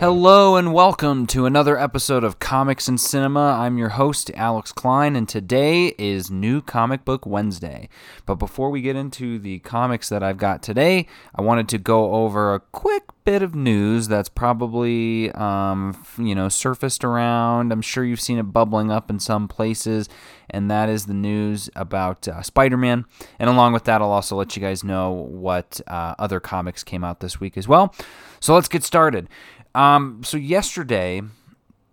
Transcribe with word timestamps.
Hello 0.00 0.56
and 0.56 0.72
welcome 0.72 1.26
to 1.26 1.44
another 1.44 1.78
episode 1.78 2.24
of 2.24 2.38
Comics 2.38 2.88
and 2.88 2.98
Cinema. 2.98 3.58
I'm 3.60 3.76
your 3.76 3.90
host, 3.90 4.30
Alex 4.34 4.72
Klein, 4.72 5.14
and 5.14 5.28
today 5.28 5.88
is 5.98 6.30
New 6.30 6.62
Comic 6.62 7.04
Book 7.04 7.26
Wednesday. 7.26 7.90
But 8.24 8.36
before 8.36 8.70
we 8.70 8.80
get 8.80 8.96
into 8.96 9.38
the 9.38 9.58
comics 9.58 10.08
that 10.08 10.22
I've 10.22 10.38
got 10.38 10.62
today, 10.62 11.06
I 11.34 11.42
wanted 11.42 11.68
to 11.68 11.76
go 11.76 12.14
over 12.14 12.54
a 12.54 12.60
quick 12.60 13.02
bit 13.26 13.42
of 13.42 13.54
news 13.54 14.08
that's 14.08 14.30
probably, 14.30 15.30
um, 15.32 16.02
you 16.16 16.34
know, 16.34 16.48
surfaced 16.48 17.04
around. 17.04 17.70
I'm 17.70 17.82
sure 17.82 18.02
you've 18.02 18.22
seen 18.22 18.38
it 18.38 18.44
bubbling 18.44 18.90
up 18.90 19.10
in 19.10 19.20
some 19.20 19.48
places, 19.48 20.08
and 20.48 20.70
that 20.70 20.88
is 20.88 21.04
the 21.04 21.14
news 21.14 21.68
about 21.76 22.26
uh, 22.26 22.40
Spider 22.40 22.78
Man. 22.78 23.04
And 23.38 23.50
along 23.50 23.74
with 23.74 23.84
that, 23.84 24.00
I'll 24.00 24.12
also 24.12 24.34
let 24.34 24.56
you 24.56 24.62
guys 24.62 24.82
know 24.82 25.10
what 25.12 25.78
uh, 25.86 26.14
other 26.18 26.40
comics 26.40 26.82
came 26.82 27.04
out 27.04 27.20
this 27.20 27.38
week 27.38 27.58
as 27.58 27.68
well. 27.68 27.94
So 28.40 28.54
let's 28.54 28.68
get 28.68 28.82
started. 28.82 29.28
Um, 29.74 30.22
so 30.24 30.36
yesterday, 30.36 31.22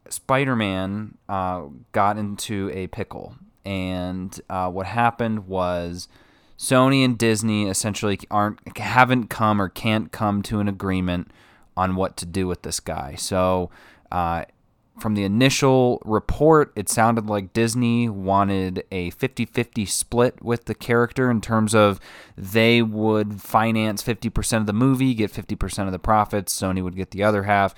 Spider 0.09 0.55
Man 0.55 1.17
uh, 1.29 1.63
got 1.91 2.17
into 2.17 2.71
a 2.73 2.87
pickle, 2.87 3.35
and 3.65 4.39
uh, 4.49 4.69
what 4.69 4.87
happened 4.87 5.47
was 5.47 6.07
Sony 6.57 7.05
and 7.05 7.17
Disney 7.17 7.69
essentially 7.69 8.19
aren't 8.31 8.77
haven't 8.77 9.27
come 9.27 9.61
or 9.61 9.69
can't 9.69 10.11
come 10.11 10.41
to 10.43 10.59
an 10.59 10.67
agreement 10.67 11.31
on 11.75 11.95
what 11.95 12.17
to 12.17 12.25
do 12.25 12.47
with 12.47 12.63
this 12.63 12.79
guy. 12.79 13.15
So. 13.15 13.69
Uh, 14.09 14.45
from 14.99 15.15
the 15.15 15.23
initial 15.23 16.01
report, 16.05 16.71
it 16.75 16.89
sounded 16.89 17.27
like 17.27 17.53
Disney 17.53 18.09
wanted 18.09 18.83
a 18.91 19.11
50 19.11 19.45
50 19.45 19.85
split 19.85 20.43
with 20.43 20.65
the 20.65 20.75
character 20.75 21.29
in 21.29 21.41
terms 21.41 21.75
of 21.75 21.99
they 22.35 22.81
would 22.81 23.41
finance 23.41 24.03
50% 24.03 24.57
of 24.57 24.65
the 24.65 24.73
movie, 24.73 25.13
get 25.13 25.31
50% 25.31 25.85
of 25.85 25.91
the 25.91 25.99
profits, 25.99 26.59
Sony 26.59 26.83
would 26.83 26.95
get 26.95 27.11
the 27.11 27.23
other 27.23 27.43
half. 27.43 27.73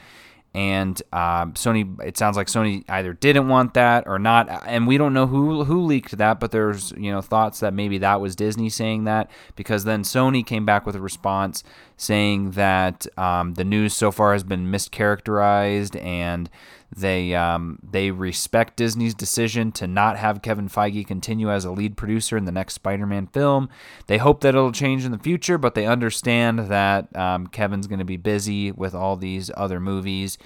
And 0.53 0.99
um, 1.13 1.53
Sony, 1.53 2.01
it 2.03 2.17
sounds 2.17 2.35
like 2.35 2.47
Sony 2.47 2.83
either 2.89 3.13
didn't 3.13 3.49
want 3.49 3.75
that 3.75 4.07
or 4.07 4.17
not, 4.17 4.49
and 4.65 4.87
we 4.87 4.97
don't 4.97 5.13
know 5.13 5.27
who 5.27 5.63
who 5.63 5.83
leaked 5.83 6.17
that. 6.17 6.39
But 6.39 6.49
there's 6.49 6.91
you 6.97 7.11
know 7.11 7.21
thoughts 7.21 7.59
that 7.59 7.71
maybe 7.71 7.99
that 7.99 8.19
was 8.19 8.35
Disney 8.35 8.67
saying 8.69 9.03
that 9.03 9.29
because 9.55 9.83
then 9.83 10.01
Sony 10.01 10.43
came 10.43 10.65
back 10.65 10.87
with 10.87 10.95
a 10.95 11.01
response 11.01 11.63
saying 11.97 12.51
that 12.51 13.05
um, 13.15 13.53
the 13.53 13.63
news 13.63 13.93
so 13.93 14.11
far 14.11 14.33
has 14.33 14.43
been 14.43 14.71
mischaracterized 14.71 16.01
and 16.03 16.49
they 16.95 17.35
um, 17.35 17.79
they 17.83 18.11
respect 18.11 18.75
Disney's 18.75 19.13
decision 19.13 19.71
to 19.73 19.87
not 19.87 20.17
have 20.17 20.41
Kevin 20.41 20.67
Feige 20.67 21.05
continue 21.05 21.51
as 21.51 21.65
a 21.65 21.71
lead 21.71 21.95
producer 21.95 22.35
in 22.35 22.45
the 22.45 22.51
next 22.51 22.73
Spider-Man 22.73 23.27
film. 23.27 23.69
They 24.07 24.17
hope 24.17 24.41
that 24.41 24.49
it'll 24.49 24.71
change 24.71 25.05
in 25.05 25.11
the 25.11 25.19
future, 25.19 25.57
but 25.57 25.75
they 25.75 25.85
understand 25.85 26.59
that 26.59 27.15
um, 27.15 27.47
Kevin's 27.47 27.87
going 27.87 27.99
to 27.99 28.05
be 28.05 28.17
busy 28.17 28.71
with 28.71 28.95
all 28.95 29.15
these 29.15 29.51
other 29.55 29.79
movies. 29.79 30.37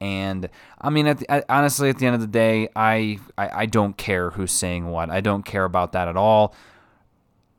And 0.00 0.48
I 0.80 0.90
mean, 0.90 1.06
at 1.06 1.18
the, 1.18 1.44
honestly, 1.52 1.88
at 1.88 1.98
the 1.98 2.06
end 2.06 2.14
of 2.14 2.20
the 2.20 2.26
day, 2.26 2.68
I, 2.74 3.18
I 3.36 3.62
I 3.62 3.66
don't 3.66 3.96
care 3.96 4.30
who's 4.30 4.52
saying 4.52 4.88
what. 4.88 5.10
I 5.10 5.20
don't 5.20 5.44
care 5.44 5.64
about 5.64 5.92
that 5.92 6.08
at 6.08 6.16
all 6.16 6.54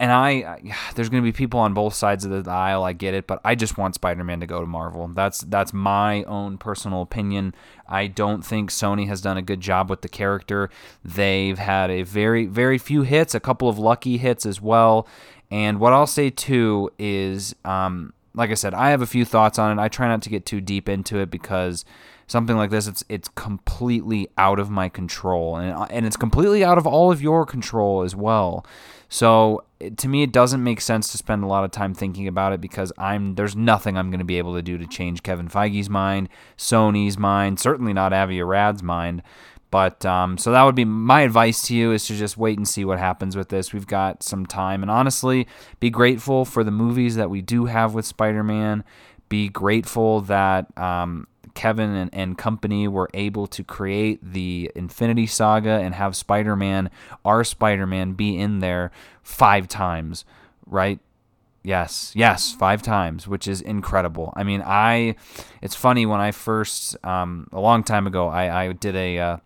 and 0.04 0.12
I, 0.12 0.60
there's 0.96 1.08
going 1.08 1.24
to 1.24 1.26
be 1.26 1.32
people 1.32 1.62
on 1.62 1.74
both 1.74 1.94
sides 1.94 2.26
of 2.26 2.44
the 2.44 2.52
aisle. 2.52 2.84
I 2.84 2.92
get 2.92 3.14
it, 3.14 3.26
but 3.26 3.40
I 3.46 3.56
just 3.56 3.78
want 3.78 3.96
Spider-Man 3.96 4.42
to 4.42 4.46
go 4.46 4.60
to 4.60 4.68
Marvel. 4.68 5.08
That's 5.08 5.40
that's 5.40 5.74
my 5.74 6.24
own 6.24 6.58
personal 6.58 7.02
opinion. 7.02 7.56
I 7.88 8.08
don't 8.08 8.44
think 8.44 8.70
Sony 8.70 9.08
has 9.08 9.22
done 9.22 9.38
a 9.38 9.42
good 9.42 9.62
job 9.62 9.90
with 9.90 10.02
the 10.02 10.10
character. 10.10 10.70
They've 11.06 11.58
had 11.58 11.90
a 11.90 12.04
very 12.04 12.46
very 12.46 12.78
few 12.78 13.04
hits, 13.04 13.34
a 13.34 13.40
couple 13.40 13.70
of 13.70 13.80
lucky 13.80 14.18
hits 14.18 14.46
as 14.46 14.62
well. 14.62 15.08
And 15.50 15.80
what 15.80 15.94
I'll 15.94 16.08
say 16.08 16.30
too 16.30 16.90
is, 17.00 17.56
um, 17.64 18.14
like 18.34 18.50
I 18.50 18.56
said, 18.56 18.74
I 18.74 18.90
have 18.90 19.02
a 19.02 19.08
few 19.08 19.24
thoughts 19.24 19.58
on 19.58 19.78
it. 19.78 19.82
I 19.82 19.88
try 19.88 20.08
not 20.10 20.22
to 20.24 20.30
get 20.30 20.46
too 20.46 20.60
deep 20.60 20.90
into 20.90 21.20
it 21.20 21.32
because 21.32 21.86
something 22.28 22.58
like 22.58 22.72
this 22.72 22.88
it's 22.88 23.04
it's 23.08 23.30
completely 23.30 24.28
out 24.38 24.60
of 24.60 24.70
my 24.70 24.90
control 24.90 25.58
and 25.58 25.92
and 25.92 26.06
it's 26.06 26.18
completely 26.18 26.64
out 26.64 26.78
of 26.78 26.88
all 26.88 27.12
of 27.12 27.22
your 27.22 27.46
control 27.46 28.02
as 28.02 28.16
well. 28.16 28.66
So 29.08 29.64
to 29.90 30.08
me, 30.08 30.24
it 30.24 30.32
doesn't 30.32 30.64
make 30.64 30.82
sense 30.82 31.12
to 31.12 31.18
spend 31.18 31.44
a 31.44 31.48
lot 31.48 31.64
of 31.64 31.72
time 31.72 31.94
thinking 31.94 32.28
about 32.28 32.54
it 32.54 32.62
because 32.62 32.92
I'm 32.98 33.36
there's 33.36 33.56
nothing 33.56 33.98
I'm 33.98 34.10
going 34.10 34.20
to 34.20 34.26
be 34.26 34.38
able 34.38 34.56
to 34.56 34.62
do 34.62 34.78
to 34.78 34.88
change 34.88 35.24
Kevin 35.24 35.48
Feige's 35.48 35.90
mind, 35.90 36.30
Sony's 36.58 37.18
mind, 37.18 37.60
certainly 37.60 37.94
not 37.94 38.14
Avi 38.14 38.40
Arad's 38.40 38.84
mind. 38.84 39.24
But 39.72 40.06
um, 40.06 40.38
so 40.38 40.52
that 40.52 40.62
would 40.62 40.76
be 40.76 40.86
my 40.86 41.22
advice 41.22 41.64
to 41.64 41.76
you 41.76 41.94
is 41.94 42.06
to 42.06 42.16
just 42.16 42.38
wait 42.38 42.60
and 42.60 42.68
see 42.68 42.86
what 42.86 43.00
happens 43.00 43.36
with 43.36 43.50
this. 43.50 43.74
We've 43.74 43.88
got 43.88 44.22
some 44.22 44.46
time, 44.46 44.84
and 44.84 44.92
honestly, 44.92 45.48
be 45.80 45.90
grateful 45.90 46.46
for 46.46 46.64
the 46.64 46.70
movies 46.70 47.16
that 47.16 47.32
we 47.32 47.42
do 47.42 47.66
have 47.66 47.96
with 47.96 48.06
Spider-Man. 48.06 48.84
Be 49.30 49.50
grateful 49.50 50.22
that 50.22 50.78
um, 50.78 51.26
Kevin 51.54 51.92
and, 51.92 52.10
and 52.14 52.38
company 52.38 52.88
were 52.88 53.10
able 53.14 53.48
to 53.48 53.64
create 53.64 54.20
the 54.24 54.72
Infinity 54.76 55.28
Saga 55.28 55.80
and 55.80 55.94
have 55.96 56.16
Spider 56.16 56.56
Man, 56.56 56.90
our 57.24 57.44
Spider 57.44 57.86
Man, 57.86 58.14
be 58.14 58.38
in 58.38 58.60
there 58.60 58.92
five 59.22 59.68
times, 59.68 60.26
right? 60.66 61.00
Yes, 61.64 62.12
yes, 62.14 62.52
five 62.54 62.82
times, 62.82 63.28
which 63.28 63.48
is 63.48 63.62
incredible. 63.62 64.34
I 64.36 64.44
mean, 64.44 64.62
I, 64.66 65.16
it's 65.62 65.76
funny 65.76 66.06
when 66.06 66.20
I 66.20 66.32
first, 66.32 66.98
um, 67.06 67.48
a 67.54 67.60
long 67.60 67.84
time 67.84 68.06
ago, 68.06 68.28
I, 68.28 68.66
I 68.66 68.72
did 68.74 68.96
a, 68.98 69.20
uh, 69.20 69.38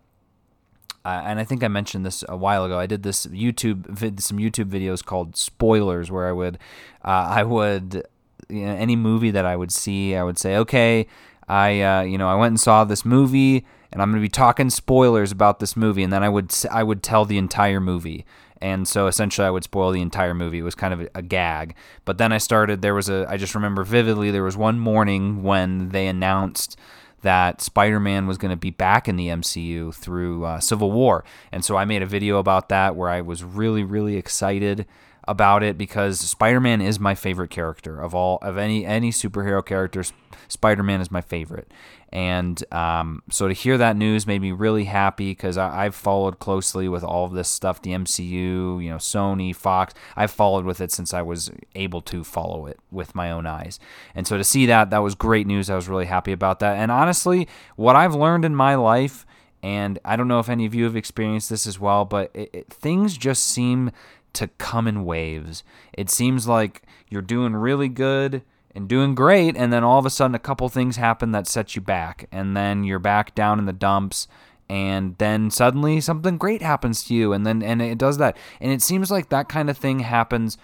and 1.04 1.38
I 1.38 1.44
think 1.44 1.62
I 1.62 1.68
mentioned 1.68 2.04
this 2.04 2.24
a 2.28 2.36
while 2.36 2.64
ago. 2.64 2.78
I 2.78 2.86
did 2.86 3.04
this 3.04 3.26
YouTube, 3.26 3.86
vid, 3.86 4.20
some 4.20 4.38
YouTube 4.38 4.68
videos 4.68 5.04
called 5.04 5.36
spoilers, 5.36 6.10
where 6.10 6.26
I 6.26 6.32
would, 6.32 6.58
uh, 7.04 7.28
I 7.30 7.44
would, 7.44 8.02
you 8.48 8.66
know, 8.66 8.74
any 8.74 8.96
movie 8.96 9.30
that 9.30 9.46
I 9.46 9.54
would 9.54 9.70
see, 9.70 10.16
I 10.16 10.22
would 10.24 10.38
say, 10.38 10.56
okay, 10.56 11.06
I 11.48 11.80
uh, 11.80 12.02
you 12.02 12.18
know 12.18 12.28
I 12.28 12.34
went 12.34 12.52
and 12.52 12.60
saw 12.60 12.84
this 12.84 13.04
movie, 13.04 13.64
and 13.92 14.02
I'm 14.02 14.10
going 14.10 14.22
to 14.22 14.24
be 14.24 14.28
talking 14.28 14.70
spoilers 14.70 15.32
about 15.32 15.60
this 15.60 15.76
movie, 15.76 16.02
and 16.02 16.12
then 16.12 16.22
I 16.22 16.28
would 16.28 16.54
I 16.70 16.82
would 16.82 17.02
tell 17.02 17.24
the 17.24 17.38
entire 17.38 17.80
movie. 17.80 18.24
And 18.60 18.88
so 18.88 19.06
essentially, 19.06 19.46
I 19.46 19.50
would 19.50 19.64
spoil 19.64 19.92
the 19.92 20.00
entire 20.00 20.34
movie. 20.34 20.58
It 20.58 20.62
was 20.62 20.74
kind 20.74 20.92
of 20.92 21.02
a, 21.02 21.08
a 21.14 21.22
gag. 21.22 21.76
But 22.04 22.18
then 22.18 22.32
I 22.32 22.38
started. 22.38 22.82
There 22.82 22.94
was 22.94 23.08
a. 23.08 23.24
I 23.28 23.36
just 23.36 23.54
remember 23.54 23.84
vividly. 23.84 24.30
There 24.30 24.42
was 24.42 24.56
one 24.56 24.78
morning 24.80 25.42
when 25.42 25.90
they 25.90 26.06
announced 26.08 26.76
that 27.22 27.60
Spider-Man 27.60 28.28
was 28.28 28.38
going 28.38 28.50
to 28.50 28.56
be 28.56 28.70
back 28.70 29.08
in 29.08 29.16
the 29.16 29.26
MCU 29.26 29.92
through 29.92 30.44
uh, 30.44 30.60
Civil 30.60 30.92
War, 30.92 31.24
and 31.50 31.64
so 31.64 31.76
I 31.76 31.84
made 31.84 32.02
a 32.02 32.06
video 32.06 32.38
about 32.38 32.68
that 32.68 32.94
where 32.94 33.08
I 33.08 33.20
was 33.20 33.42
really, 33.42 33.82
really 33.82 34.16
excited 34.16 34.86
about 35.28 35.62
it 35.62 35.76
because 35.76 36.18
Spider-Man 36.18 36.80
is 36.80 36.98
my 36.98 37.14
favorite 37.14 37.50
character 37.50 38.00
of 38.00 38.14
all 38.14 38.38
of 38.40 38.56
any 38.56 38.84
any 38.84 39.12
superhero 39.12 39.64
characters. 39.64 40.12
Spider-Man 40.48 41.02
is 41.02 41.10
my 41.10 41.20
favorite, 41.20 41.70
and 42.10 42.64
um, 42.72 43.22
so 43.30 43.46
to 43.46 43.54
hear 43.54 43.76
that 43.76 43.96
news 43.96 44.26
made 44.26 44.40
me 44.40 44.50
really 44.50 44.84
happy 44.84 45.30
because 45.32 45.58
I've 45.58 45.94
followed 45.94 46.38
closely 46.38 46.88
with 46.88 47.04
all 47.04 47.26
of 47.26 47.32
this 47.32 47.50
stuff, 47.50 47.82
the 47.82 47.90
MCU, 47.90 48.82
you 48.82 48.88
know, 48.88 48.96
Sony, 48.96 49.54
Fox. 49.54 49.92
I've 50.16 50.30
followed 50.30 50.64
with 50.64 50.80
it 50.80 50.90
since 50.90 51.12
I 51.12 51.20
was 51.20 51.50
able 51.74 52.00
to 52.02 52.24
follow 52.24 52.66
it 52.66 52.80
with 52.90 53.14
my 53.14 53.30
own 53.30 53.46
eyes, 53.46 53.78
and 54.14 54.26
so 54.26 54.38
to 54.38 54.44
see 54.44 54.64
that 54.66 54.88
that 54.88 55.02
was 55.02 55.14
great 55.14 55.46
news. 55.46 55.68
I 55.68 55.76
was 55.76 55.88
really 55.88 56.06
happy 56.06 56.32
about 56.32 56.60
that, 56.60 56.78
and 56.78 56.90
honestly, 56.90 57.46
what 57.76 57.94
I've 57.94 58.14
learned 58.14 58.44
in 58.44 58.56
my 58.56 58.74
life. 58.74 59.26
And 59.60 59.98
I 60.04 60.14
don't 60.14 60.28
know 60.28 60.38
if 60.38 60.48
any 60.48 60.66
of 60.66 60.74
you 60.76 60.84
have 60.84 60.94
experienced 60.94 61.50
this 61.50 61.66
as 61.66 61.80
well, 61.80 62.04
but 62.04 62.30
it, 62.32 62.48
it, 62.52 62.72
things 62.72 63.18
just 63.18 63.42
seem 63.42 63.90
to 64.34 64.48
come 64.48 64.86
in 64.86 65.04
waves. 65.04 65.64
It 65.92 66.10
seems 66.10 66.46
like 66.46 66.82
you're 67.08 67.22
doing 67.22 67.54
really 67.54 67.88
good 67.88 68.42
and 68.74 68.88
doing 68.88 69.14
great, 69.14 69.56
and 69.56 69.72
then 69.72 69.82
all 69.82 69.98
of 69.98 70.06
a 70.06 70.10
sudden 70.10 70.34
a 70.34 70.38
couple 70.38 70.68
things 70.68 70.96
happen 70.96 71.32
that 71.32 71.46
set 71.46 71.74
you 71.74 71.82
back, 71.82 72.28
and 72.30 72.56
then 72.56 72.84
you're 72.84 72.98
back 72.98 73.34
down 73.34 73.58
in 73.58 73.66
the 73.66 73.72
dumps, 73.72 74.28
and 74.68 75.16
then 75.18 75.50
suddenly 75.50 76.00
something 76.00 76.36
great 76.36 76.62
happens 76.62 77.02
to 77.04 77.14
you, 77.14 77.32
and 77.32 77.46
then 77.46 77.62
and 77.62 77.80
it 77.80 77.98
does 77.98 78.18
that, 78.18 78.36
and 78.60 78.70
it 78.70 78.82
seems 78.82 79.10
like 79.10 79.30
that 79.30 79.48
kind 79.48 79.70
of 79.70 79.78
thing 79.78 80.00
happens 80.00 80.58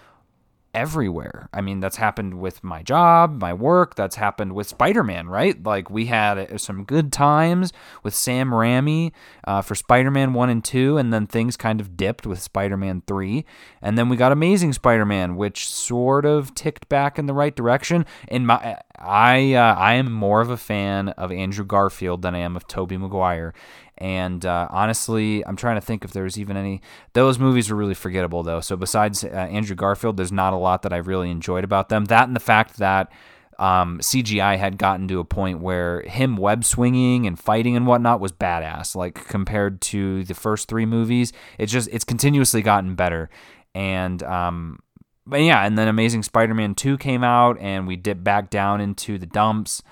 everywhere. 0.75 1.49
I 1.53 1.61
mean, 1.61 1.81
that's 1.81 1.97
happened 1.97 2.35
with 2.35 2.65
my 2.65 2.83
job, 2.83 3.41
my 3.41 3.53
work, 3.53 3.95
that's 3.95 4.17
happened 4.17 4.55
with 4.55 4.67
Spider 4.67 5.05
Man, 5.05 5.29
right? 5.29 5.63
Like, 5.63 5.89
we 5.89 6.07
had 6.07 6.61
some 6.61 6.85
good 6.85 7.13
times 7.13 7.73
with 8.03 8.15
Sam 8.15 8.51
Raimi 8.51 9.13
uh, 9.45 9.63
for 9.63 9.75
Spider 9.75 10.11
Man 10.11 10.35
1 10.35 10.51
and 10.51 10.65
2, 10.65 10.99
and 10.99 11.13
then 11.13 11.27
things 11.27 11.57
kind 11.57 11.81
of 11.81 11.97
dipped 11.97 12.27
with 12.27 12.43
Spider 12.43 12.77
Man 12.77 13.03
3. 13.07 13.45
And 13.81 13.97
then 13.97 14.09
we 14.09 14.17
got 14.17 14.33
Amazing 14.33 14.73
Spider 14.73 15.07
Man, 15.07 15.37
which 15.37 15.69
sort 15.69 16.25
of 16.27 16.55
ticked 16.55 16.89
back 16.89 17.19
in 17.19 17.27
the 17.27 17.35
right 17.35 17.55
direction. 17.55 18.05
In 18.29 18.47
my, 18.47 18.79
I, 18.99 19.55
uh, 19.55 19.75
I 19.75 19.95
am 19.95 20.13
more 20.13 20.41
of 20.41 20.51
a 20.51 20.57
fan 20.57 21.11
of 21.11 21.31
Andrew 21.31 21.65
Garfield 21.65 22.23
than 22.23 22.35
I 22.35 22.39
am 22.39 22.57
of 22.57 22.67
Tobey 22.67 22.97
Maguire. 22.97 23.55
And 23.99 24.45
uh, 24.45 24.69
honestly, 24.71 25.47
I'm 25.47 25.57
trying 25.57 25.77
to 25.77 25.81
think 25.81 26.05
if 26.05 26.13
there 26.13 26.25
was 26.25 26.39
even 26.39 26.57
any. 26.57 26.81
Those 27.13 27.39
movies 27.39 27.71
were 27.71 27.77
really 27.77 27.95
forgettable, 27.95 28.43
though. 28.43 28.61
So 28.61 28.77
besides 28.77 29.25
uh, 29.25 29.29
Andrew 29.29 29.77
Garfield, 29.77 30.17
there's 30.17 30.33
not 30.33 30.53
a 30.53 30.57
lot 30.57 30.83
that 30.83 30.93
I 30.93 30.97
really 30.97 31.31
enjoyed 31.31 31.65
about 31.65 31.89
them. 31.89 32.07
That 32.07 32.27
and 32.27 32.35
the 32.35 32.41
fact 32.41 32.79
that 32.79 33.13
um, 33.59 34.01
CGI 34.01 34.59
had 34.59 34.79
gotten 34.79 35.07
to 35.09 35.21
a 35.21 35.25
point 35.25 35.61
where 35.61 36.03
him 36.03 36.37
web 36.37 36.65
swinging 36.65 37.27
and 37.27 37.39
fighting 37.39 37.77
and 37.77 37.87
whatnot 37.87 38.21
was 38.21 38.33
badass. 38.33 38.97
Like 38.97 39.27
compared 39.29 39.81
to 39.83 40.25
the 40.25 40.35
first 40.35 40.69
three 40.69 40.87
movies, 40.87 41.33
it's 41.59 41.73
just 41.73 41.89
it's 41.93 42.05
continuously 42.05 42.63
gotten 42.63 42.97
better. 42.97 43.31
And 43.77 44.23
um, 44.25 44.81
but 45.25 45.41
yeah, 45.41 45.65
and 45.65 45.79
then 45.79 45.87
Amazing 45.89 46.25
Spider-Man 46.25 46.75
two 46.75 46.99
came 46.99 47.23
out, 47.23 47.59
and 47.61 47.87
we 47.87 47.97
dipped 47.97 48.25
back 48.25 48.51
down 48.51 48.81
into 48.81 49.19
the 49.19 49.27
dumps 49.27 49.83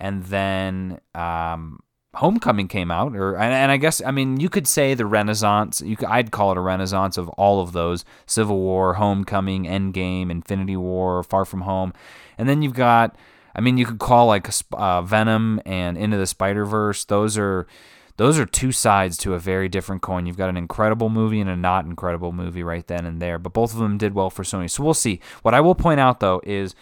and 0.00 0.24
then 0.24 0.98
um, 1.14 1.80
Homecoming 2.14 2.66
came 2.66 2.90
out, 2.90 3.14
or 3.14 3.36
and, 3.36 3.52
and, 3.52 3.70
I 3.70 3.76
guess 3.76 4.02
I 4.04 4.10
mean 4.10 4.40
you 4.40 4.48
could 4.48 4.66
say 4.66 4.94
the 4.94 5.06
Renaissance. 5.06 5.80
You 5.80 5.96
could, 5.96 6.08
I'd 6.08 6.32
call 6.32 6.50
it 6.50 6.58
a 6.58 6.60
Renaissance 6.60 7.16
of 7.16 7.28
all 7.30 7.60
of 7.60 7.72
those: 7.72 8.04
Civil 8.26 8.58
War, 8.58 8.94
Homecoming, 8.94 9.64
Endgame, 9.64 10.30
Infinity 10.30 10.76
War, 10.76 11.22
Far 11.22 11.44
From 11.44 11.60
Home, 11.62 11.92
and 12.36 12.48
then 12.48 12.62
you've 12.62 12.74
got. 12.74 13.16
I 13.54 13.60
mean, 13.60 13.78
you 13.78 13.84
could 13.86 13.98
call 13.98 14.26
like 14.26 14.48
uh, 14.72 15.02
Venom 15.02 15.60
and 15.66 15.98
Into 15.98 16.16
the 16.16 16.26
Spider 16.26 16.64
Verse. 16.64 17.04
Those 17.04 17.38
are 17.38 17.66
those 18.20 18.38
are 18.38 18.44
two 18.44 18.70
sides 18.70 19.16
to 19.16 19.32
a 19.32 19.38
very 19.38 19.68
different 19.68 20.02
coin. 20.02 20.26
You've 20.26 20.36
got 20.36 20.50
an 20.50 20.56
incredible 20.58 21.08
movie 21.08 21.40
and 21.40 21.48
a 21.48 21.56
not 21.56 21.86
incredible 21.86 22.32
movie 22.32 22.62
right 22.62 22.86
then 22.86 23.06
and 23.06 23.22
there, 23.22 23.38
but 23.38 23.54
both 23.54 23.72
of 23.72 23.78
them 23.78 23.96
did 23.96 24.14
well 24.14 24.28
for 24.28 24.42
Sony. 24.42 24.68
So 24.68 24.82
we'll 24.82 24.92
see. 24.92 25.20
What 25.40 25.54
I 25.54 25.62
will 25.62 25.74
point 25.74 26.00
out 26.00 26.20
though 26.20 26.42
is 26.44 26.74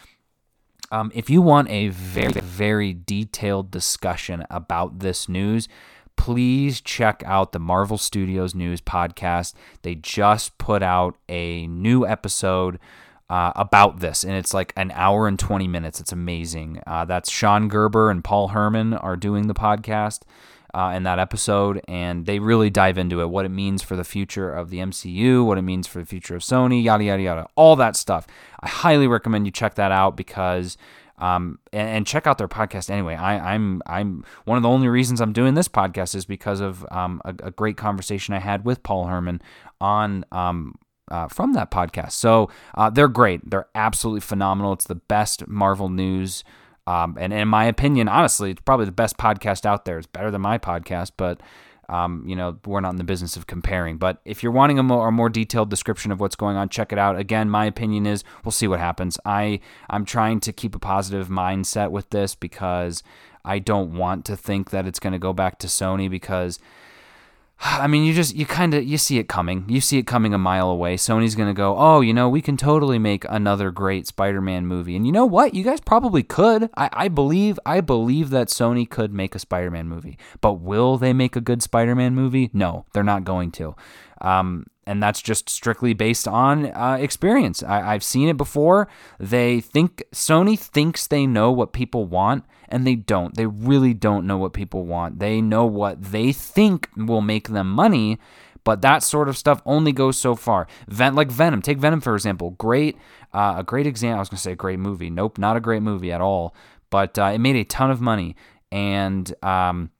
um, 0.90 1.10
if 1.14 1.28
you 1.28 1.42
want 1.42 1.68
a 1.68 1.88
very, 1.88 2.40
very 2.40 2.92
detailed 2.92 3.70
discussion 3.70 4.44
about 4.50 5.00
this 5.00 5.28
news, 5.28 5.68
please 6.16 6.80
check 6.80 7.22
out 7.26 7.52
the 7.52 7.58
Marvel 7.58 7.98
Studios 7.98 8.54
News 8.54 8.80
podcast. 8.80 9.54
They 9.82 9.94
just 9.94 10.58
put 10.58 10.82
out 10.82 11.16
a 11.28 11.66
new 11.66 12.06
episode 12.06 12.78
uh, 13.30 13.52
about 13.54 14.00
this, 14.00 14.24
and 14.24 14.32
it's 14.32 14.54
like 14.54 14.72
an 14.76 14.90
hour 14.94 15.28
and 15.28 15.38
20 15.38 15.68
minutes. 15.68 16.00
It's 16.00 16.12
amazing. 16.12 16.82
Uh, 16.86 17.04
that's 17.04 17.30
Sean 17.30 17.68
Gerber 17.68 18.10
and 18.10 18.24
Paul 18.24 18.48
Herman 18.48 18.94
are 18.94 19.16
doing 19.16 19.46
the 19.46 19.54
podcast 19.54 20.22
uh, 20.74 20.92
in 20.94 21.02
that 21.04 21.18
episode, 21.18 21.80
and 21.88 22.26
they 22.26 22.38
really 22.38 22.70
dive 22.70 22.98
into 22.98 23.20
it 23.20 23.30
what 23.30 23.44
it 23.44 23.50
means 23.50 23.82
for 23.82 23.96
the 23.96 24.04
future 24.04 24.52
of 24.52 24.70
the 24.70 24.78
MCU, 24.78 25.44
what 25.44 25.58
it 25.58 25.62
means 25.62 25.86
for 25.86 25.98
the 25.98 26.06
future 26.06 26.36
of 26.36 26.42
Sony, 26.42 26.82
yada, 26.82 27.04
yada, 27.04 27.22
yada, 27.22 27.46
all 27.54 27.76
that 27.76 27.96
stuff. 27.96 28.26
I 28.60 28.68
highly 28.68 29.06
recommend 29.06 29.46
you 29.46 29.52
check 29.52 29.74
that 29.76 29.92
out 29.92 30.16
because. 30.16 30.76
Um, 31.20 31.58
and, 31.72 31.88
and, 31.88 32.06
check 32.06 32.28
out 32.28 32.38
their 32.38 32.46
podcast 32.46 32.90
anyway. 32.90 33.16
I, 33.16 33.56
am 33.56 33.82
I'm, 33.88 33.98
I'm 34.06 34.24
one 34.44 34.56
of 34.56 34.62
the 34.62 34.68
only 34.68 34.86
reasons 34.86 35.20
I'm 35.20 35.32
doing 35.32 35.54
this 35.54 35.66
podcast 35.66 36.14
is 36.14 36.24
because 36.24 36.60
of 36.60 36.86
um, 36.92 37.20
a, 37.24 37.30
a, 37.42 37.50
great 37.50 37.76
conversation 37.76 38.34
I 38.34 38.38
had 38.38 38.64
with 38.64 38.84
Paul 38.84 39.06
Herman 39.06 39.42
on 39.80 40.24
um, 40.30 40.76
uh, 41.10 41.26
from 41.26 41.54
that 41.54 41.72
podcast. 41.72 42.12
So 42.12 42.50
uh, 42.76 42.90
they're 42.90 43.08
great. 43.08 43.50
They're 43.50 43.66
absolutely 43.74 44.20
phenomenal. 44.20 44.72
It's 44.72 44.86
the 44.86 44.94
best 44.94 45.48
Marvel 45.48 45.88
news 45.88 46.44
um, 46.88 47.18
and, 47.20 47.34
in 47.34 47.48
my 47.48 47.66
opinion, 47.66 48.08
honestly, 48.08 48.52
it's 48.52 48.62
probably 48.62 48.86
the 48.86 48.92
best 48.92 49.18
podcast 49.18 49.66
out 49.66 49.84
there. 49.84 49.98
It's 49.98 50.06
better 50.06 50.30
than 50.30 50.40
my 50.40 50.56
podcast, 50.56 51.12
but 51.18 51.38
um, 51.90 52.24
you 52.26 52.34
know, 52.34 52.58
we're 52.64 52.80
not 52.80 52.92
in 52.92 52.96
the 52.96 53.04
business 53.04 53.36
of 53.36 53.46
comparing. 53.46 53.98
But 53.98 54.22
if 54.24 54.42
you're 54.42 54.52
wanting 54.52 54.78
a 54.78 54.82
more, 54.82 55.08
a 55.08 55.12
more 55.12 55.28
detailed 55.28 55.68
description 55.68 56.10
of 56.12 56.18
what's 56.18 56.34
going 56.34 56.56
on, 56.56 56.70
check 56.70 56.90
it 56.90 56.98
out. 56.98 57.18
Again, 57.18 57.50
my 57.50 57.66
opinion 57.66 58.06
is 58.06 58.24
we'll 58.42 58.52
see 58.52 58.66
what 58.66 58.80
happens. 58.80 59.18
I 59.26 59.60
I'm 59.90 60.06
trying 60.06 60.40
to 60.40 60.52
keep 60.52 60.74
a 60.74 60.78
positive 60.78 61.28
mindset 61.28 61.90
with 61.90 62.08
this 62.08 62.34
because 62.34 63.02
I 63.44 63.58
don't 63.58 63.94
want 63.94 64.24
to 64.24 64.36
think 64.36 64.70
that 64.70 64.86
it's 64.86 64.98
going 64.98 65.12
to 65.12 65.18
go 65.18 65.34
back 65.34 65.58
to 65.58 65.66
Sony 65.66 66.08
because 66.08 66.58
I 67.60 67.86
mean, 67.86 68.04
you 68.04 68.14
just 68.14 68.34
you 68.34 68.46
kind 68.46 68.74
of 68.74 68.84
you 68.84 68.98
see 68.98 69.18
it 69.18 69.28
coming. 69.28 69.64
You 69.68 69.80
see 69.80 69.98
it 69.98 70.06
coming 70.06 70.32
a 70.32 70.38
mile 70.38 70.70
away. 70.70 70.96
Sony's 70.96 71.34
going 71.34 71.48
to 71.48 71.54
go, 71.54 71.76
"Oh, 71.76 72.00
you 72.00 72.14
know, 72.14 72.28
we 72.28 72.40
can 72.40 72.56
totally 72.56 72.98
make 72.98 73.24
another 73.28 73.70
great 73.70 74.06
Spider-Man 74.06 74.66
movie." 74.66 74.96
And 74.96 75.06
you 75.06 75.12
know 75.12 75.26
what? 75.26 75.54
You 75.54 75.64
guys 75.64 75.80
probably 75.80 76.22
could. 76.22 76.70
I, 76.76 76.88
I 76.92 77.08
believe 77.08 77.58
I 77.66 77.80
believe 77.80 78.30
that 78.30 78.48
Sony 78.48 78.88
could 78.88 79.12
make 79.12 79.34
a 79.34 79.38
Spider-Man 79.38 79.88
movie. 79.88 80.18
But 80.40 80.54
will 80.54 80.98
they 80.98 81.12
make 81.12 81.36
a 81.36 81.40
good 81.40 81.62
Spider-Man 81.62 82.14
movie? 82.14 82.50
No, 82.52 82.86
they're 82.92 83.02
not 83.02 83.24
going 83.24 83.50
to. 83.52 83.74
Um, 84.20 84.66
and 84.86 85.02
that's 85.02 85.20
just 85.20 85.50
strictly 85.50 85.92
based 85.92 86.26
on 86.26 86.66
uh, 86.72 86.96
experience. 86.98 87.62
I, 87.62 87.92
I've 87.92 88.02
seen 88.02 88.28
it 88.28 88.36
before. 88.36 88.88
They 89.20 89.60
think 89.60 90.02
Sony 90.12 90.58
thinks 90.58 91.06
they 91.06 91.26
know 91.26 91.52
what 91.52 91.72
people 91.72 92.06
want, 92.06 92.44
and 92.68 92.86
they 92.86 92.94
don't. 92.94 93.34
They 93.34 93.46
really 93.46 93.94
don't 93.94 94.26
know 94.26 94.38
what 94.38 94.52
people 94.52 94.84
want. 94.84 95.18
They 95.18 95.40
know 95.40 95.66
what 95.66 96.02
they 96.02 96.32
think 96.32 96.88
will 96.96 97.20
make 97.20 97.48
them 97.48 97.70
money, 97.70 98.18
but 98.64 98.82
that 98.82 99.02
sort 99.02 99.28
of 99.28 99.36
stuff 99.36 99.62
only 99.64 99.92
goes 99.92 100.18
so 100.18 100.34
far. 100.34 100.66
Ven- 100.88 101.14
like 101.14 101.30
Venom, 101.30 101.62
take 101.62 101.78
Venom 101.78 102.00
for 102.00 102.14
example. 102.14 102.50
Great, 102.50 102.96
uh, 103.32 103.56
a 103.58 103.64
great 103.64 103.86
example. 103.86 104.18
I 104.18 104.20
was 104.20 104.28
gonna 104.28 104.38
say 104.38 104.52
a 104.52 104.56
great 104.56 104.78
movie. 104.78 105.10
Nope, 105.10 105.38
not 105.38 105.56
a 105.56 105.60
great 105.60 105.82
movie 105.82 106.12
at 106.12 106.20
all. 106.20 106.54
But 106.90 107.18
uh, 107.18 107.32
it 107.34 107.38
made 107.38 107.56
a 107.56 107.64
ton 107.64 107.90
of 107.90 108.00
money, 108.00 108.34
and 108.72 109.32
um, 109.42 109.90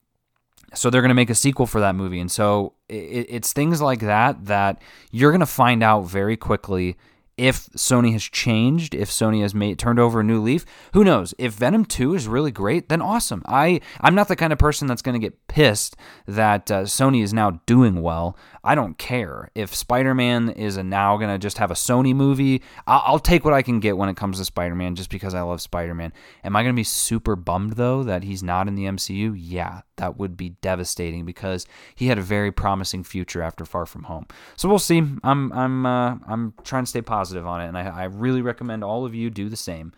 so 0.75 0.91
they're 0.91 1.03
to 1.09 1.15
make 1.15 1.31
a 1.31 1.35
sequel 1.35 1.67
for 1.67 1.81
that 1.81 1.95
movie. 1.95 2.21
And 2.21 2.31
so 2.31 2.75
it, 2.89 3.27
it's 3.29 3.53
things 3.53 3.81
like 3.81 4.01
that 4.01 4.47
that 4.47 4.81
you're 5.11 5.31
to 5.41 5.47
find 5.47 5.83
out 5.83 6.03
very 6.03 6.37
quickly 6.37 6.97
if 7.39 7.67
Sony 7.71 8.13
has 8.13 8.25
changed, 8.25 8.95
if 8.95 9.09
Sony 9.09 9.43
has 9.43 9.55
made 9.55 9.79
turned 9.79 9.99
over 9.99 10.21
a 10.21 10.25
new 10.25 10.41
leaf, 10.43 10.67
who 10.93 11.05
knows? 11.05 11.33
If 11.39 11.55
Venom 11.55 11.85
2 11.85 12.15
is 12.15 12.27
really 12.27 12.51
great, 12.51 12.89
then 12.89 13.01
awesome. 13.01 13.43
I 13.47 13.81
I'm 14.01 14.15
not 14.15 14.29
the 14.29 14.37
kind 14.37 14.53
of 14.53 14.59
person 14.59 14.89
that's 14.89 15.03
going 15.03 15.19
to 15.19 15.25
get 15.25 15.47
pissed 15.47 15.97
that 16.27 16.71
uh, 16.71 16.83
Sony 16.83 17.23
is 17.23 17.33
now 17.33 17.61
doing 17.65 18.03
well. 18.03 18.37
I 18.65 18.75
don't 18.75 18.99
care. 18.99 19.51
If 19.55 19.75
Spider-Man 19.75 20.51
is 20.51 20.77
now 20.77 21.17
going 21.17 21.31
to 21.31 21.39
just 21.39 21.59
have 21.59 21.71
a 21.71 21.75
Sony 21.75 22.15
movie, 22.15 22.63
I'll, 22.87 23.03
I'll 23.07 23.19
take 23.19 23.45
what 23.45 23.55
I 23.55 23.63
can 23.63 23.81
get 23.81 23.97
when 23.97 24.09
it 24.09 24.17
comes 24.17 24.39
to 24.39 24.45
Spider-Man 24.45 24.97
just 24.97 25.09
because 25.09 25.33
I 25.33 25.41
love 25.41 25.63
Spider-Man. 25.63 26.13
Am 26.45 26.57
I 26.57 26.63
going 26.63 26.75
to 26.75 26.79
be 26.79 26.85
super 26.85 27.37
bummed 27.37 27.75
though 27.75 28.03
that 28.03 28.25
he's 28.25 28.43
not 28.43 28.67
in 28.67 28.75
the 28.75 28.85
MCU? 28.85 29.35
Yeah, 29.39 29.83
that 29.97 30.19
would 30.19 30.37
be 30.37 30.51
devastating 30.61 31.25
because 31.25 31.67
he 31.95 32.09
had 32.09 32.19
a 32.19 32.23
very 32.23 32.51
promising 32.51 33.05
future 33.05 33.43
after 33.43 33.65
Far 33.65 33.87
From 33.87 34.05
Home. 34.05 34.27
So 34.57 34.69
we'll 34.69 34.79
see. 34.79 34.99
I'm 35.23 35.53
I'm 35.53 35.87
uh, 35.87 36.17
I'm 36.27 36.55
trying 36.65 36.85
to 36.85 36.91
stay 36.91 37.03
positive 37.03 37.28
on 37.37 37.61
it, 37.61 37.69
and 37.69 37.77
I, 37.77 37.87
I 37.87 38.05
really 38.05 38.43
recommend 38.43 38.85
all 38.85 39.05
of 39.05 39.15
you 39.15 39.31
do 39.31 39.49
the 39.49 39.57
same. 39.57 39.93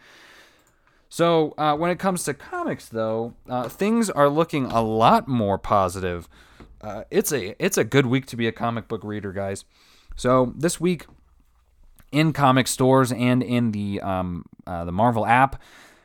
So 1.09 1.55
uh, 1.59 1.77
when 1.77 1.91
it 1.91 1.99
comes 1.99 2.25
to 2.25 2.35
comics, 2.35 2.89
though, 2.89 3.35
uh, 3.49 3.69
things 3.69 4.09
are 4.11 4.29
looking 4.29 4.67
a 4.67 4.81
lot 4.81 5.27
more 5.27 5.59
positive. 5.59 6.29
Uh, 6.81 7.03
it's 7.11 7.33
a 7.33 7.63
it's 7.63 7.77
a 7.77 7.85
good 7.85 8.07
week 8.07 8.27
to 8.27 8.37
be 8.37 8.47
a 8.47 8.53
comic 8.53 8.89
book 8.89 9.03
reader, 9.05 9.33
guys. 9.33 9.65
So 10.17 10.53
this 10.57 10.81
week 10.81 11.07
in 12.13 12.33
comic 12.33 12.69
stores 12.69 13.13
and 13.13 13.43
in 13.43 13.73
the 13.73 14.01
um, 14.01 14.45
uh, 14.67 14.85
the 14.85 14.93
Marvel 14.93 15.27
app, 15.27 15.61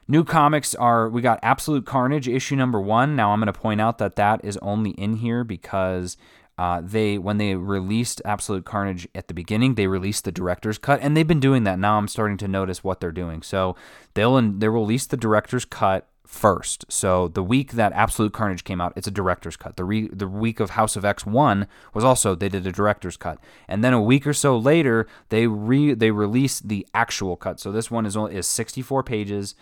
New 0.08 0.24
comics 0.24 0.76
are 0.76 1.10
we 1.10 1.22
got 1.22 1.40
Absolute 1.42 1.86
Carnage 1.86 2.28
issue 2.28 2.56
number 2.56 2.80
one. 2.80 3.16
Now 3.16 3.32
I'm 3.32 3.40
going 3.40 3.52
to 3.52 3.60
point 3.60 3.82
out 3.82 3.98
that 3.98 4.16
that 4.18 4.44
is 4.46 4.56
only 4.58 4.92
in 4.92 5.16
here 5.16 5.44
because 5.44 6.16
uh, 6.58 6.82
they 6.84 7.18
when 7.18 7.38
they 7.38 7.56
released 7.56 8.22
Absolute 8.24 8.66
Carnage 8.66 9.08
at 9.14 9.28
the 9.28 9.34
beginning, 9.34 9.76
they 9.76 9.88
released 9.88 10.24
the 10.24 10.32
director's 10.32 10.78
cut, 10.78 11.00
and 11.02 11.16
they've 11.16 11.28
been 11.28 11.40
doing 11.40 11.64
that. 11.66 11.80
Now 11.80 11.98
I'm 11.98 12.08
starting 12.08 12.38
to 12.38 12.48
notice 12.48 12.84
what 12.84 13.00
they're 13.00 13.12
doing. 13.12 13.42
So 13.42 13.76
they'll 14.14 14.42
they 14.42 14.70
release 14.70 15.06
the 15.06 15.18
director's 15.18 15.66
cut 15.66 16.08
first. 16.26 16.86
So 16.90 17.28
the 17.28 17.44
week 17.44 17.74
that 17.74 17.94
Absolute 17.94 18.34
Carnage 18.34 18.64
came 18.64 18.82
out, 18.82 18.94
it's 18.96 19.08
a 19.08 19.12
director's 19.12 19.58
cut. 19.58 19.76
The 19.76 19.84
re- 19.84 20.10
the 20.12 20.28
week 20.28 20.60
of 20.60 20.72
House 20.72 20.96
of 20.96 21.06
X 21.06 21.26
one 21.26 21.68
was 21.94 22.04
also 22.04 22.36
they 22.36 22.50
did 22.50 22.66
a 22.66 22.72
director's 22.72 23.18
cut, 23.18 23.40
and 23.68 23.84
then 23.84 23.94
a 23.94 24.02
week 24.02 24.26
or 24.26 24.34
so 24.34 24.58
later 24.58 25.08
they 25.30 25.48
re 25.48 25.94
they 25.94 26.12
released 26.12 26.70
the 26.70 26.88
actual 26.94 27.36
cut. 27.36 27.60
So 27.60 27.72
this 27.72 27.92
one 27.92 28.06
is 28.06 28.16
only 28.16 28.36
is 28.36 28.48
64 28.48 29.04
pages 29.04 29.56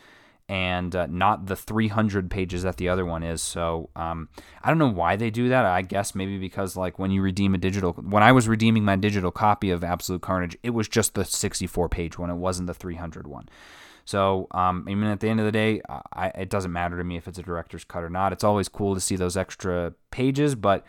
and 0.49 0.95
uh, 0.95 1.07
not 1.07 1.45
the 1.45 1.55
300 1.55 2.29
pages 2.29 2.63
that 2.63 2.77
the 2.77 2.89
other 2.89 3.05
one 3.05 3.23
is. 3.23 3.41
So 3.41 3.89
um, 3.95 4.29
I 4.61 4.69
don't 4.69 4.77
know 4.77 4.89
why 4.89 5.15
they 5.15 5.29
do 5.29 5.49
that. 5.49 5.65
I 5.65 5.81
guess 5.81 6.13
maybe 6.13 6.37
because 6.37 6.75
like 6.75 6.99
when 6.99 7.11
you 7.11 7.21
redeem 7.21 7.55
a 7.55 7.57
digital, 7.57 7.93
when 7.93 8.23
I 8.23 8.31
was 8.31 8.47
redeeming 8.47 8.83
my 8.83 8.95
digital 8.95 9.31
copy 9.31 9.71
of 9.71 9.83
Absolute 9.83 10.21
Carnage, 10.21 10.57
it 10.63 10.71
was 10.71 10.87
just 10.87 11.13
the 11.13 11.25
64 11.25 11.89
page 11.89 12.17
one. 12.17 12.29
It 12.29 12.35
wasn't 12.35 12.67
the 12.67 12.73
300 12.73 13.27
one. 13.27 13.47
So 14.05 14.47
um, 14.51 14.85
I 14.87 14.95
mean, 14.95 15.05
at 15.05 15.21
the 15.21 15.29
end 15.29 15.39
of 15.39 15.45
the 15.45 15.51
day, 15.51 15.81
I, 16.11 16.27
it 16.29 16.49
doesn't 16.49 16.73
matter 16.73 16.97
to 16.97 17.03
me 17.03 17.15
if 17.15 17.27
it's 17.27 17.39
a 17.39 17.43
director's 17.43 17.85
cut 17.85 18.03
or 18.03 18.09
not. 18.09 18.33
It's 18.33 18.43
always 18.43 18.67
cool 18.67 18.95
to 18.95 19.01
see 19.01 19.15
those 19.15 19.37
extra 19.37 19.93
pages, 20.11 20.55
but 20.55 20.85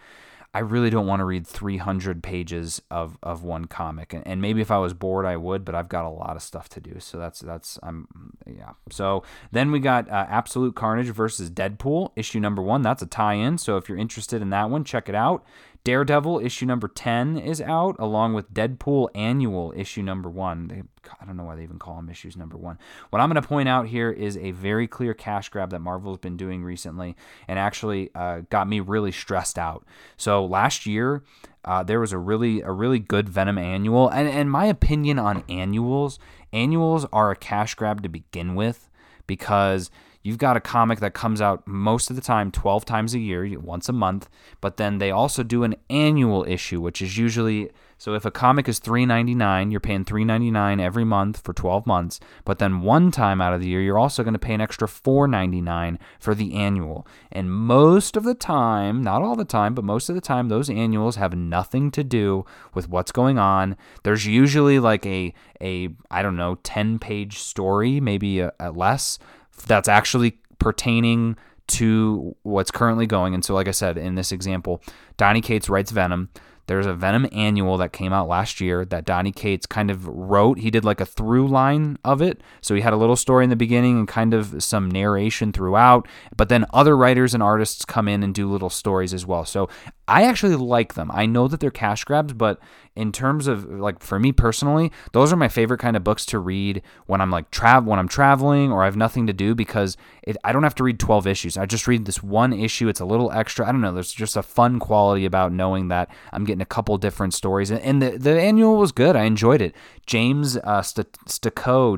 I 0.55 0.61
really 0.61 0.89
don't 0.89 1.09
want 1.09 1.19
to 1.19 1.25
read 1.25 1.49
300 1.49 2.23
pages 2.23 2.81
of, 2.89 3.19
of 3.25 3.43
one 3.43 3.65
comic. 3.65 4.13
And, 4.13 4.25
and 4.25 4.41
maybe 4.41 4.61
if 4.61 4.71
I 4.71 4.79
was 4.79 4.95
bored, 4.95 5.27
I 5.27 5.37
would, 5.37 5.65
but 5.65 5.75
I've 5.75 5.89
got 5.89 6.05
a 6.05 6.11
lot 6.11 6.37
of 6.37 6.43
stuff 6.43 6.69
to 6.71 6.81
do. 6.81 7.01
So 7.01 7.19
that's, 7.19 7.41
that's, 7.41 7.77
I'm, 7.83 8.07
yeah. 8.47 8.75
So 8.89 9.25
then 9.51 9.73
we 9.73 9.81
got 9.81 10.09
uh, 10.09 10.27
Absolute 10.29 10.77
Carnage 10.77 11.09
versus 11.09 11.51
Deadpool, 11.51 12.13
issue 12.15 12.39
number 12.39 12.63
one. 12.63 12.83
That's 12.83 13.03
a 13.03 13.07
tie 13.07 13.35
in. 13.35 13.59
So 13.59 13.77
if 13.77 13.89
you're 13.89 13.99
interested 13.99 14.41
in 14.41 14.51
that 14.51 14.71
one, 14.71 14.85
check 14.85 15.09
it 15.09 15.17
out. 15.17 15.45
Daredevil 15.85 16.41
issue 16.41 16.65
number 16.65 16.89
10 16.89 17.37
is 17.37 17.61
out, 17.61 17.97
along 17.99 18.33
with 18.33 18.55
Deadpool 18.55 19.09
Annual 19.15 19.75
issue 19.77 20.03
number 20.03 20.31
1. 20.31 20.69
They, 20.69 20.83
I 21.21 21.27
don't 21.27 21.37
know 21.37 21.45
why 21.45 21.57
they 21.57 21.63
even 21.63 21.79
call 21.79 21.97
them 21.97 22.09
issues 22.09 22.39
number 22.39 22.57
1. 22.57 22.79
What 23.11 23.21
I'm 23.21 23.29
going 23.29 23.41
to 23.41 23.47
point 23.47 23.69
out 23.69 23.89
here 23.89 24.11
is 24.11 24.39
a 24.39 24.53
very 24.53 24.89
clear 24.89 25.13
cash 25.13 25.51
grab 25.51 25.69
that 25.71 25.81
Marvel's 25.81 26.17
been 26.17 26.39
doing 26.39 26.65
recently 26.65 27.17
and 27.47 27.59
actually 27.59 28.11
uh, 28.15 28.41
got 28.49 28.67
me 28.67 28.81
really 28.81 29.13
stressed 29.13 29.59
out. 29.59 29.85
So 30.17 30.47
last 30.47 30.87
year, 30.87 31.23
uh, 31.67 31.83
there 31.83 32.01
was 32.01 32.13
a 32.13 32.19
really 32.19 32.63
a 32.63 32.73
really 32.73 32.99
good 32.99 33.29
Venom 33.29 33.59
annual, 33.59 34.09
and, 34.09 34.27
and 34.27 34.51
my 34.51 34.65
opinion 34.65 35.19
on 35.19 35.45
annuals, 35.51 36.19
annuals 36.51 37.05
are 37.13 37.31
a 37.31 37.37
cash 37.37 37.75
grab 37.75 38.03
to 38.03 38.09
begin 38.09 38.55
with 38.55 38.89
because 39.27 39.91
you've 40.25 40.39
got 40.39 40.57
a 40.57 40.61
comic 40.61 40.99
that 40.99 41.15
comes 41.15 41.41
out 41.41 41.65
most 41.69 42.11
of 42.11 42.17
the 42.17 42.23
time 42.23 42.51
12 42.51 42.85
times 42.85 43.15
a 43.15 43.21
year, 43.21 43.61
once 43.61 43.89
a 43.89 43.93
month, 43.93 44.29
but 44.61 44.79
then 44.79 44.99
they 44.99 45.13
also 45.13 45.45
do 45.45 45.63
an 45.63 45.77
annual 45.89 46.45
issue, 46.49 46.81
which 46.81 47.01
is 47.01 47.17
usually 47.17 47.71
so 47.97 48.15
if 48.15 48.25
a 48.25 48.31
comic 48.31 48.69
is 48.69 48.81
$3.99, 48.81 49.71
you're 49.71 49.81
paying 49.81 50.05
$3.99 50.05 50.81
every 50.81 51.05
month 51.05 51.41
for 51.43 51.53
12 51.53 51.87
months, 51.87 52.21
but 52.45 52.59
then 52.59 52.81
one 52.81 53.11
time 53.11 53.41
out 53.41 53.55
of 53.55 53.61
the 53.61 53.69
year 53.69 53.81
you're 53.81 53.99
also 53.99 54.23
going 54.23 54.35
to 54.35 54.39
pay 54.39 54.53
an 54.53 54.61
extra 54.61 54.89
$4.99 54.89 55.99
for 56.19 56.35
the 56.35 56.55
annual. 56.55 57.07
And 57.31 57.53
most 57.53 58.17
of 58.17 58.25
the 58.25 58.35
time, 58.35 59.03
not 59.03 59.23
all 59.23 59.37
the 59.37 59.45
time, 59.45 59.75
but 59.75 59.85
most 59.85 60.09
of 60.09 60.15
the 60.15 60.21
time 60.21 60.49
those 60.49 60.69
annuals 60.69 61.17
have 61.17 61.37
nothing 61.37 61.91
to 61.93 62.03
do 62.03 62.45
with 62.75 62.89
what's 62.89 63.13
going 63.13 63.39
on. 63.39 63.77
There's 64.03 64.27
usually 64.27 64.79
like 64.79 65.07
a 65.07 65.33
a 65.61 65.89
I 66.11 66.23
don't 66.23 66.37
know, 66.37 66.57
10-page 66.57 67.39
story, 67.39 68.01
maybe 68.01 68.41
a, 68.41 68.53
a 68.59 68.71
less 68.71 69.19
that's 69.67 69.89
actually 69.89 70.39
pertaining 70.59 71.37
to 71.67 72.37
what's 72.43 72.71
currently 72.71 73.07
going. 73.07 73.35
And 73.35 73.45
so, 73.45 73.55
like 73.55 73.69
I 73.69 73.73
said, 73.73 73.97
in 73.97 74.15
this 74.15 74.33
example, 74.33 74.83
Donny 75.17 75.41
Cates 75.41 75.69
writes 75.69 75.91
Venom. 75.91 76.31
There's 76.67 76.87
a 76.87 76.95
Venom 76.95 77.29
annual 77.33 77.77
that 77.77 77.93
came 77.93 78.13
out 78.15 78.27
last 78.27 78.59
year 78.59 78.87
that 78.87 79.05
Donny 79.05 79.33
Cates 79.33 79.67
kind 79.67 79.91
of 79.91 80.07
wrote. 80.07 80.59
He 80.59 80.71
did 80.71 80.85
like 80.85 81.01
a 81.01 81.07
through 81.07 81.47
line 81.49 81.99
of 82.05 82.23
it. 82.23 82.41
So 82.63 82.75
he 82.75 82.81
had 82.81 82.95
a 82.95 82.97
little 82.97 83.17
story 83.17 83.45
in 83.45 83.51
the 83.51 83.57
beginning 83.57 83.99
and 83.99 84.09
kind 84.09 84.33
of 84.33 84.63
some 84.63 84.91
narration 84.91 85.53
throughout. 85.53 86.09
But 86.35 86.49
then 86.49 86.65
other 86.73 86.97
writers 86.97 87.35
and 87.35 87.43
artists 87.43 87.85
come 87.85 88.09
in 88.09 88.23
and 88.23 88.35
do 88.35 88.51
little 88.51 88.71
stories 88.71 89.13
as 89.13 89.27
well. 89.27 89.45
So 89.45 89.69
I 90.07 90.25
actually 90.25 90.57
like 90.57 90.95
them. 90.95 91.11
I 91.13 91.25
know 91.27 91.49
that 91.49 91.61
they're 91.61 91.71
cash 91.71 92.05
grabs, 92.05 92.35
but 92.35 92.61
in 92.95 93.11
terms 93.11 93.47
of 93.47 93.65
like 93.65 94.01
for 94.01 94.19
me 94.19 94.33
personally, 94.33 94.93
those 95.13 95.33
are 95.33 95.37
my 95.37 95.49
favorite 95.49 95.81
kind 95.81 95.97
of 95.97 96.05
books 96.05 96.27
to 96.27 96.39
read 96.39 96.83
when 97.07 97.21
I'm 97.21 97.31
like 97.31 97.51
travel 97.51 97.91
when 97.91 97.99
I'm 97.99 98.09
traveling 98.09 98.71
or 98.71 98.83
I 98.83 98.85
have 98.85 98.97
nothing 98.97 99.27
to 99.27 99.33
do 99.33 99.55
because 99.55 99.97
it, 100.23 100.37
I 100.45 100.53
don't 100.53 100.63
have 100.63 100.75
to 100.77 100.85
read 100.85 101.01
12 101.01 101.27
issues. 101.27 101.57
I 101.57 101.67
just 101.67 101.89
read 101.89 102.05
this 102.05 102.23
one 102.23 102.53
issue. 102.53 102.89
It's 102.89 103.01
a 103.01 103.05
little 103.05 103.33
extra. 103.33 103.67
I 103.67 103.73
don't 103.73 103.81
know. 103.81 103.93
There's 103.93 104.13
just 104.13 104.37
a 104.37 104.43
fun 104.43 104.79
quality 104.79 105.25
about 105.25 105.53
knowing 105.53 105.89
that 105.89 106.11
I'm 106.33 106.45
getting 106.45 106.63
a 106.63 106.67
couple 106.67 106.97
different 106.99 107.35
stories. 107.35 107.71
And, 107.71 107.81
and 107.81 108.03
the 108.03 108.19
the 108.19 108.41
annual 108.41 108.77
was 108.77 108.93
good. 108.93 109.17
I 109.17 109.25
enjoyed 109.25 109.63
it. 109.63 109.75
James 110.07 110.57
uh, 110.59 110.83
St- 110.83 111.17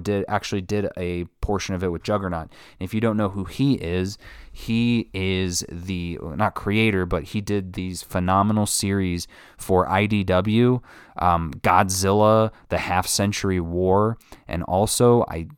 did 0.02 0.24
actually 0.28 0.60
did 0.60 0.88
a 0.96 1.24
portion 1.40 1.74
of 1.74 1.82
it 1.82 1.88
with 1.88 2.02
Juggernaut. 2.02 2.48
And 2.78 2.86
if 2.86 2.94
you 2.94 3.00
don't 3.00 3.16
know 3.16 3.30
who 3.30 3.44
he 3.44 3.74
is, 3.74 4.16
he 4.56 5.10
is 5.12 5.66
the 5.70 6.18
not 6.22 6.54
creator, 6.54 7.04
but 7.04 7.24
he 7.24 7.42
did 7.42 7.74
these 7.74 8.02
phenomenal 8.02 8.64
series 8.64 9.28
for 9.58 9.86
IDW, 9.86 10.80
um, 11.18 11.52
Godzilla, 11.60 12.50
the 12.70 12.78
Half 12.78 13.06
Century 13.06 13.60
War, 13.60 14.16
and 14.48 14.62
also 14.62 15.26
I 15.28 15.48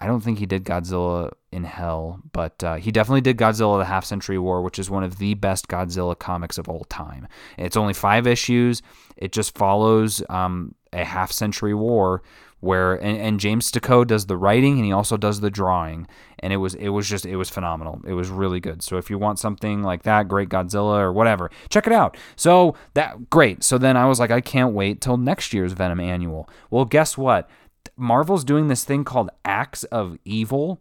I 0.00 0.06
don't 0.08 0.20
think 0.20 0.40
he 0.40 0.46
did 0.46 0.64
Godzilla 0.64 1.30
in 1.52 1.62
Hell, 1.62 2.22
but 2.32 2.64
uh, 2.64 2.74
he 2.74 2.90
definitely 2.90 3.20
did 3.20 3.36
Godzilla 3.36 3.78
the 3.78 3.84
Half 3.84 4.04
Century 4.04 4.38
War, 4.38 4.62
which 4.62 4.80
is 4.80 4.90
one 4.90 5.04
of 5.04 5.18
the 5.18 5.34
best 5.34 5.68
Godzilla 5.68 6.18
comics 6.18 6.58
of 6.58 6.68
all 6.68 6.82
time. 6.88 7.28
It's 7.56 7.76
only 7.76 7.94
five 7.94 8.26
issues. 8.26 8.82
It 9.16 9.30
just 9.30 9.56
follows 9.56 10.24
um, 10.28 10.74
a 10.92 11.04
half 11.04 11.30
century 11.30 11.74
war 11.74 12.22
where 12.60 12.94
and, 12.94 13.18
and 13.18 13.40
James 13.40 13.70
Stokoe 13.70 14.06
does 14.06 14.26
the 14.26 14.36
writing 14.36 14.76
and 14.76 14.84
he 14.84 14.92
also 14.92 15.16
does 15.16 15.40
the 15.40 15.50
drawing 15.50 16.06
and 16.38 16.52
it 16.52 16.58
was 16.58 16.74
it 16.74 16.88
was 16.90 17.08
just 17.08 17.26
it 17.26 17.36
was 17.36 17.50
phenomenal. 17.50 18.00
It 18.06 18.12
was 18.12 18.28
really 18.28 18.60
good. 18.60 18.82
So 18.82 18.96
if 18.96 19.10
you 19.10 19.18
want 19.18 19.38
something 19.38 19.82
like 19.82 20.02
that, 20.02 20.28
great 20.28 20.48
Godzilla 20.48 21.00
or 21.00 21.12
whatever, 21.12 21.50
check 21.68 21.86
it 21.86 21.92
out. 21.92 22.16
So 22.36 22.74
that 22.94 23.30
great. 23.30 23.64
So 23.64 23.78
then 23.78 23.96
I 23.96 24.06
was 24.06 24.20
like 24.20 24.30
I 24.30 24.40
can't 24.40 24.74
wait 24.74 25.00
till 25.00 25.16
next 25.16 25.52
year's 25.52 25.72
Venom 25.72 26.00
annual. 26.00 26.48
Well, 26.70 26.84
guess 26.84 27.18
what? 27.18 27.48
Marvel's 27.96 28.44
doing 28.44 28.68
this 28.68 28.84
thing 28.84 29.04
called 29.04 29.30
Acts 29.44 29.84
of 29.84 30.18
Evil 30.24 30.80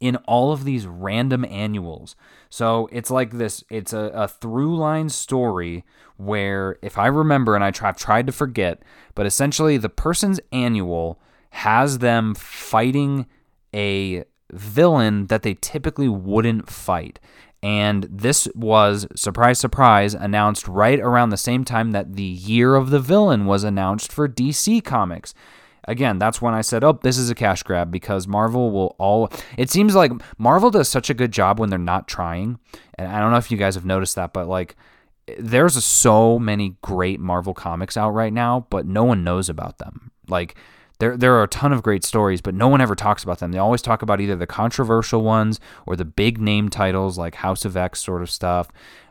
in 0.00 0.16
all 0.26 0.52
of 0.52 0.64
these 0.64 0.86
random 0.86 1.44
annuals. 1.44 2.16
So 2.48 2.88
it's 2.92 3.10
like 3.10 3.32
this 3.32 3.64
it's 3.70 3.92
a, 3.92 4.10
a 4.14 4.28
through 4.28 4.76
line 4.76 5.08
story 5.08 5.84
where, 6.16 6.78
if 6.82 6.98
I 6.98 7.06
remember, 7.06 7.54
and 7.54 7.64
I 7.64 7.68
I've 7.68 7.96
tried 7.96 8.26
to 8.26 8.32
forget, 8.32 8.82
but 9.14 9.26
essentially 9.26 9.76
the 9.76 9.88
person's 9.88 10.40
annual 10.52 11.20
has 11.50 11.98
them 11.98 12.34
fighting 12.34 13.26
a 13.74 14.24
villain 14.52 15.26
that 15.26 15.42
they 15.42 15.54
typically 15.54 16.08
wouldn't 16.08 16.70
fight. 16.70 17.18
And 17.62 18.06
this 18.10 18.46
was, 18.54 19.06
surprise, 19.16 19.58
surprise, 19.58 20.14
announced 20.14 20.68
right 20.68 21.00
around 21.00 21.30
the 21.30 21.36
same 21.36 21.64
time 21.64 21.92
that 21.92 22.14
the 22.14 22.22
year 22.22 22.74
of 22.74 22.90
the 22.90 23.00
villain 23.00 23.46
was 23.46 23.64
announced 23.64 24.12
for 24.12 24.28
DC 24.28 24.84
Comics 24.84 25.34
again, 25.86 26.18
that's 26.18 26.42
when 26.42 26.54
I 26.54 26.60
said, 26.60 26.84
"Oh, 26.84 26.98
this 27.02 27.18
is 27.18 27.30
a 27.30 27.34
cash 27.34 27.62
grab" 27.62 27.90
because 27.90 28.26
Marvel 28.26 28.70
will 28.70 28.94
all. 28.98 29.30
It 29.56 29.70
seems 29.70 29.94
like 29.94 30.12
Marvel 30.38 30.70
does 30.70 30.88
such 30.88 31.10
a 31.10 31.14
good 31.14 31.32
job 31.32 31.58
when 31.58 31.70
they're 31.70 31.78
not 31.78 32.08
trying, 32.08 32.58
and 32.98 33.08
I 33.10 33.20
don't 33.20 33.30
know 33.30 33.38
if 33.38 33.50
you 33.50 33.56
guys 33.56 33.74
have 33.74 33.84
noticed 33.84 34.16
that, 34.16 34.32
but 34.32 34.48
like, 34.48 34.76
there's 35.38 35.82
so 35.84 36.38
many 36.38 36.76
great 36.82 37.20
Marvel 37.20 37.54
comics 37.54 37.96
out 37.96 38.10
right 38.10 38.32
now, 38.32 38.66
but 38.70 38.86
no 38.86 39.04
one 39.04 39.24
knows 39.24 39.48
about 39.48 39.78
them. 39.78 40.10
Like. 40.28 40.56
There, 40.98 41.14
there 41.14 41.34
are 41.34 41.42
a 41.42 41.48
ton 41.48 41.74
of 41.74 41.82
great 41.82 42.04
stories, 42.04 42.40
but 42.40 42.54
no 42.54 42.68
one 42.68 42.80
ever 42.80 42.94
talks 42.94 43.22
about 43.22 43.38
them. 43.38 43.52
They 43.52 43.58
always 43.58 43.82
talk 43.82 44.00
about 44.00 44.18
either 44.18 44.34
the 44.34 44.46
controversial 44.46 45.20
ones 45.20 45.60
or 45.84 45.94
the 45.94 46.06
big 46.06 46.40
name 46.40 46.70
titles 46.70 47.18
like 47.18 47.34
House 47.34 47.66
of 47.66 47.76
X 47.76 48.00
sort 48.00 48.22
of 48.22 48.30
stuff. 48.30 48.68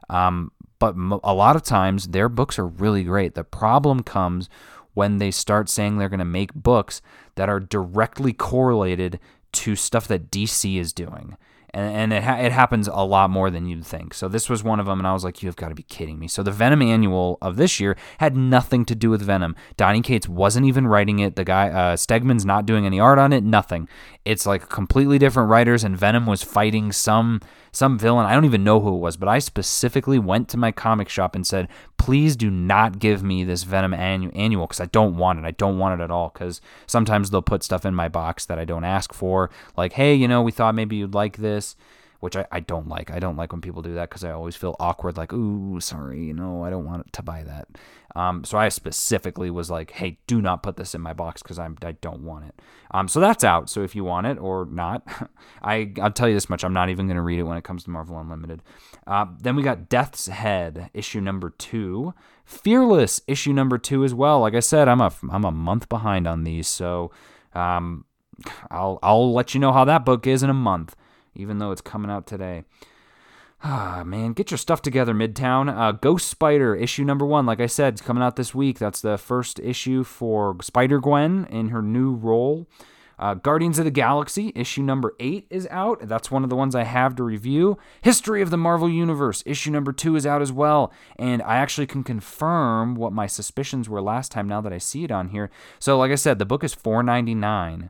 Um, 0.10 0.52
but 0.80 0.96
a 1.24 1.34
lot 1.34 1.56
of 1.56 1.64
times 1.64 2.08
their 2.08 2.28
books 2.28 2.60
are 2.60 2.66
really 2.66 3.04
great. 3.04 3.36
The 3.36 3.44
problem 3.44 4.02
comes 4.02 4.50
when 4.96 5.20
they 5.20 5.30
start 5.30 5.70
saying 5.70 5.98
they're 5.98 6.10
going 6.10 6.18
to 6.18 6.26
make 6.26 6.54
books 6.54 7.02
that 7.36 7.48
are 7.48 7.60
directly 7.60 8.34
correlated 8.34 9.20
to 9.52 9.76
stuff 9.76 10.08
that 10.08 10.32
DC 10.32 10.78
is 10.78 10.92
doing. 10.92 11.38
And, 11.74 11.96
and 11.96 12.14
it, 12.14 12.24
ha- 12.24 12.38
it 12.38 12.54
happens 12.54 12.88
a 12.88 13.04
lot 13.06 13.30
more 13.30 13.52
than 13.52 13.68
you'd 13.68 13.86
think. 13.86 14.14
So 14.14 14.28
this 14.30 14.50
was 14.50 14.64
one 14.64 14.80
of 14.80 14.86
them, 14.86 15.00
and 15.00 15.08
I 15.08 15.14
was 15.14 15.26
like, 15.26 15.44
you've 15.44 15.58
got 15.58 15.70
to 15.70 15.76
be 15.76 15.84
kidding 15.84 16.18
me. 16.18 16.28
So 16.30 16.42
the 16.42 16.52
Venom 16.52 16.82
annual 16.82 17.38
of 17.42 17.58
this 17.58 17.80
year 17.80 17.98
had 18.20 18.38
nothing 18.38 18.86
to 18.86 18.96
do 18.96 19.10
with 19.10 19.22
Venom. 19.22 19.56
Donny 19.76 20.02
Cates 20.02 20.28
wasn't 20.28 20.66
even 20.66 20.88
writing 20.88 21.20
it. 21.20 21.36
The 21.36 21.44
guy, 21.44 21.70
uh, 21.70 21.96
Stegman's 21.98 22.46
not 22.46 22.66
doing 22.66 22.86
any 22.86 23.00
art 23.00 23.20
on 23.20 23.34
it, 23.34 23.44
nothing. 23.44 23.90
It's 24.24 24.46
like 24.46 24.70
completely 24.70 25.20
different 25.20 25.50
writers, 25.50 25.84
and 25.84 25.98
Venom 25.98 26.26
was 26.26 26.44
fighting 26.44 26.94
some 26.94 27.42
some 27.76 28.00
villain. 28.00 28.26
I 28.26 28.34
don't 28.34 28.46
even 28.46 28.64
know 28.64 28.80
who 28.80 28.96
it 28.96 29.00
was, 29.00 29.18
but 29.18 29.30
I 29.30 29.40
specifically 29.40 30.20
went 30.20 30.50
to 30.50 30.58
my 30.58 30.72
comic 30.72 31.10
shop 31.10 31.36
and 31.36 31.46
said, 31.46 31.68
please 31.98 32.36
do 32.36 32.50
not 32.50 33.00
give 33.00 33.24
me 33.24 33.44
this 33.44 33.64
Venom 33.64 33.92
annu- 33.92 34.32
annual 34.36 34.68
because 34.68 34.80
I 34.80 34.86
don't 34.86 35.18
want 35.18 35.40
it. 35.40 35.46
I 35.46 35.52
don't 35.52 35.78
want 35.78 36.00
it 36.00 36.04
at 36.04 36.12
all 36.12 36.32
because 36.34 36.62
sometimes 36.88 37.30
they'll 37.30 37.42
put 37.42 37.64
stuff 37.64 37.86
in 37.86 37.94
my 37.94 38.08
box 38.10 38.46
that 38.46 38.60
I 38.60 38.66
don't 38.66 38.84
ask 38.84 39.14
for. 39.14 39.50
Like, 39.76 39.94
hey, 39.94 40.14
you 40.14 40.28
know, 40.28 40.42
we 40.42 40.52
thought 40.52 40.76
maybe 40.76 40.96
you'd 40.96 41.14
like 41.14 41.38
this 41.38 41.76
which 42.26 42.36
I, 42.36 42.48
I 42.52 42.60
don't 42.60 42.88
like. 42.88 43.12
I 43.12 43.20
don't 43.20 43.38
like 43.38 43.52
when 43.52 43.62
people 43.62 43.84
do 43.84 43.94
that 43.94 44.10
because 44.10 44.24
I 44.24 44.32
always 44.32 44.56
feel 44.56 44.76
awkward, 44.80 45.16
like, 45.16 45.32
ooh, 45.32 45.80
sorry, 45.80 46.24
you 46.24 46.34
know, 46.34 46.64
I 46.64 46.72
don't 46.72 46.84
want 46.84 47.14
to 47.14 47.22
buy 47.22 47.44
that. 47.44 47.68
Um, 48.16 48.44
so 48.44 48.58
I 48.58 48.70
specifically 48.70 49.52
was 49.52 49.70
like, 49.70 49.92
hey, 49.92 50.18
do 50.26 50.42
not 50.42 50.64
put 50.64 50.76
this 50.76 50.96
in 50.96 51.02
my 51.02 51.14
box 51.14 51.44
because 51.44 51.60
I 51.60 51.68
don't 52.02 52.22
want 52.22 52.46
it. 52.46 52.60
Um, 52.90 53.08
so 53.08 53.20
that's 53.20 53.44
out. 53.44 53.70
So 53.70 53.84
if 53.84 53.94
you 53.94 54.04
want 54.04 54.26
it 54.26 54.40
or 54.40 54.66
not, 54.66 55.06
I, 55.62 55.94
I'll 56.02 56.12
tell 56.12 56.28
you 56.28 56.34
this 56.34 56.50
much. 56.50 56.64
I'm 56.64 56.74
not 56.74 56.90
even 56.90 57.06
going 57.06 57.16
to 57.16 57.22
read 57.22 57.38
it 57.38 57.44
when 57.44 57.58
it 57.58 57.64
comes 57.64 57.84
to 57.84 57.92
Marvel 57.92 58.18
Unlimited. 58.18 58.64
Uh, 59.06 59.28
then 59.40 59.56
we 59.56 59.62
got 59.62 59.88
Death's 59.88 60.26
Head, 60.26 60.90
issue 60.96 61.22
number 61.22 61.52
two. 61.52 62.16
Fearless, 62.44 63.22
issue 63.28 63.54
number 63.54 63.78
two 63.78 64.04
as 64.04 64.16
well. 64.16 64.40
Like 64.40 64.56
I 64.56 64.62
said, 64.62 64.88
I'm 64.88 65.02
a, 65.02 65.14
I'm 65.30 65.46
a 65.46 65.52
month 65.52 65.90
behind 65.90 66.26
on 66.28 66.44
these. 66.44 66.68
So 66.68 67.12
um, 67.54 68.06
I'll, 68.72 68.98
I'll 69.04 69.32
let 69.32 69.54
you 69.54 69.60
know 69.60 69.74
how 69.74 69.86
that 69.86 70.06
book 70.06 70.26
is 70.26 70.42
in 70.42 70.50
a 70.50 70.56
month, 70.56 70.96
even 71.36 71.60
though 71.60 71.72
it's 71.72 71.82
coming 71.82 72.12
out 72.12 72.28
today. 72.28 72.64
Ah, 73.64 74.04
man, 74.06 74.34
get 74.34 74.52
your 74.52 74.58
stuff 74.58 74.82
together, 74.82 75.14
Midtown. 75.14 75.76
Uh, 75.76 75.92
Ghost 75.94 76.28
Spider, 76.28 76.76
issue 76.76 77.04
number 77.04 77.26
one, 77.26 77.46
like 77.46 77.60
I 77.60 77.66
said, 77.66 77.94
it's 77.94 78.02
coming 78.02 78.22
out 78.22 78.36
this 78.36 78.54
week. 78.54 78.78
That's 78.78 79.02
the 79.02 79.18
first 79.18 79.60
issue 79.60 80.04
for 80.04 80.56
Spider 80.62 81.00
Gwen 81.00 81.48
in 81.50 81.70
her 81.70 81.82
new 81.82 82.14
role. 82.14 82.68
Uh, 83.18 83.34
Guardians 83.34 83.80
of 83.80 83.86
the 83.86 83.92
Galaxy, 83.92 84.52
issue 84.56 84.84
number 84.84 85.16
eight, 85.20 85.48
is 85.50 85.68
out. 85.72 86.08
That's 86.08 86.30
one 86.30 86.44
of 86.44 86.50
the 86.50 86.56
ones 86.56 86.76
I 86.76 86.84
have 86.84 87.16
to 87.16 87.24
review. 87.24 87.78
History 88.02 88.42
of 88.42 88.50
the 88.50 88.58
Marvel 88.58 88.90
Universe, 88.90 89.42
issue 89.46 89.72
number 89.72 89.94
two, 89.94 90.16
is 90.16 90.26
out 90.26 90.42
as 90.42 90.52
well. 90.52 90.92
And 91.18 91.42
I 91.42 91.56
actually 91.56 91.88
can 91.88 92.04
confirm 92.04 92.96
what 92.96 93.14
my 93.14 93.26
suspicions 93.26 93.88
were 93.88 94.02
last 94.02 94.32
time 94.32 94.48
now 94.48 94.62
that 94.62 94.74
I 94.74 94.80
see 94.80 95.06
it 95.06 95.12
on 95.12 95.30
here. 95.30 95.50
So, 95.80 95.98
like 95.98 96.12
I 96.12 96.16
said, 96.16 96.40
the 96.40 96.46
book 96.46 96.64
is 96.64 96.76
$4.99 96.76 97.90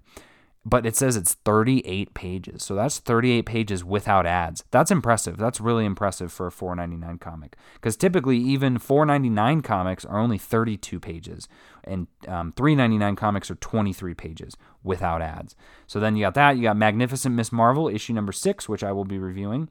but 0.66 0.86
it 0.86 0.96
says 0.96 1.16
it's 1.16 1.36
38 1.46 2.14
pages. 2.16 2.64
So 2.64 2.74
that's 2.74 2.98
38 2.98 3.44
pages 3.44 3.86
without 3.86 4.26
ads. 4.26 4.64
That's 4.72 4.90
impressive. 4.90 5.38
That's 5.38 5.62
really 5.62 5.86
impressive 5.86 6.34
for 6.34 6.48
a 6.48 6.52
4.99 6.52 7.20
comic. 7.20 7.56
Because 7.76 7.96
typically, 7.96 8.38
even 8.38 8.80
4.99 8.80 9.64
comics 9.64 10.04
are 10.04 10.18
only 10.18 10.40
32 10.40 11.00
pages, 11.00 11.48
and 11.84 12.08
um, 12.28 12.52
3.99 12.54 13.16
comics 13.16 13.52
are 13.52 13.56
23 13.56 14.16
pages 14.16 14.58
without 14.84 15.22
ads. 15.22 15.56
So 15.86 16.00
then 16.00 16.16
you 16.16 16.26
got 16.26 16.34
that. 16.34 16.58
You 16.58 16.64
got 16.64 16.78
Magnificent 16.78 17.36
Miss 17.36 17.52
Marvel 17.52 17.88
issue 17.88 18.14
number 18.14 18.32
six, 18.32 18.68
which 18.68 18.84
I 18.84 18.92
will 18.92 19.06
be 19.06 19.20
reviewing. 19.20 19.70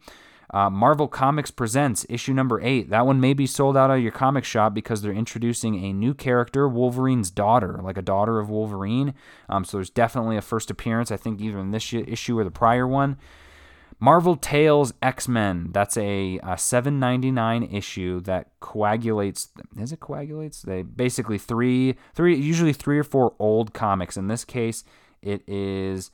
Uh, 0.54 0.70
Marvel 0.70 1.08
Comics 1.08 1.50
Presents 1.50 2.06
issue 2.08 2.32
number 2.32 2.60
eight. 2.60 2.88
That 2.88 3.06
one 3.06 3.20
may 3.20 3.34
be 3.34 3.44
sold 3.44 3.76
out 3.76 3.90
of 3.90 4.00
your 4.00 4.12
comic 4.12 4.44
shop 4.44 4.72
because 4.72 5.02
they're 5.02 5.12
introducing 5.12 5.84
a 5.84 5.92
new 5.92 6.14
character, 6.14 6.68
Wolverine's 6.68 7.32
daughter, 7.32 7.80
like 7.82 7.98
a 7.98 8.02
daughter 8.02 8.38
of 8.38 8.48
Wolverine. 8.48 9.14
Um, 9.48 9.64
so 9.64 9.78
there's 9.78 9.90
definitely 9.90 10.36
a 10.36 10.40
first 10.40 10.70
appearance, 10.70 11.10
I 11.10 11.16
think, 11.16 11.40
either 11.40 11.58
in 11.58 11.72
this 11.72 11.92
issue 11.92 12.38
or 12.38 12.44
the 12.44 12.52
prior 12.52 12.86
one. 12.86 13.16
Marvel 13.98 14.36
Tales 14.36 14.94
X 15.02 15.26
Men. 15.26 15.70
That's 15.72 15.96
a, 15.96 16.38
a 16.38 16.54
7.99 16.54 17.74
issue 17.74 18.20
that 18.20 18.50
coagulates. 18.60 19.48
Is 19.76 19.90
it 19.90 19.98
coagulates? 19.98 20.62
They 20.62 20.82
basically 20.82 21.38
three, 21.38 21.96
three, 22.14 22.36
usually 22.36 22.72
three 22.72 23.00
or 23.00 23.04
four 23.04 23.34
old 23.40 23.74
comics. 23.74 24.16
In 24.16 24.28
this 24.28 24.44
case, 24.44 24.84
it 25.20 25.42
is 25.48 26.12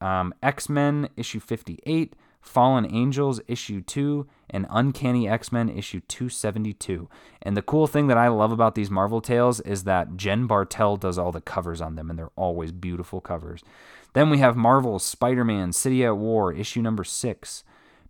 um, 0.00 0.32
X 0.44 0.68
Men 0.68 1.08
issue 1.16 1.40
58, 1.40 2.14
Fallen 2.40 2.86
Angels 2.92 3.40
issue 3.46 3.80
2, 3.80 4.26
and 4.48 4.66
Uncanny 4.70 5.28
X 5.28 5.52
Men 5.52 5.68
issue 5.68 6.00
272. 6.08 7.08
And 7.42 7.56
the 7.56 7.62
cool 7.62 7.86
thing 7.86 8.06
that 8.08 8.18
I 8.18 8.28
love 8.28 8.50
about 8.50 8.74
these 8.74 8.90
Marvel 8.90 9.20
Tales 9.20 9.60
is 9.60 9.84
that 9.84 10.16
Jen 10.16 10.46
Bartel 10.46 10.96
does 10.96 11.18
all 11.18 11.32
the 11.32 11.40
covers 11.40 11.80
on 11.80 11.96
them, 11.96 12.10
and 12.10 12.18
they're 12.18 12.30
always 12.36 12.72
beautiful 12.72 13.20
covers. 13.20 13.62
Then 14.12 14.30
we 14.30 14.38
have 14.38 14.56
Marvel's 14.56 15.04
Spider 15.04 15.44
Man 15.44 15.72
City 15.72 16.04
at 16.04 16.16
War, 16.16 16.52
issue 16.52 16.82
number 16.82 17.04
6. 17.04 17.64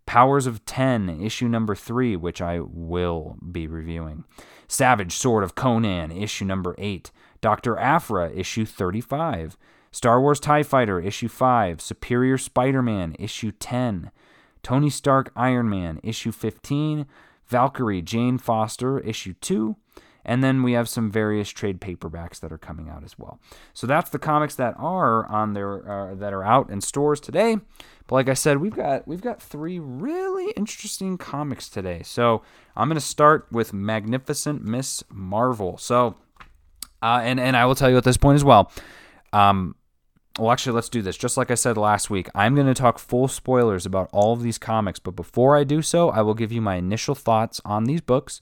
Powers 0.07 0.47
of 0.47 0.65
10, 0.65 1.21
issue 1.23 1.47
number 1.49 1.75
3, 1.75 2.17
which 2.17 2.41
I 2.41 2.61
will 2.61 3.37
be 3.53 3.67
reviewing. 3.67 4.25
Savage 4.67 5.13
Sword 5.13 5.45
of 5.45 5.55
Conan, 5.55 6.11
issue 6.11 6.45
number 6.45 6.75
8. 6.79 7.11
Dr. 7.41 7.77
Aphra, 7.77 8.31
issue 8.31 8.65
35. 8.65 9.57
Star 9.93 10.21
Wars 10.21 10.41
TIE 10.41 10.63
Fighter, 10.63 11.01
issue 11.01 11.29
5. 11.29 11.81
Superior 11.81 12.39
Spider 12.39 12.83
Man, 12.83 13.15
issue 13.19 13.51
10. 13.53 14.11
Tony 14.63 14.91
Stark 14.91 15.33
Iron 15.37 15.69
Man, 15.69 16.01
issue 16.03 16.33
15. 16.33 17.07
Valkyrie 17.51 18.01
Jane 18.01 18.39
Foster, 18.39 19.01
issue 19.01 19.35
2. 19.41 19.77
And 20.25 20.45
then 20.45 20.63
we 20.63 20.73
have 20.73 20.89
some 20.89 21.11
various 21.11 21.49
trade 21.49 21.81
paperbacks 21.81 22.41
that 22.41 22.53
are 22.53 22.59
coming 22.59 22.89
out 22.89 23.03
as 23.03 23.19
well. 23.19 23.41
So 23.73 23.87
that's 23.87 24.11
the 24.11 24.19
comics 24.19 24.55
that 24.57 24.75
are 24.79 25.27
on 25.27 25.55
there 25.55 25.91
uh, 25.91 26.15
that 26.15 26.33
are 26.33 26.45
out 26.45 26.71
in 26.71 26.81
stores 26.81 27.21
today. 27.21 27.57
But 28.07 28.15
like 28.15 28.29
I 28.29 28.35
said, 28.35 28.59
we've 28.59 28.75
got 28.75 29.09
we've 29.09 29.23
got 29.23 29.41
three 29.41 29.79
really 29.79 30.53
interesting 30.53 31.17
comics 31.17 31.69
today. 31.71 32.03
So 32.05 32.43
I'm 32.77 32.89
going 32.89 32.97
to 32.97 33.01
start 33.01 33.49
with 33.51 33.73
Magnificent 33.73 34.63
Miss 34.63 35.03
Marvel. 35.11 35.79
So, 35.79 36.17
uh, 37.03 37.21
and 37.23 37.41
and 37.41 37.57
I 37.57 37.65
will 37.65 37.75
tell 37.75 37.89
you 37.91 37.97
at 37.97 38.05
this 38.05 38.19
point 38.19 38.37
as 38.37 38.45
well. 38.45 38.71
Um, 39.33 39.75
well, 40.39 40.53
actually, 40.53 40.75
let's 40.75 40.89
do 40.89 41.03
this. 41.03 41.17
Just 41.17 41.37
like 41.37 41.51
I 41.51 41.55
said 41.55 41.77
last 41.77 42.09
week, 42.09 42.29
I'm 42.35 42.55
going 42.55 42.67
to 42.67 42.75
talk 42.75 42.99
full 42.99 43.29
spoilers 43.29 43.85
about 43.85 44.09
all 44.13 44.33
of 44.33 44.43
these 44.43 44.59
comics. 44.59 44.99
But 44.99 45.17
before 45.17 45.57
I 45.57 45.65
do 45.65 45.83
so, 45.83 46.11
I 46.11 46.23
will 46.23 46.35
give 46.35 46.53
you 46.53 46.61
my 46.61 46.77
initial 46.77 47.15
thoughts 47.15 47.61
on 47.65 47.85
these 47.85 48.01
books 48.01 48.41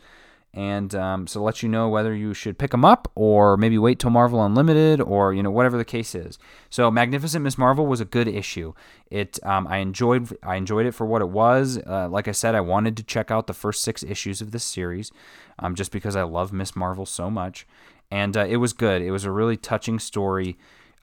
and 0.54 0.94
um, 0.94 1.26
so 1.26 1.42
let 1.42 1.62
you 1.62 1.68
know 1.68 1.88
whether 1.88 2.14
you 2.14 2.32
should 2.32 2.58
pick 2.58 2.70
them 2.70 2.84
up 2.84 3.10
or 3.14 3.56
maybe 3.56 3.76
wait 3.76 3.98
till 3.98 4.10
Marvel 4.10 4.44
Unlimited 4.44 5.00
or 5.00 5.34
you 5.34 5.42
know 5.42 5.50
whatever 5.50 5.76
the 5.76 5.84
case 5.84 6.14
is. 6.14 6.38
So 6.70 6.90
Magnificent 6.90 7.44
Miss 7.44 7.58
Marvel 7.58 7.86
was 7.86 8.00
a 8.00 8.06
good 8.06 8.26
issue. 8.26 8.72
It 9.10 9.38
um, 9.44 9.66
I 9.66 9.78
enjoyed 9.78 10.36
I 10.42 10.56
enjoyed 10.56 10.86
it 10.86 10.92
for 10.92 11.06
what 11.06 11.22
it 11.22 11.28
was. 11.28 11.78
Uh, 11.86 12.08
like 12.08 12.28
I 12.28 12.32
said, 12.32 12.54
I 12.54 12.60
wanted 12.60 12.96
to 12.96 13.02
check 13.02 13.30
out 13.30 13.46
the 13.46 13.52
first 13.52 13.82
six 13.82 14.02
issues 14.02 14.40
of 14.40 14.50
this 14.50 14.64
series, 14.64 15.12
um, 15.58 15.74
just 15.74 15.92
because 15.92 16.16
I 16.16 16.22
love 16.22 16.52
Miss 16.52 16.74
Marvel 16.74 17.06
so 17.06 17.30
much, 17.30 17.66
and 18.10 18.36
uh, 18.36 18.46
it 18.46 18.56
was 18.56 18.72
good. 18.72 19.02
It 19.02 19.10
was 19.10 19.24
a 19.24 19.30
really 19.30 19.56
touching 19.56 19.98
story. 19.98 20.56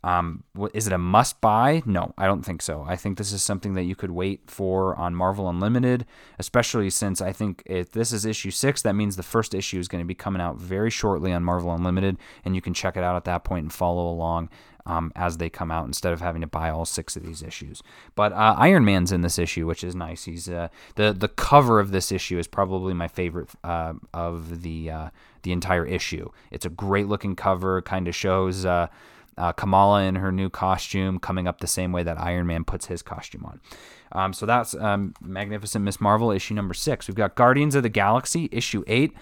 Um, 0.06 0.44
is 0.76 0.86
it 0.86 0.94
a 0.94 1.00
must 1.00 1.42
buy? 1.42 1.82
No, 1.84 2.14
I 2.16 2.28
don't 2.28 2.46
think 2.46 2.62
so. 2.62 2.86
I 2.88 2.96
think 2.96 3.18
this 3.18 3.32
is 3.32 3.42
something 3.42 3.74
that 3.74 3.86
you 3.86 3.96
could 3.96 4.12
wait 4.12 4.42
for 4.46 4.96
on 4.96 5.16
Marvel 5.16 5.50
Unlimited, 5.50 6.06
especially 6.38 6.92
since 6.92 7.22
I 7.22 7.32
think 7.32 7.64
if 7.66 7.92
this 7.92 8.12
is 8.14 8.24
issue 8.24 8.52
six, 8.52 8.84
that 8.84 8.94
means 8.94 9.16
the 9.16 9.24
first 9.24 9.56
issue 9.56 9.80
is 9.80 9.88
going 9.88 10.04
to 10.04 10.08
be 10.08 10.14
coming 10.14 10.44
out 10.44 10.58
very 10.58 10.92
shortly 10.92 11.34
on 11.34 11.44
Marvel 11.44 11.74
Unlimited, 11.74 12.18
and 12.46 12.54
you 12.56 12.62
can 12.62 12.76
check 12.76 12.96
it 12.96 13.04
out 13.04 13.16
at 13.16 13.24
that 13.24 13.44
point 13.44 13.64
and 13.64 13.74
follow 13.74 14.08
along 14.08 14.50
um, 14.86 15.12
as 15.16 15.38
they 15.38 15.50
come 15.50 15.72
out 15.72 15.88
instead 15.88 16.14
of 16.14 16.22
having 16.22 16.42
to 16.42 16.48
buy 16.48 16.70
all 16.70 16.86
six 16.86 17.16
of 17.16 17.26
these 17.26 17.42
issues. 17.42 17.82
But 18.14 18.32
uh, 18.34 18.56
Iron 18.60 18.86
Man's 18.86 19.12
in 19.12 19.22
this 19.22 19.40
issue, 19.40 19.66
which 19.66 19.84
is 19.84 19.96
nice. 19.96 20.26
He's 20.26 20.48
uh, 20.48 20.68
the 20.98 21.14
the 21.14 21.30
cover 21.30 21.80
of 21.80 21.90
this 21.90 22.12
issue 22.12 22.38
is 22.38 22.46
probably 22.46 22.94
my 22.94 23.08
favorite 23.08 23.50
uh, 23.64 23.94
of 24.14 24.62
the 24.62 24.92
uh, 24.92 25.10
the 25.42 25.52
entire 25.52 25.86
issue. 25.86 26.30
It's 26.52 26.66
a 26.66 26.70
great 26.70 27.08
looking 27.08 27.36
cover, 27.36 27.82
kind 27.82 28.08
of 28.08 28.16
shows 28.16 28.68
uh, 29.38 29.52
Kamala 29.52 30.04
in 30.04 30.16
her 30.16 30.32
new 30.32 30.50
costume 30.50 31.20
coming 31.20 31.48
up 31.48 31.60
the 31.60 31.68
same 31.68 31.92
way 31.92 32.04
that 32.04 32.20
Iron 32.20 32.48
Man 32.48 32.64
puts 32.64 32.88
his 32.88 33.02
costume 33.02 33.46
on. 33.46 33.62
Um, 34.12 34.34
so 34.34 34.46
that's 34.46 34.74
um, 34.76 35.14
Magnificent 35.22 35.84
Miss 35.84 36.00
Marvel 36.00 36.32
issue 36.32 36.54
number 36.54 36.74
six. 36.74 37.08
We've 37.08 37.16
got 37.16 37.36
Guardians 37.36 37.76
of 37.76 37.84
the 37.84 37.90
Galaxy 37.90 38.48
issue 38.52 38.84
eight. 38.88 39.14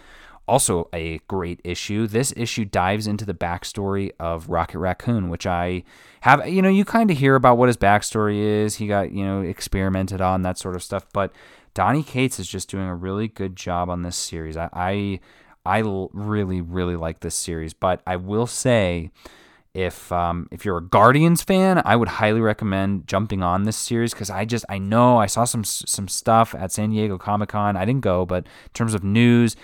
Also, 0.46 0.90
a 0.92 1.20
great 1.30 1.62
issue. 1.64 2.06
This 2.06 2.34
issue 2.36 2.66
dives 2.66 3.08
into 3.08 3.24
the 3.24 3.34
backstory 3.34 4.12
of 4.20 4.50
Rocket 4.50 4.78
Raccoon, 4.78 5.30
which 5.30 5.48
I 5.48 5.84
have, 6.22 6.48
you 6.48 6.62
know, 6.62 6.70
you 6.70 6.84
kind 6.84 7.10
of 7.10 7.18
hear 7.18 7.36
about 7.36 7.58
what 7.58 7.70
his 7.70 7.78
backstory 7.78 8.40
is. 8.40 8.76
He 8.76 8.86
got, 8.86 9.14
you 9.14 9.24
know, 9.24 9.40
experimented 9.40 10.20
on, 10.20 10.42
that 10.42 10.58
sort 10.58 10.76
of 10.76 10.84
stuff. 10.84 11.06
But 11.14 11.32
Donny 11.74 12.04
Cates 12.04 12.40
is 12.40 12.48
just 12.48 12.70
doing 12.70 12.88
a 12.88 12.94
really 12.94 13.30
good 13.30 13.56
job 13.56 13.90
on 13.90 14.02
this 14.02 14.18
series. 14.18 14.58
I, 14.58 14.70
I, 14.74 15.20
I 15.66 15.82
really, 16.12 16.60
really 16.60 16.98
like 16.98 17.22
this 17.22 17.36
series. 17.36 17.74
But 17.74 18.02
I 18.06 18.18
will 18.18 18.46
say, 18.46 19.12
if 19.74 20.12
um, 20.12 20.48
if 20.52 20.66
you're 20.66 20.78
a 20.78 20.84
Guardians 20.84 21.42
fan, 21.42 21.82
I 21.84 21.96
would 21.96 22.08
highly 22.08 22.42
recommend 22.42 23.08
jumping 23.08 23.42
on 23.42 23.64
this 23.64 23.78
series 23.78 24.14
because 24.14 24.30
I 24.30 24.46
just 24.46 24.66
I 24.70 24.78
know 24.78 25.18
I 25.18 25.26
saw 25.26 25.46
some 25.46 25.64
some 25.64 26.08
stuff 26.08 26.54
at 26.54 26.72
San 26.72 26.92
Diego 26.92 27.18
Comic 27.18 27.50
Con. 27.50 27.76
I 27.76 27.86
didn't 27.86 28.02
go, 28.02 28.26
but 28.26 28.46
in 28.46 28.74
terms 28.74 28.94
of 28.94 29.04
news, 29.04 29.56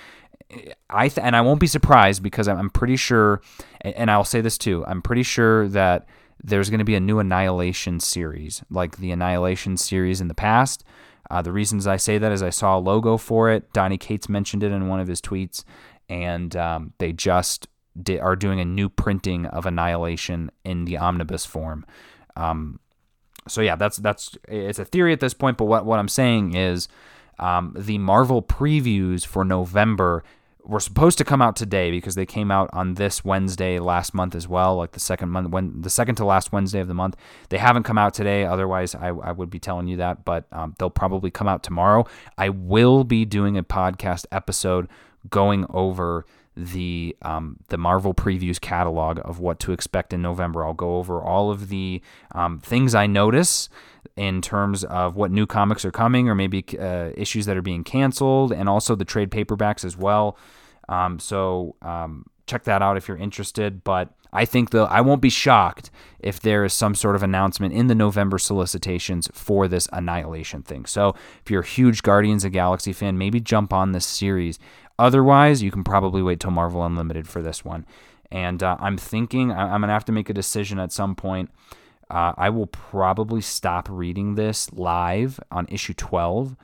I 0.90 1.10
th- 1.10 1.24
and 1.24 1.36
I 1.36 1.42
won't 1.42 1.60
be 1.60 1.68
surprised 1.68 2.24
because 2.24 2.48
I'm 2.48 2.72
pretty 2.72 2.96
sure, 2.96 3.42
and 3.82 4.10
I'll 4.10 4.24
say 4.24 4.42
this 4.42 4.58
too. 4.58 4.84
I'm 4.88 5.02
pretty 5.02 5.24
sure 5.24 5.68
that 5.70 6.08
there's 6.44 6.70
going 6.70 6.80
to 6.80 6.86
be 6.86 6.96
a 6.96 7.00
new 7.00 7.20
Annihilation 7.20 8.00
series, 8.00 8.64
like 8.72 8.98
the 8.98 9.12
Annihilation 9.12 9.78
series 9.78 10.22
in 10.22 10.28
the 10.28 10.34
past. 10.34 10.84
Uh, 11.30 11.44
the 11.44 11.52
reasons 11.52 11.86
I 11.86 11.98
say 11.98 12.18
that 12.18 12.32
is 12.32 12.42
I 12.42 12.50
saw 12.50 12.78
a 12.78 12.80
logo 12.80 13.18
for 13.18 13.52
it. 13.52 13.72
Donny 13.74 14.00
Cates 14.00 14.28
mentioned 14.28 14.64
it 14.64 14.72
in 14.72 14.88
one 14.88 15.00
of 15.00 15.08
his 15.08 15.22
tweets, 15.22 15.64
and 16.08 16.56
um, 16.56 16.94
they 16.98 17.14
just 17.14 17.68
di- 18.02 18.20
are 18.20 18.36
doing 18.36 18.60
a 18.60 18.66
new 18.66 18.90
printing 18.90 19.46
of 19.48 19.66
Annihilation 19.66 20.52
in 20.64 20.86
the 20.86 20.98
omnibus 20.98 21.46
form. 21.46 21.86
Um, 22.36 22.80
so 23.48 23.62
yeah, 23.62 23.76
that's 23.76 23.98
that's 23.98 24.38
it's 24.48 24.80
a 24.80 24.86
theory 24.86 25.14
at 25.14 25.20
this 25.20 25.34
point. 25.34 25.58
But 25.58 25.66
what 25.66 25.86
what 25.86 26.00
I'm 26.00 26.08
saying 26.08 26.56
is, 26.56 26.88
um, 27.40 27.74
the 27.78 27.98
Marvel 27.98 28.42
previews 28.42 29.26
for 29.26 29.44
November 29.44 30.24
were 30.64 30.80
supposed 30.80 31.18
to 31.18 31.24
come 31.24 31.42
out 31.42 31.56
today 31.56 31.90
because 31.90 32.16
they 32.16 32.26
came 32.26 32.52
out 32.52 32.70
on 32.74 32.94
this 32.94 33.26
Wednesday 33.26 33.80
last 33.80 34.14
month 34.14 34.36
as 34.36 34.48
well, 34.48 34.76
like 34.76 34.92
the 34.92 35.00
second 35.00 35.30
month 35.30 35.50
when 35.50 35.82
the 35.82 35.90
second 35.90 36.16
to 36.16 36.26
last 36.26 36.52
Wednesday 36.52 36.80
of 36.80 36.88
the 36.88 36.94
month. 36.94 37.16
They 37.50 37.58
haven't 37.58 37.84
come 37.84 37.98
out 37.98 38.14
today. 38.14 38.46
Otherwise, 38.46 38.94
I, 38.94 39.08
I 39.08 39.32
would 39.32 39.50
be 39.50 39.60
telling 39.60 39.88
you 39.88 39.98
that, 39.98 40.26
but 40.26 40.46
um, 40.52 40.76
they'll 40.78 40.90
probably 40.90 41.32
come 41.32 41.48
out 41.48 41.64
tomorrow. 41.64 42.06
I 42.38 42.50
will 42.50 43.04
be 43.04 43.26
doing 43.26 43.58
a 43.58 43.64
podcast 43.64 44.26
episode 44.32 44.88
going 45.30 45.66
over 45.70 46.26
the 46.60 47.16
um, 47.22 47.58
the 47.70 47.78
Marvel 47.78 48.14
previews 48.14 48.60
catalog 48.60 49.20
of 49.24 49.40
what 49.40 49.60
to 49.62 49.72
expect 49.72 50.14
in 50.14 50.22
November. 50.22 50.66
I'll 50.66 50.74
go 50.74 50.98
over 50.98 51.22
all 51.22 51.52
of 51.52 51.70
the 51.70 52.02
um, 52.36 52.60
things 52.60 52.94
I 52.94 53.08
notice 53.08 53.70
in 54.16 54.42
terms 54.42 54.84
of 54.84 55.16
what 55.16 55.32
new 55.32 55.46
comics 55.46 55.86
are 55.86 55.92
coming 55.92 56.28
or 56.28 56.36
maybe 56.36 56.66
uh, 56.78 57.12
issues 57.16 57.46
that 57.46 57.56
are 57.56 57.62
being 57.62 57.84
canceled, 57.84 58.52
and 58.52 58.68
also 58.68 58.96
the 58.96 59.06
trade 59.06 59.32
paperbacks 59.32 59.86
as 59.86 59.96
well. 59.96 60.38
Um, 60.90 61.20
so 61.20 61.76
um, 61.82 62.26
check 62.48 62.64
that 62.66 62.82
out 62.82 62.98
if 62.98 63.08
you're 63.08 63.18
interested. 63.18 63.84
But 63.84 64.10
I 64.34 64.46
think 64.46 64.72
though 64.72 64.86
I 64.86 65.02
won't 65.02 65.22
be 65.22 65.30
shocked 65.30 65.90
if 66.20 66.40
there 66.42 66.66
is 66.66 66.74
some 66.74 66.96
sort 66.96 67.16
of 67.16 67.24
announcement 67.24 67.74
in 67.74 67.88
the 67.88 67.96
November 67.96 68.38
solicitations 68.38 69.30
for 69.34 69.68
this 69.68 69.88
Annihilation 69.94 70.64
thing. 70.64 70.86
So 70.86 71.16
if 71.44 71.50
you're 71.50 71.62
a 71.62 71.66
huge 71.66 72.04
Guardians 72.04 72.44
of 72.44 72.52
Galaxy 72.52 72.92
fan, 72.92 73.18
maybe 73.18 73.40
jump 73.40 73.72
on 73.72 73.94
this 73.94 74.06
series. 74.06 74.60
Otherwise, 75.00 75.64
you 75.64 75.72
can 75.72 75.84
probably 75.84 76.22
wait 76.22 76.42
till 76.42 76.52
Marvel 76.52 76.86
Unlimited 76.86 77.26
for 77.26 77.42
this 77.42 77.64
one. 77.64 77.86
And 78.32 78.62
uh, 78.62 78.76
I'm 78.82 78.98
thinking 78.98 79.50
I'm 79.50 79.80
going 79.80 79.88
to 79.88 79.94
have 79.94 80.06
to 80.06 80.12
make 80.12 80.30
a 80.30 80.34
decision 80.34 80.78
at 80.78 80.92
some 80.92 81.16
point. 81.16 81.50
Uh, 82.12 82.34
I 82.38 82.50
will 82.50 82.68
probably 82.68 83.40
stop 83.40 83.88
reading 83.90 84.36
this 84.36 84.72
live 84.74 85.40
on 85.52 85.68
issue 85.70 85.94
12, 85.94 86.58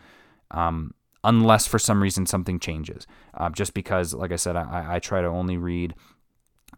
um, 0.51 0.93
unless 1.23 1.65
for 1.65 1.79
some 1.79 2.03
reason 2.03 2.25
something 2.25 2.59
changes. 2.59 3.07
Uh, 3.33 3.49
just 3.49 3.73
because, 3.73 4.13
like 4.13 4.33
I 4.33 4.35
said, 4.35 4.57
I, 4.57 4.95
I 4.95 4.99
try 4.99 5.21
to 5.21 5.27
only 5.27 5.55
read 5.55 5.95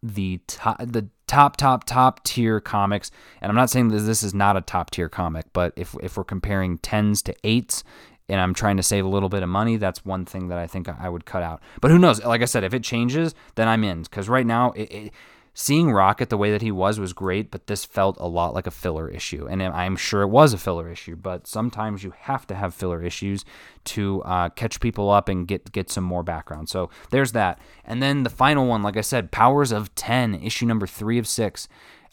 the 0.03 0.39
top, 0.45 0.77
the 0.79 1.09
top, 1.25 1.57
top, 1.57 1.85
top 1.85 2.23
tier 2.23 2.59
comics. 2.59 3.09
And 3.41 3.49
I'm 3.49 3.55
not 3.55 3.71
saying 3.71 3.87
that 3.89 4.01
this 4.01 4.21
is 4.21 4.35
not 4.35 4.57
a 4.57 4.61
top 4.61 4.91
tier 4.91 5.09
comic, 5.09 5.45
but 5.53 5.73
if 5.75 5.95
if 6.03 6.17
we're 6.17 6.23
comparing 6.23 6.77
tens 6.77 7.23
to 7.23 7.35
eights, 7.43 7.83
and 8.29 8.41
I'm 8.41 8.53
trying 8.53 8.77
to 8.77 8.83
save 8.83 9.05
a 9.05 9.07
little 9.07 9.29
bit 9.29 9.43
of 9.43 9.49
money, 9.49 9.77
that's 9.77 10.03
one 10.05 10.25
thing 10.25 10.49
that 10.49 10.57
I 10.57 10.67
think 10.67 10.89
I 10.89 11.09
would 11.09 11.25
cut 11.25 11.43
out. 11.43 11.61
But 11.81 11.91
who 11.91 11.97
knows? 11.97 12.23
Like 12.23 12.41
I 12.41 12.45
said, 12.45 12.63
if 12.63 12.73
it 12.73 12.83
changes, 12.83 13.33
then 13.55 13.67
I'm 13.67 13.83
in. 13.83 14.03
Because 14.03 14.27
right 14.27 14.45
now, 14.45 14.71
it, 14.71 14.91
it, 14.91 15.13
seeing 15.53 15.91
Rocket 15.91 16.29
the 16.29 16.37
way 16.37 16.51
that 16.51 16.61
he 16.61 16.71
was 16.71 16.99
was 16.99 17.13
great, 17.13 17.49
but 17.49 17.65
this 17.65 17.83
felt 17.83 18.15
a 18.19 18.27
lot 18.27 18.53
like 18.53 18.67
a 18.67 18.71
filler 18.71 19.09
issue. 19.09 19.47
And 19.47 19.63
I'm 19.63 19.95
sure 19.95 20.21
it 20.21 20.27
was 20.27 20.53
a 20.53 20.57
filler 20.57 20.87
issue, 20.87 21.15
but 21.15 21.47
sometimes 21.47 22.03
you 22.03 22.13
have 22.15 22.45
to 22.47 22.55
have 22.55 22.75
filler 22.75 23.01
issues 23.01 23.43
to 23.85 24.21
uh, 24.23 24.49
catch 24.49 24.79
people 24.79 25.09
up 25.09 25.29
and 25.29 25.47
get, 25.47 25.71
get 25.71 25.89
some 25.89 26.03
more 26.03 26.21
background. 26.21 26.69
So 26.69 26.91
there's 27.09 27.31
that. 27.31 27.59
And 27.85 28.03
then 28.03 28.21
the 28.21 28.29
final 28.29 28.67
one, 28.67 28.83
like 28.83 28.97
I 28.97 29.01
said, 29.01 29.31
Powers 29.31 29.71
of 29.71 29.95
10, 29.95 30.35
issue 30.35 30.65
number 30.65 30.85
three 30.85 31.17
of 31.17 31.27
six. 31.27 31.67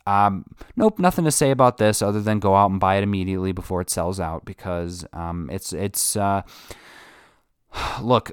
Um, 0.06 0.44
nope, 0.76 0.98
nothing 0.98 1.24
to 1.24 1.30
say 1.30 1.50
about 1.50 1.78
this 1.78 2.02
other 2.02 2.20
than 2.20 2.38
go 2.38 2.54
out 2.54 2.70
and 2.70 2.80
buy 2.80 2.96
it 2.96 3.02
immediately 3.02 3.52
before 3.52 3.80
it 3.80 3.90
sells 3.90 4.20
out 4.20 4.44
because 4.44 5.06
um, 5.12 5.48
it's 5.50 5.72
it's 5.72 6.16
uh, 6.16 6.42
look, 8.02 8.32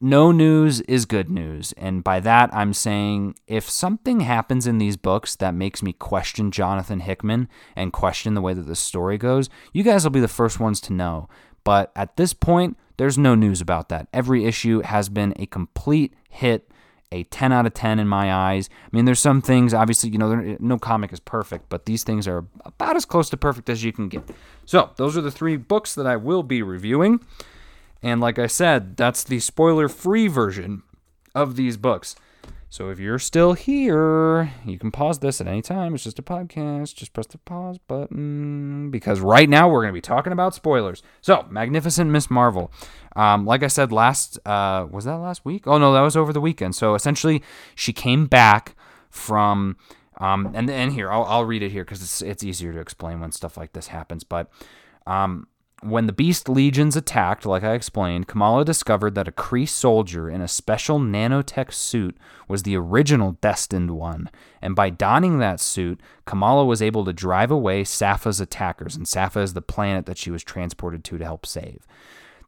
no 0.00 0.30
news 0.30 0.80
is 0.82 1.06
good 1.06 1.28
news, 1.28 1.72
and 1.72 2.04
by 2.04 2.20
that 2.20 2.50
I'm 2.54 2.72
saying 2.72 3.34
if 3.48 3.68
something 3.68 4.20
happens 4.20 4.66
in 4.66 4.78
these 4.78 4.96
books 4.96 5.34
that 5.36 5.54
makes 5.54 5.82
me 5.82 5.92
question 5.92 6.52
Jonathan 6.52 7.00
Hickman 7.00 7.48
and 7.74 7.92
question 7.92 8.34
the 8.34 8.42
way 8.42 8.54
that 8.54 8.66
the 8.66 8.76
story 8.76 9.18
goes, 9.18 9.50
you 9.72 9.82
guys 9.82 10.04
will 10.04 10.10
be 10.10 10.20
the 10.20 10.28
first 10.28 10.60
ones 10.60 10.80
to 10.82 10.92
know. 10.92 11.28
But 11.64 11.90
at 11.96 12.16
this 12.16 12.32
point, 12.32 12.78
there's 12.96 13.18
no 13.18 13.34
news 13.34 13.60
about 13.60 13.88
that. 13.88 14.06
Every 14.12 14.44
issue 14.44 14.80
has 14.82 15.08
been 15.08 15.34
a 15.36 15.46
complete 15.46 16.14
hit 16.30 16.70
a 17.10 17.24
10 17.24 17.52
out 17.52 17.66
of 17.66 17.74
10 17.74 17.98
in 17.98 18.08
my 18.08 18.32
eyes. 18.32 18.68
I 18.84 18.94
mean, 18.94 19.04
there's 19.04 19.20
some 19.20 19.40
things, 19.40 19.72
obviously, 19.72 20.10
you 20.10 20.18
know, 20.18 20.56
no 20.60 20.78
comic 20.78 21.12
is 21.12 21.20
perfect, 21.20 21.68
but 21.68 21.86
these 21.86 22.04
things 22.04 22.28
are 22.28 22.44
about 22.64 22.96
as 22.96 23.04
close 23.04 23.30
to 23.30 23.36
perfect 23.36 23.70
as 23.70 23.82
you 23.82 23.92
can 23.92 24.08
get. 24.08 24.22
So, 24.66 24.90
those 24.96 25.16
are 25.16 25.22
the 25.22 25.30
three 25.30 25.56
books 25.56 25.94
that 25.94 26.06
I 26.06 26.16
will 26.16 26.42
be 26.42 26.62
reviewing. 26.62 27.20
And 28.02 28.20
like 28.20 28.38
I 28.38 28.46
said, 28.46 28.96
that's 28.96 29.24
the 29.24 29.40
spoiler 29.40 29.88
free 29.88 30.28
version 30.28 30.82
of 31.34 31.56
these 31.56 31.76
books. 31.76 32.14
So 32.70 32.90
if 32.90 32.98
you're 32.98 33.18
still 33.18 33.54
here, 33.54 34.52
you 34.64 34.78
can 34.78 34.90
pause 34.90 35.20
this 35.20 35.40
at 35.40 35.46
any 35.46 35.62
time. 35.62 35.94
It's 35.94 36.04
just 36.04 36.18
a 36.18 36.22
podcast. 36.22 36.94
Just 36.94 37.14
press 37.14 37.26
the 37.26 37.38
pause 37.38 37.78
button 37.78 38.90
because 38.90 39.20
right 39.20 39.48
now 39.48 39.68
we're 39.68 39.80
going 39.80 39.92
to 39.92 39.96
be 39.96 40.02
talking 40.02 40.32
about 40.34 40.54
spoilers. 40.54 41.02
So, 41.22 41.46
Magnificent 41.50 42.10
Miss 42.10 42.30
Marvel. 42.30 42.70
Um, 43.16 43.46
like 43.46 43.62
I 43.62 43.68
said 43.68 43.90
last, 43.90 44.38
uh, 44.46 44.86
was 44.90 45.06
that 45.06 45.16
last 45.16 45.46
week? 45.46 45.66
Oh 45.66 45.78
no, 45.78 45.94
that 45.94 46.02
was 46.02 46.16
over 46.16 46.32
the 46.32 46.42
weekend. 46.42 46.76
So 46.76 46.94
essentially, 46.94 47.42
she 47.74 47.92
came 47.92 48.26
back 48.26 48.76
from, 49.08 49.76
um, 50.18 50.52
and 50.54 50.68
and 50.68 50.92
here 50.92 51.10
I'll, 51.10 51.24
I'll 51.24 51.44
read 51.44 51.62
it 51.62 51.70
here 51.70 51.84
because 51.84 52.02
it's 52.02 52.20
it's 52.20 52.44
easier 52.44 52.72
to 52.74 52.80
explain 52.80 53.20
when 53.20 53.32
stuff 53.32 53.56
like 53.56 53.72
this 53.72 53.88
happens. 53.88 54.24
But 54.24 54.50
um, 55.06 55.48
when 55.80 56.06
the 56.06 56.12
Beast 56.12 56.48
legions 56.48 56.96
attacked, 56.96 57.46
like 57.46 57.62
I 57.62 57.74
explained, 57.74 58.26
Kamala 58.26 58.64
discovered 58.64 59.14
that 59.14 59.28
a 59.28 59.32
Kree 59.32 59.68
soldier 59.68 60.28
in 60.28 60.40
a 60.40 60.48
special 60.48 60.98
nanotech 60.98 61.72
suit 61.72 62.16
was 62.48 62.62
the 62.62 62.76
original 62.76 63.32
destined 63.40 63.92
one. 63.92 64.28
And 64.60 64.74
by 64.74 64.90
donning 64.90 65.38
that 65.38 65.60
suit, 65.60 66.00
Kamala 66.26 66.64
was 66.64 66.82
able 66.82 67.04
to 67.04 67.12
drive 67.12 67.50
away 67.50 67.84
Safa's 67.84 68.40
attackers. 68.40 68.96
And 68.96 69.06
Safa 69.06 69.40
is 69.40 69.54
the 69.54 69.62
planet 69.62 70.06
that 70.06 70.18
she 70.18 70.30
was 70.30 70.42
transported 70.42 71.04
to 71.04 71.18
to 71.18 71.24
help 71.24 71.46
save. 71.46 71.86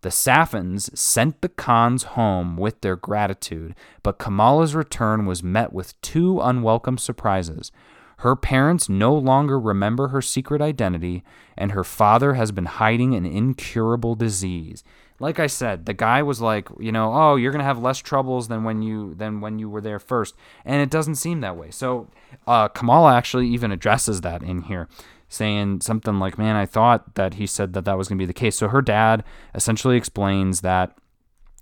The 0.02 0.08
Safans 0.08 0.96
sent 0.96 1.40
the 1.42 1.50
Khans 1.50 2.04
home 2.04 2.56
with 2.56 2.80
their 2.80 2.96
gratitude, 2.96 3.74
but 4.02 4.18
Kamala's 4.18 4.74
return 4.74 5.26
was 5.26 5.42
met 5.42 5.72
with 5.72 6.00
two 6.00 6.40
unwelcome 6.40 6.96
surprises. 6.98 7.70
Her 8.20 8.36
parents 8.36 8.90
no 8.90 9.14
longer 9.14 9.58
remember 9.58 10.08
her 10.08 10.20
secret 10.20 10.60
identity, 10.60 11.24
and 11.56 11.72
her 11.72 11.84
father 11.84 12.34
has 12.34 12.52
been 12.52 12.66
hiding 12.66 13.14
an 13.14 13.24
incurable 13.24 14.14
disease. 14.14 14.84
Like 15.18 15.40
I 15.40 15.46
said, 15.46 15.86
the 15.86 15.94
guy 15.94 16.22
was 16.22 16.38
like, 16.38 16.68
you 16.78 16.92
know, 16.92 17.14
oh, 17.14 17.36
you're 17.36 17.50
gonna 17.50 17.64
have 17.64 17.82
less 17.82 17.96
troubles 17.96 18.48
than 18.48 18.62
when 18.62 18.82
you 18.82 19.14
than 19.14 19.40
when 19.40 19.58
you 19.58 19.70
were 19.70 19.80
there 19.80 19.98
first, 19.98 20.34
and 20.66 20.82
it 20.82 20.90
doesn't 20.90 21.14
seem 21.14 21.40
that 21.40 21.56
way. 21.56 21.70
So, 21.70 22.08
uh, 22.46 22.68
Kamala 22.68 23.14
actually 23.14 23.48
even 23.48 23.72
addresses 23.72 24.20
that 24.20 24.42
in 24.42 24.62
here, 24.62 24.86
saying 25.30 25.80
something 25.80 26.18
like, 26.18 26.36
"Man, 26.36 26.56
I 26.56 26.66
thought 26.66 27.14
that 27.14 27.34
he 27.34 27.46
said 27.46 27.72
that 27.72 27.86
that 27.86 27.96
was 27.96 28.08
gonna 28.08 28.18
be 28.18 28.26
the 28.26 28.34
case." 28.34 28.54
So 28.56 28.68
her 28.68 28.82
dad 28.82 29.24
essentially 29.54 29.96
explains 29.96 30.60
that 30.60 30.94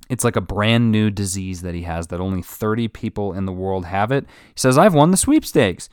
it's 0.09 0.25
like 0.25 0.37
a 0.37 0.41
brand 0.41 0.91
new 0.91 1.11
disease 1.11 1.63
that 1.63 1.75
he 1.75 1.83
has 1.83 2.07
that 2.09 2.21
only 2.21 2.43
30 2.43 2.89
people 2.89 3.33
in 3.33 3.45
the 3.45 3.53
world 3.53 3.85
have 3.85 4.11
it. 4.11 4.25
He 4.25 4.55
says, 4.57 4.79
I've 4.79 4.95
won 4.95 5.11
the 5.11 5.17
sweepstakes. 5.17 5.89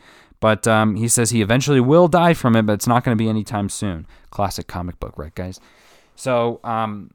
But 0.46 0.68
um, 0.68 0.94
he 0.94 1.08
says 1.08 1.32
he 1.32 1.42
eventually 1.42 1.80
will 1.80 2.08
die 2.08 2.36
from 2.36 2.56
it, 2.56 2.68
but 2.68 2.74
it's 2.74 2.86
not 2.86 3.04
going 3.04 3.18
to 3.18 3.20
be 3.20 3.28
anytime 3.28 3.68
soon. 3.68 4.06
Classic 4.30 4.68
comic 4.68 5.00
book, 5.00 5.18
right, 5.18 5.34
guys? 5.34 5.60
So 6.16 6.60
um, 6.64 7.10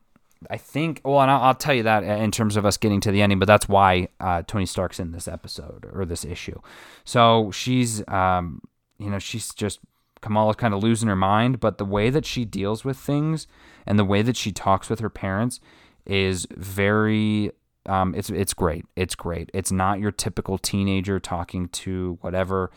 I 0.51 0.57
think, 0.57 1.01
well, 1.05 1.21
and 1.21 1.31
I'll, 1.31 1.55
tell 1.55 1.73
you 1.73 1.85
that 1.85 2.03
in 2.03 2.33
terms 2.33 2.57
of 2.57 2.67
us 2.67 2.77
getting 2.77 3.01
to 3.03 3.13
the 3.13 3.23
ending, 3.23 3.39
but 3.39 3.47
that's 3.47 3.69
why 3.69 4.09
uh, 4.19 4.43
Tony 4.49 4.67
Stark's 4.67 4.99
in 4.99 5.13
this 5.13 5.29
episode 5.29 5.89
or 5.93 6.05
this 6.05 6.25
issue. 6.25 6.61
So 7.05 7.53
she's, 7.53 8.03
um, 8.09 8.63
you 8.99 9.09
know, 9.09 9.21
she's 9.21 9.55
just, 9.55 9.79
Kamala's 10.23 10.57
kind 10.57 10.75
of 10.75 10.83
losing 10.83 11.09
her 11.09 11.15
mind, 11.15 11.61
but 11.61 11.79
the 11.79 11.85
way 11.85 12.11
that 12.11 12.27
she 12.27 12.45
deals 12.45 12.85
with 12.85 12.97
things 12.97 13.47
and 13.87 13.97
the 13.97 14.05
way 14.05 14.23
that 14.23 14.37
she 14.37 14.51
talks 14.51 14.91
with 14.91 14.99
her 14.99 15.09
parents 15.09 15.61
is 16.05 16.49
very 16.57 17.53
um, 17.87 18.13
it's 18.17 18.29
it's 18.29 18.55
great. 18.55 18.87
It's 18.97 19.15
great. 19.15 19.51
It's 19.55 19.71
not 19.71 20.01
your 20.01 20.11
typical 20.11 20.59
teenager 20.59 21.19
talking 21.21 21.69
to 21.69 22.19
whatever 22.21 22.71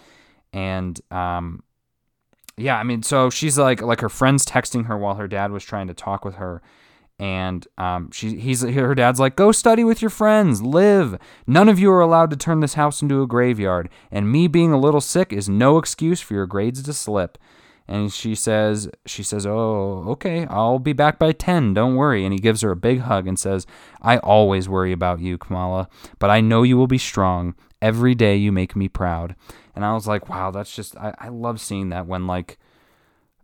and 0.53 0.99
um, 1.11 1.63
yeah, 2.55 2.77
I 2.77 2.83
mean, 2.83 3.03
so 3.03 3.29
she's 3.29 3.57
like 3.57 3.81
like 3.81 4.01
her 4.01 4.09
friends 4.09 4.45
texting 4.45 4.85
her 4.85 4.97
while 4.97 5.15
her 5.15 5.27
dad 5.27 5.51
was 5.51 5.63
trying 5.63 5.87
to 5.87 5.93
talk 5.93 6.23
with 6.23 6.35
her, 6.35 6.61
and 7.19 7.67
um, 7.77 8.11
she 8.11 8.37
he's 8.37 8.61
her 8.61 8.95
dad's 8.95 9.19
like, 9.19 9.35
go 9.35 9.51
study 9.51 9.83
with 9.83 10.01
your 10.01 10.11
friends, 10.11 10.61
live. 10.61 11.17
None 11.47 11.67
of 11.67 11.79
you 11.79 11.91
are 11.91 12.01
allowed 12.01 12.29
to 12.29 12.37
turn 12.37 12.59
this 12.59 12.75
house 12.75 13.01
into 13.01 13.23
a 13.23 13.27
graveyard, 13.27 13.89
and 14.11 14.31
me 14.31 14.47
being 14.47 14.71
a 14.71 14.79
little 14.79 15.01
sick 15.01 15.33
is 15.33 15.49
no 15.49 15.77
excuse 15.77 16.21
for 16.21 16.35
your 16.35 16.45
grades 16.45 16.83
to 16.83 16.93
slip. 16.93 17.37
And 17.85 18.13
she 18.13 18.33
says, 18.33 18.89
she 19.05 19.23
says, 19.23 19.45
oh, 19.45 20.05
okay, 20.07 20.47
I'll 20.49 20.79
be 20.79 20.93
back 20.93 21.19
by 21.19 21.33
10, 21.33 21.73
don't 21.73 21.95
worry. 21.95 22.23
And 22.23 22.31
he 22.31 22.39
gives 22.39 22.61
her 22.61 22.71
a 22.71 22.77
big 22.77 23.01
hug 23.01 23.27
and 23.27 23.37
says, 23.37 23.67
I 24.01 24.19
always 24.19 24.69
worry 24.69 24.93
about 24.93 25.19
you, 25.19 25.37
Kamala, 25.37 25.89
but 26.17 26.29
I 26.29 26.39
know 26.39 26.63
you 26.63 26.77
will 26.77 26.87
be 26.87 26.97
strong. 26.97 27.55
Every 27.81 28.15
day 28.15 28.37
you 28.37 28.53
make 28.53 28.77
me 28.77 28.87
proud. 28.87 29.35
And 29.75 29.83
I 29.83 29.93
was 29.93 30.07
like, 30.07 30.29
wow, 30.29 30.51
that's 30.51 30.75
just, 30.75 30.95
I, 30.97 31.13
I 31.17 31.29
love 31.29 31.59
seeing 31.59 31.89
that 31.89 32.07
when, 32.07 32.27
like, 32.27 32.57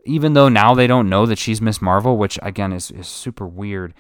even 0.06 0.34
though 0.34 0.50
now 0.50 0.74
they 0.74 0.88
don't 0.88 1.10
know 1.10 1.26
that 1.26 1.38
she's 1.38 1.62
Miss 1.62 1.82
Marvel, 1.82 2.18
which 2.18 2.40
again 2.42 2.72
is, 2.72 2.92
is 2.92 3.08
super 3.08 3.48
weird. 3.48 3.94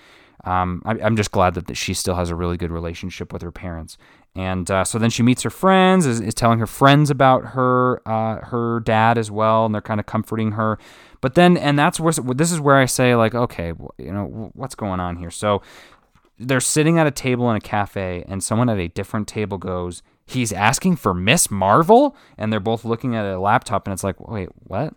Um, 0.46 0.82
I, 0.86 0.96
am 1.00 1.18
just 1.18 1.32
glad 1.32 1.56
that, 1.56 1.68
that 1.68 1.76
she 1.76 1.94
still 1.94 2.16
has 2.16 2.30
a 2.30 2.36
really 2.36 2.56
good 2.56 2.72
relationship 2.72 3.34
with 3.34 3.42
her 3.42 3.52
parents. 3.52 3.98
And 4.36 4.70
uh, 4.72 4.86
so 4.86 4.98
then 4.98 5.10
she 5.10 5.24
meets 5.24 5.44
her 5.44 5.50
friends, 5.50 6.06
is, 6.06 6.22
is 6.22 6.34
telling 6.34 6.60
her 6.60 6.68
friends 6.68 7.10
about 7.10 7.48
her 7.48 8.02
uh, 8.08 8.46
her 8.46 8.80
dad 8.82 9.18
as 9.18 9.30
well, 9.30 9.66
and 9.66 9.74
they're 9.74 9.82
kind 9.82 10.00
of 10.00 10.06
comforting 10.06 10.52
her. 10.52 10.78
But 11.20 11.36
then, 11.36 11.58
and 11.58 11.78
that's 11.78 12.00
where 12.00 12.14
this 12.14 12.52
is 12.52 12.60
where 12.60 12.78
I 12.78 12.86
say 12.86 13.16
like, 13.16 13.36
okay, 13.36 13.74
you 13.98 14.14
know, 14.14 14.52
what's 14.54 14.76
going 14.76 15.00
on 15.00 15.18
here? 15.18 15.32
So 15.32 15.62
they're 16.38 16.62
sitting 16.62 16.98
at 16.98 17.08
a 17.08 17.12
table 17.12 17.50
in 17.50 17.58
a 17.58 17.62
cafe, 17.62 18.24
and 18.28 18.44
someone 18.44 18.70
at 18.70 18.78
a 18.78 18.88
different 18.88 19.28
table 19.28 19.58
goes, 19.58 20.04
he's 20.30 20.54
asking 20.54 20.98
for 20.98 21.14
Miss 21.14 21.50
Marvel, 21.52 22.16
and 22.38 22.52
they're 22.52 22.60
both 22.60 22.86
looking 22.86 23.16
at 23.16 23.26
a 23.26 23.40
laptop, 23.40 23.88
and 23.88 23.94
it's 23.94 24.04
like, 24.04 24.20
wait, 24.20 24.50
what? 24.64 24.94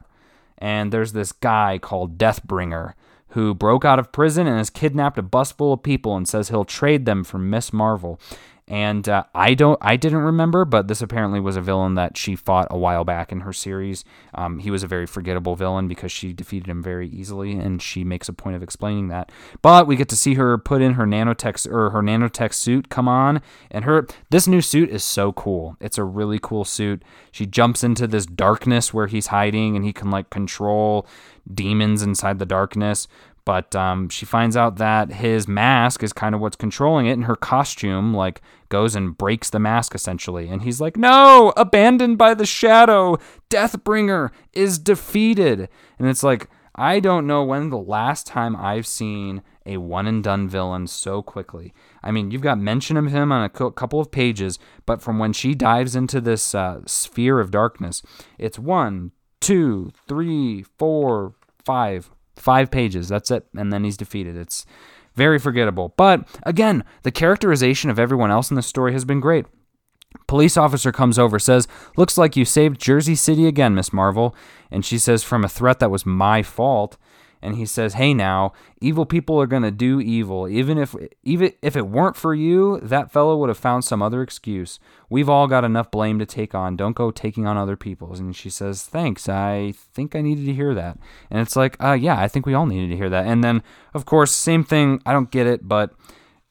And 0.58 0.92
there's 0.92 1.12
this 1.12 1.32
guy 1.32 1.78
called 1.78 2.18
Deathbringer 2.18 2.94
who 3.28 3.54
broke 3.54 3.84
out 3.84 3.98
of 3.98 4.12
prison 4.12 4.46
and 4.46 4.58
has 4.58 4.70
kidnapped 4.70 5.18
a 5.18 5.22
bus 5.22 5.52
full 5.52 5.72
of 5.72 5.82
people 5.82 6.16
and 6.16 6.28
says 6.28 6.50
he'll 6.50 6.64
trade 6.64 7.06
them 7.06 7.24
for 7.24 7.38
Miss 7.38 7.72
Marvel. 7.72 8.20
And 8.68 9.09
uh, 9.09 9.25
I 9.35 9.55
don't, 9.55 9.79
I 9.83 9.96
didn't 9.96 10.20
remember, 10.20 10.64
but 10.64 10.87
this 10.87 11.03
apparently 11.03 11.40
was 11.40 11.57
a 11.57 11.61
villain 11.61 11.94
that 11.96 12.16
she 12.16 12.37
fought 12.37 12.68
a 12.70 12.79
while 12.79 13.05
back 13.05 13.33
in 13.33 13.40
her 13.40 13.53
series. 13.53 14.05
Um, 14.35 14.61
he 14.61 14.70
was 14.70 14.83
a 14.83 14.87
very 14.87 15.07
forgettable 15.07 15.57
villain 15.57 15.88
because 15.88 16.12
she 16.12 16.33
defeated 16.33 16.68
him 16.68 16.83
very 16.83 17.09
easily, 17.09 17.53
and 17.53 17.83
she 17.83 18.05
makes 18.05 18.29
a 18.29 18.33
point 18.33 18.55
of 18.55 18.62
explaining 18.62 19.09
that. 19.09 19.33
But 19.62 19.87
we 19.87 19.96
get 19.96 20.09
to 20.11 20.16
see 20.16 20.35
her 20.35 20.57
put 20.59 20.81
in 20.81 20.94
her 20.94 21.05
nanotech 21.05 21.70
or 21.70 21.90
her 21.90 22.03
nanotech 22.03 22.55
suit 22.55 22.88
come 22.88 23.09
on, 23.09 23.42
and 23.70 23.85
her 23.85 24.07
this 24.31 24.46
new 24.46 24.61
suit 24.61 24.90
is 24.90 25.03
so 25.03 25.33
cool. 25.33 25.77
It's 25.81 25.98
a 25.98 26.05
really 26.05 26.38
cool 26.40 26.64
suit. 26.64 27.03
She 27.33 27.46
jumps 27.46 27.83
into 27.83 28.07
this 28.07 28.27
darkness 28.27 28.94
where 28.94 29.09
he's 29.09 29.27
hiding, 29.27 29.75
and 29.75 29.85
he 29.85 29.92
can 29.92 30.11
like 30.11 30.31
control 30.31 31.07
demons 31.53 32.03
inside 32.03 32.38
the 32.38 32.46
darkness. 32.46 33.09
But 33.44 33.74
um, 33.74 34.09
she 34.09 34.24
finds 34.24 34.57
out 34.57 34.76
that 34.76 35.12
his 35.12 35.48
mask 35.48 36.02
is 36.02 36.12
kind 36.12 36.35
of 36.35 36.40
what's 36.40 36.57
controlling 36.57 37.07
it, 37.07 37.12
and 37.12 37.24
her 37.24 37.37
costume 37.37 38.14
like 38.14 38.40
goes 38.68 38.94
and 38.94 39.16
breaks 39.18 39.50
the 39.50 39.59
mask 39.59 39.94
essentially. 39.94 40.48
And 40.48 40.62
he's 40.62 40.81
like, 40.81 40.96
"No, 40.96 41.52
abandoned 41.57 42.18
by 42.18 42.35
the 42.35 42.46
shadow, 42.46 43.18
Deathbringer 43.50 44.31
is 44.52 44.78
defeated." 44.78 45.68
And 45.98 46.09
it's 46.09 46.22
like, 46.22 46.48
I 46.74 47.00
don't 47.00 47.26
know 47.26 47.44
when 47.44 47.70
the 47.70 47.78
last 47.78 48.26
time 48.26 48.57
I've 48.57 48.87
seen 48.87 49.42
a 49.66 49.76
one 49.76 50.07
and 50.07 50.24
done 50.24 50.48
villain 50.48 50.87
so 50.87 51.22
quickly. 51.22 51.74
I 52.02 52.11
mean, 52.11 52.31
you've 52.31 52.42
got 52.42 52.59
mention 52.59 52.96
of 52.96 53.07
him 53.07 53.31
on 53.31 53.44
a 53.44 53.70
couple 53.70 54.00
of 54.00 54.11
pages, 54.11 54.59
but 54.87 55.02
from 55.02 55.18
when 55.18 55.33
she 55.33 55.55
dives 55.55 55.94
into 55.94 56.20
this 56.20 56.55
uh, 56.55 56.81
sphere 56.87 57.40
of 57.40 57.50
darkness, 57.50 58.02
it's 58.38 58.59
one, 58.59 59.12
two, 59.40 59.92
three, 60.09 60.64
four, 60.78 61.35
five 61.64 62.11
Five 62.36 62.70
pages, 62.70 63.08
that's 63.08 63.30
it. 63.30 63.46
And 63.56 63.72
then 63.72 63.84
he's 63.84 63.96
defeated. 63.96 64.36
It's 64.36 64.66
very 65.14 65.38
forgettable. 65.38 65.94
But 65.96 66.26
again, 66.44 66.84
the 67.02 67.10
characterization 67.10 67.90
of 67.90 67.98
everyone 67.98 68.30
else 68.30 68.50
in 68.50 68.56
the 68.56 68.62
story 68.62 68.92
has 68.92 69.04
been 69.04 69.20
great. 69.20 69.46
Police 70.26 70.56
officer 70.56 70.92
comes 70.92 71.18
over, 71.18 71.38
says, 71.38 71.68
Looks 71.96 72.18
like 72.18 72.36
you 72.36 72.44
saved 72.44 72.80
Jersey 72.80 73.14
City 73.14 73.46
again, 73.46 73.74
Miss 73.74 73.92
Marvel. 73.92 74.34
And 74.70 74.84
she 74.84 74.98
says, 74.98 75.22
From 75.22 75.44
a 75.44 75.48
threat 75.48 75.78
that 75.80 75.90
was 75.90 76.06
my 76.06 76.42
fault. 76.42 76.96
And 77.42 77.57
he 77.57 77.66
says, 77.66 77.94
"Hey 77.94 78.14
now, 78.14 78.52
evil 78.81 79.05
people 79.05 79.40
are 79.40 79.46
going 79.46 79.62
to 79.62 79.70
do 79.70 80.00
evil. 80.00 80.48
Even 80.48 80.78
if 80.78 80.94
even 81.22 81.52
if 81.61 81.76
it 81.76 81.88
weren't 81.88 82.16
for 82.16 82.35
you, 82.35 82.78
that 82.81 83.11
fellow 83.11 83.37
would 83.37 83.48
have 83.48 83.59
found 83.59 83.85
some 83.85 84.00
other 84.00 84.22
excuse. 84.22 84.78
We've 85.11 85.28
all 85.28 85.48
got 85.48 85.64
enough 85.64 85.90
blame 85.90 86.18
to 86.18 86.26
take 86.26 86.55
on. 86.55 86.76
Don't 86.76 86.96
go 86.96 87.11
taking 87.11 87.46
on 87.46 87.57
other 87.57 87.76
people's." 87.76 88.20
And 88.20 88.35
she 88.35 88.48
says, 88.48 88.85
"Thanks. 88.85 89.28
I 89.28 89.74
think 89.76 90.14
I 90.14 90.20
needed 90.20 90.46
to 90.46 90.55
hear 90.55 90.74
that." 90.74 90.98
And 91.31 91.40
it's 91.40 91.57
like, 91.57 91.76
"Uh 91.83 91.92
yeah, 91.92 92.18
I 92.18 92.28
think 92.28 92.46
we 92.46 92.55
all 92.55 92.66
needed 92.66 92.88
to 92.90 92.96
hear 92.96 93.11
that." 93.11 93.26
And 93.26 93.42
then 93.42 93.62
of 93.92 94.07
course, 94.07 94.33
same 94.33 94.64
thing, 94.64 95.02
I 95.05 95.12
don't 95.12 95.31
get 95.31 95.46
it, 95.46 95.66
but 95.68 95.92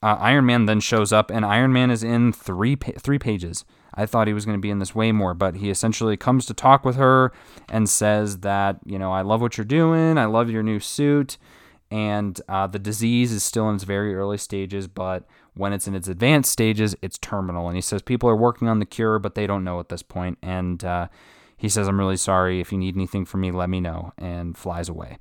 uh, 0.03 0.17
Iron 0.19 0.45
Man 0.45 0.65
then 0.65 0.79
shows 0.79 1.13
up 1.13 1.29
and 1.29 1.45
Iron 1.45 1.71
Man 1.71 1.91
is 1.91 2.03
in 2.03 2.33
3 2.33 2.75
pa- 2.75 2.91
3 2.97 3.19
pages. 3.19 3.65
I 3.93 4.05
thought 4.05 4.27
he 4.27 4.33
was 4.33 4.45
going 4.45 4.57
to 4.57 4.61
be 4.61 4.69
in 4.69 4.79
this 4.79 4.95
way 4.95 5.11
more, 5.11 5.33
but 5.33 5.55
he 5.55 5.69
essentially 5.69 6.17
comes 6.17 6.45
to 6.45 6.53
talk 6.53 6.85
with 6.85 6.95
her 6.95 7.31
and 7.69 7.89
says 7.89 8.39
that, 8.39 8.79
you 8.85 8.97
know, 8.97 9.11
I 9.11 9.21
love 9.21 9.41
what 9.41 9.57
you're 9.57 9.65
doing. 9.65 10.17
I 10.17 10.25
love 10.25 10.49
your 10.49 10.63
new 10.63 10.79
suit. 10.79 11.37
And 11.89 12.39
uh, 12.47 12.67
the 12.67 12.79
disease 12.79 13.33
is 13.33 13.43
still 13.43 13.67
in 13.67 13.75
its 13.75 13.83
very 13.83 14.15
early 14.15 14.37
stages, 14.37 14.87
but 14.87 15.25
when 15.55 15.73
it's 15.73 15.87
in 15.87 15.95
its 15.95 16.07
advanced 16.07 16.49
stages, 16.49 16.95
it's 17.01 17.17
terminal. 17.17 17.67
And 17.67 17.75
he 17.75 17.81
says 17.81 18.01
people 18.01 18.29
are 18.29 18.35
working 18.35 18.69
on 18.69 18.79
the 18.79 18.85
cure, 18.85 19.19
but 19.19 19.35
they 19.35 19.45
don't 19.45 19.65
know 19.65 19.79
at 19.81 19.89
this 19.89 20.01
point. 20.01 20.37
And 20.41 20.83
uh, 20.85 21.09
he 21.57 21.67
says, 21.67 21.89
I'm 21.89 21.99
really 21.99 22.15
sorry. 22.15 22.61
If 22.61 22.71
you 22.71 22.77
need 22.77 22.95
anything 22.95 23.25
from 23.25 23.41
me, 23.41 23.51
let 23.51 23.69
me 23.69 23.81
know. 23.81 24.13
And 24.17 24.57
flies 24.57 24.87
away. 24.87 25.17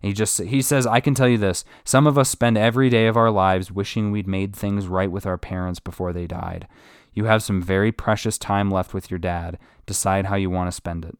He 0.00 0.12
just 0.12 0.38
he 0.42 0.60
says, 0.60 0.86
I 0.86 1.00
can 1.00 1.14
tell 1.14 1.28
you 1.28 1.38
this. 1.38 1.64
Some 1.82 2.06
of 2.06 2.18
us 2.18 2.28
spend 2.28 2.58
every 2.58 2.90
day 2.90 3.06
of 3.06 3.16
our 3.16 3.30
lives 3.30 3.72
wishing 3.72 4.10
we'd 4.10 4.26
made 4.26 4.54
things 4.54 4.86
right 4.86 5.10
with 5.10 5.24
our 5.24 5.38
parents 5.38 5.80
before 5.80 6.12
they 6.12 6.26
died. 6.26 6.68
You 7.14 7.24
have 7.24 7.42
some 7.42 7.62
very 7.62 7.92
precious 7.92 8.38
time 8.38 8.70
left 8.70 8.92
with 8.92 9.10
your 9.10 9.18
dad. 9.18 9.58
Decide 9.86 10.26
how 10.26 10.36
you 10.36 10.50
want 10.50 10.68
to 10.68 10.72
spend 10.72 11.04
it. 11.04 11.16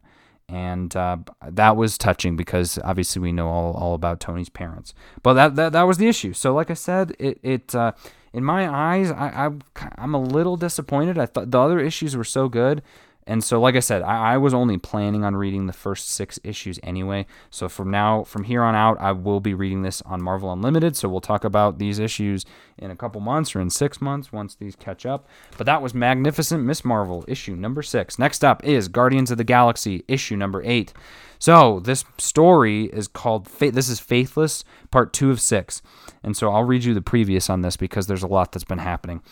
And 0.48 0.94
uh, 0.94 1.18
that 1.42 1.76
was 1.76 1.96
touching 1.96 2.36
because 2.36 2.78
obviously 2.84 3.22
we 3.22 3.32
know 3.32 3.48
all, 3.48 3.72
all 3.74 3.94
about 3.94 4.20
Tony's 4.20 4.50
parents. 4.50 4.92
But 5.22 5.34
that, 5.34 5.56
that 5.56 5.72
that 5.72 5.82
was 5.84 5.96
the 5.96 6.08
issue. 6.08 6.34
So 6.34 6.52
like 6.52 6.70
I 6.70 6.74
said, 6.74 7.16
it 7.18 7.40
it 7.42 7.74
uh, 7.74 7.92
in 8.34 8.44
my 8.44 8.68
eyes, 8.68 9.10
I, 9.10 9.46
I 9.46 9.50
I'm 9.96 10.14
a 10.14 10.20
little 10.20 10.56
disappointed. 10.56 11.18
I 11.18 11.26
thought 11.26 11.50
the 11.50 11.60
other 11.60 11.80
issues 11.80 12.16
were 12.16 12.24
so 12.24 12.48
good. 12.48 12.82
And 13.26 13.42
so, 13.42 13.60
like 13.60 13.74
I 13.74 13.80
said, 13.80 14.02
I, 14.02 14.34
I, 14.34 14.36
was 14.36 14.52
only 14.52 14.76
planning 14.76 15.24
on 15.24 15.34
reading 15.34 15.66
the 15.66 15.72
first 15.72 16.10
six 16.10 16.38
issues 16.44 16.78
anyway. 16.82 17.24
So 17.50 17.68
from 17.68 17.90
now, 17.90 18.22
from 18.24 18.44
here 18.44 18.62
on 18.62 18.74
out, 18.74 19.00
I 19.00 19.12
will 19.12 19.40
be 19.40 19.54
reading 19.54 19.82
this 19.82 20.02
on 20.02 20.22
Marvel 20.22 20.52
Unlimited. 20.52 20.94
So 20.96 21.08
we'll 21.08 21.20
talk 21.20 21.42
about 21.44 21.78
these 21.78 21.98
issues 21.98 22.44
in 22.76 22.90
a 22.90 22.96
couple 22.96 23.20
months 23.22 23.56
or 23.56 23.60
in 23.60 23.70
six 23.70 24.00
months 24.00 24.30
once 24.30 24.54
these 24.54 24.76
catch 24.76 25.06
up. 25.06 25.26
But 25.56 25.64
that 25.66 25.80
was 25.80 25.94
Magnificent 25.94 26.64
Miss 26.64 26.84
Marvel, 26.84 27.24
issue 27.26 27.56
number 27.56 27.82
six. 27.82 28.18
Next 28.18 28.44
up 28.44 28.62
is 28.62 28.88
Guardians 28.88 29.30
of 29.30 29.38
the 29.38 29.44
Galaxy, 29.44 30.04
issue 30.06 30.36
number 30.36 30.62
eight. 30.64 30.92
So 31.38 31.80
this 31.80 32.04
story 32.18 32.84
is 32.84 33.08
called 33.08 33.46
This 33.46 33.88
is 33.88 34.00
Faithless, 34.00 34.64
part 34.90 35.12
two 35.12 35.30
of 35.30 35.40
six. 35.40 35.80
And 36.22 36.36
so 36.36 36.50
I'll 36.50 36.64
read 36.64 36.84
you 36.84 36.94
the 36.94 37.02
previous 37.02 37.48
on 37.48 37.62
this 37.62 37.76
because 37.76 38.06
there's 38.06 38.22
a 38.22 38.26
lot 38.26 38.52
that's 38.52 38.64
been 38.64 38.78
happening. 38.78 39.22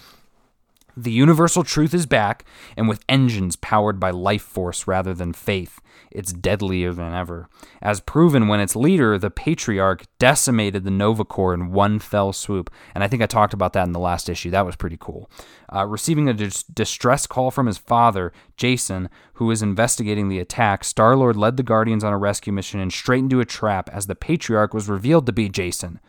The 0.96 1.12
universal 1.12 1.64
truth 1.64 1.94
is 1.94 2.04
back, 2.04 2.44
and 2.76 2.86
with 2.88 3.04
engines 3.08 3.56
powered 3.56 3.98
by 3.98 4.10
life 4.10 4.42
force 4.42 4.86
rather 4.86 5.14
than 5.14 5.32
faith, 5.32 5.80
it's 6.10 6.32
deadlier 6.34 6.92
than 6.92 7.14
ever. 7.14 7.48
As 7.80 8.00
proven 8.00 8.46
when 8.46 8.60
its 8.60 8.76
leader, 8.76 9.18
the 9.18 9.30
Patriarch, 9.30 10.04
decimated 10.18 10.84
the 10.84 10.90
Nova 10.90 11.24
Corps 11.24 11.54
in 11.54 11.72
one 11.72 11.98
fell 11.98 12.34
swoop. 12.34 12.70
And 12.94 13.02
I 13.02 13.08
think 13.08 13.22
I 13.22 13.26
talked 13.26 13.54
about 13.54 13.72
that 13.72 13.86
in 13.86 13.92
the 13.92 13.98
last 13.98 14.28
issue. 14.28 14.50
That 14.50 14.66
was 14.66 14.76
pretty 14.76 14.98
cool. 15.00 15.30
Uh, 15.74 15.86
receiving 15.86 16.28
a 16.28 16.34
dis- 16.34 16.62
distress 16.64 17.26
call 17.26 17.50
from 17.50 17.66
his 17.66 17.78
father, 17.78 18.32
Jason, 18.58 19.08
who 19.34 19.46
was 19.46 19.62
investigating 19.62 20.28
the 20.28 20.38
attack, 20.38 20.84
Star 20.84 21.16
Lord 21.16 21.36
led 21.36 21.56
the 21.56 21.62
Guardians 21.62 22.04
on 22.04 22.12
a 22.12 22.18
rescue 22.18 22.52
mission 22.52 22.80
and 22.80 22.92
straight 22.92 23.20
into 23.20 23.40
a 23.40 23.46
trap 23.46 23.88
as 23.90 24.06
the 24.06 24.14
Patriarch 24.14 24.74
was 24.74 24.88
revealed 24.88 25.24
to 25.24 25.32
be 25.32 25.48
Jason. 25.48 26.00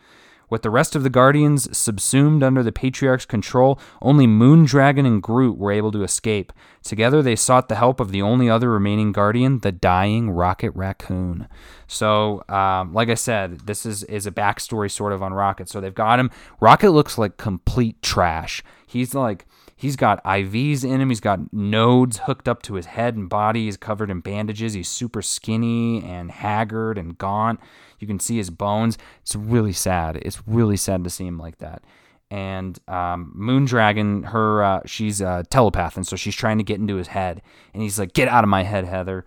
With 0.54 0.62
the 0.62 0.70
rest 0.70 0.94
of 0.94 1.02
the 1.02 1.10
Guardians 1.10 1.76
subsumed 1.76 2.44
under 2.44 2.62
the 2.62 2.70
Patriarch's 2.70 3.26
control, 3.26 3.76
only 4.00 4.24
Moondragon 4.28 5.04
and 5.04 5.20
Groot 5.20 5.58
were 5.58 5.72
able 5.72 5.90
to 5.90 6.04
escape. 6.04 6.52
Together, 6.80 7.22
they 7.22 7.34
sought 7.34 7.68
the 7.68 7.74
help 7.74 7.98
of 7.98 8.12
the 8.12 8.22
only 8.22 8.48
other 8.48 8.70
remaining 8.70 9.10
Guardian, 9.10 9.58
the 9.58 9.72
dying 9.72 10.30
Rocket 10.30 10.70
Raccoon. 10.76 11.48
So, 11.94 12.44
um, 12.48 12.92
like 12.92 13.08
I 13.08 13.14
said, 13.14 13.60
this 13.60 13.86
is, 13.86 14.02
is 14.04 14.26
a 14.26 14.30
backstory 14.30 14.90
sort 14.90 15.12
of 15.12 15.22
on 15.22 15.32
Rocket. 15.32 15.68
So 15.68 15.80
they've 15.80 15.94
got 15.94 16.18
him. 16.18 16.30
Rocket 16.60 16.90
looks 16.90 17.16
like 17.16 17.36
complete 17.36 18.02
trash. 18.02 18.62
He's 18.86 19.14
like 19.14 19.46
He's 19.76 19.96
got 19.96 20.22
IVs 20.24 20.84
in 20.84 21.00
him. 21.00 21.08
He's 21.08 21.20
got 21.20 21.52
nodes 21.52 22.20
hooked 22.20 22.48
up 22.48 22.62
to 22.62 22.74
his 22.74 22.86
head 22.86 23.16
and 23.16 23.28
body. 23.28 23.64
He's 23.64 23.76
covered 23.76 24.10
in 24.10 24.20
bandages. 24.20 24.72
He's 24.72 24.88
super 24.88 25.20
skinny 25.20 26.02
and 26.02 26.30
haggard 26.30 26.96
and 26.96 27.18
gaunt. 27.18 27.60
You 27.98 28.06
can 28.06 28.20
see 28.20 28.36
his 28.36 28.50
bones. 28.50 28.96
It's 29.22 29.34
really 29.34 29.72
sad. 29.72 30.16
It's 30.22 30.46
really 30.46 30.76
sad 30.76 31.02
to 31.04 31.10
see 31.10 31.26
him 31.26 31.38
like 31.38 31.58
that. 31.58 31.82
And 32.30 32.78
um, 32.88 33.34
Moondragon, 33.36 34.26
her, 34.28 34.62
uh, 34.62 34.80
she's 34.86 35.20
a 35.20 35.44
telepath, 35.50 35.96
and 35.96 36.06
so 36.06 36.16
she's 36.16 36.34
trying 36.34 36.58
to 36.58 36.64
get 36.64 36.80
into 36.80 36.96
his 36.96 37.08
head. 37.08 37.42
And 37.72 37.82
he's 37.82 37.98
like, 37.98 38.12
"Get 38.12 38.28
out 38.28 38.42
of 38.42 38.48
my 38.48 38.62
head, 38.62 38.86
Heather. 38.86 39.24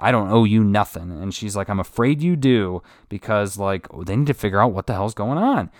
I 0.00 0.10
don't 0.10 0.30
owe 0.30 0.44
you 0.44 0.64
nothing." 0.64 1.10
And 1.10 1.34
she's 1.34 1.56
like, 1.56 1.68
"I'm 1.68 1.80
afraid 1.80 2.22
you 2.22 2.36
do, 2.36 2.82
because 3.08 3.58
like 3.58 3.86
they 4.04 4.16
need 4.16 4.26
to 4.26 4.34
figure 4.34 4.60
out 4.60 4.72
what 4.72 4.86
the 4.86 4.94
hell's 4.94 5.14
going 5.14 5.38
on." 5.38 5.70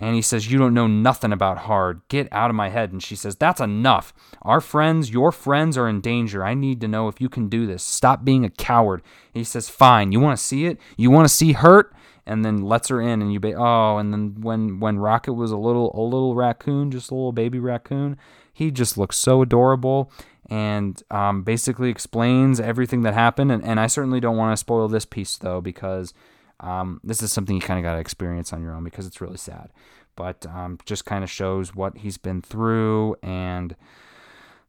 And 0.00 0.14
he 0.16 0.22
says, 0.22 0.50
You 0.50 0.58
don't 0.58 0.72
know 0.72 0.86
nothing 0.86 1.30
about 1.30 1.58
hard. 1.58 2.00
Get 2.08 2.26
out 2.32 2.48
of 2.48 2.56
my 2.56 2.70
head. 2.70 2.90
And 2.90 3.02
she 3.02 3.14
says, 3.14 3.36
That's 3.36 3.60
enough. 3.60 4.14
Our 4.42 4.60
friends, 4.60 5.10
your 5.10 5.30
friends 5.30 5.76
are 5.76 5.88
in 5.88 6.00
danger. 6.00 6.42
I 6.42 6.54
need 6.54 6.80
to 6.80 6.88
know 6.88 7.08
if 7.08 7.20
you 7.20 7.28
can 7.28 7.48
do 7.48 7.66
this. 7.66 7.82
Stop 7.82 8.24
being 8.24 8.44
a 8.44 8.50
coward. 8.50 9.02
He 9.34 9.44
says, 9.44 9.68
Fine. 9.68 10.12
You 10.12 10.20
want 10.20 10.38
to 10.38 10.42
see 10.44 10.64
it? 10.64 10.78
You 10.96 11.10
want 11.10 11.28
to 11.28 11.34
see 11.34 11.52
hurt? 11.52 11.94
And 12.24 12.44
then 12.44 12.62
lets 12.62 12.88
her 12.88 13.00
in 13.00 13.22
and 13.22 13.32
you 13.32 13.40
ba- 13.40 13.56
oh 13.56 13.96
and 13.96 14.12
then 14.12 14.40
when 14.40 14.78
when 14.78 14.98
Rocket 14.98 15.32
was 15.32 15.50
a 15.50 15.56
little 15.56 15.90
a 15.98 16.04
little 16.04 16.36
raccoon 16.36 16.90
just 16.92 17.10
a 17.10 17.14
little 17.14 17.32
baby 17.32 17.58
raccoon 17.58 18.18
he 18.52 18.70
just 18.70 18.96
looks 18.96 19.16
so 19.16 19.42
adorable 19.42 20.12
and 20.50 21.02
um, 21.10 21.42
basically 21.42 21.88
explains 21.88 22.60
everything 22.60 23.02
that 23.02 23.14
happened 23.14 23.52
and, 23.52 23.64
and 23.64 23.80
I 23.80 23.86
certainly 23.86 24.20
don't 24.20 24.36
want 24.36 24.52
to 24.52 24.56
spoil 24.56 24.88
this 24.88 25.06
piece 25.06 25.38
though 25.38 25.60
because 25.60 26.12
um, 26.60 27.00
this 27.02 27.22
is 27.22 27.32
something 27.32 27.56
you 27.56 27.62
kind 27.62 27.78
of 27.78 27.84
got 27.84 27.94
to 27.94 28.00
experience 28.00 28.52
on 28.52 28.62
your 28.62 28.74
own 28.74 28.84
because 28.84 29.06
it's 29.06 29.20
really 29.20 29.38
sad. 29.38 29.70
But 30.14 30.46
um, 30.46 30.78
just 30.84 31.06
kind 31.06 31.24
of 31.24 31.30
shows 31.30 31.74
what 31.74 31.98
he's 31.98 32.18
been 32.18 32.42
through, 32.42 33.16
and 33.22 33.74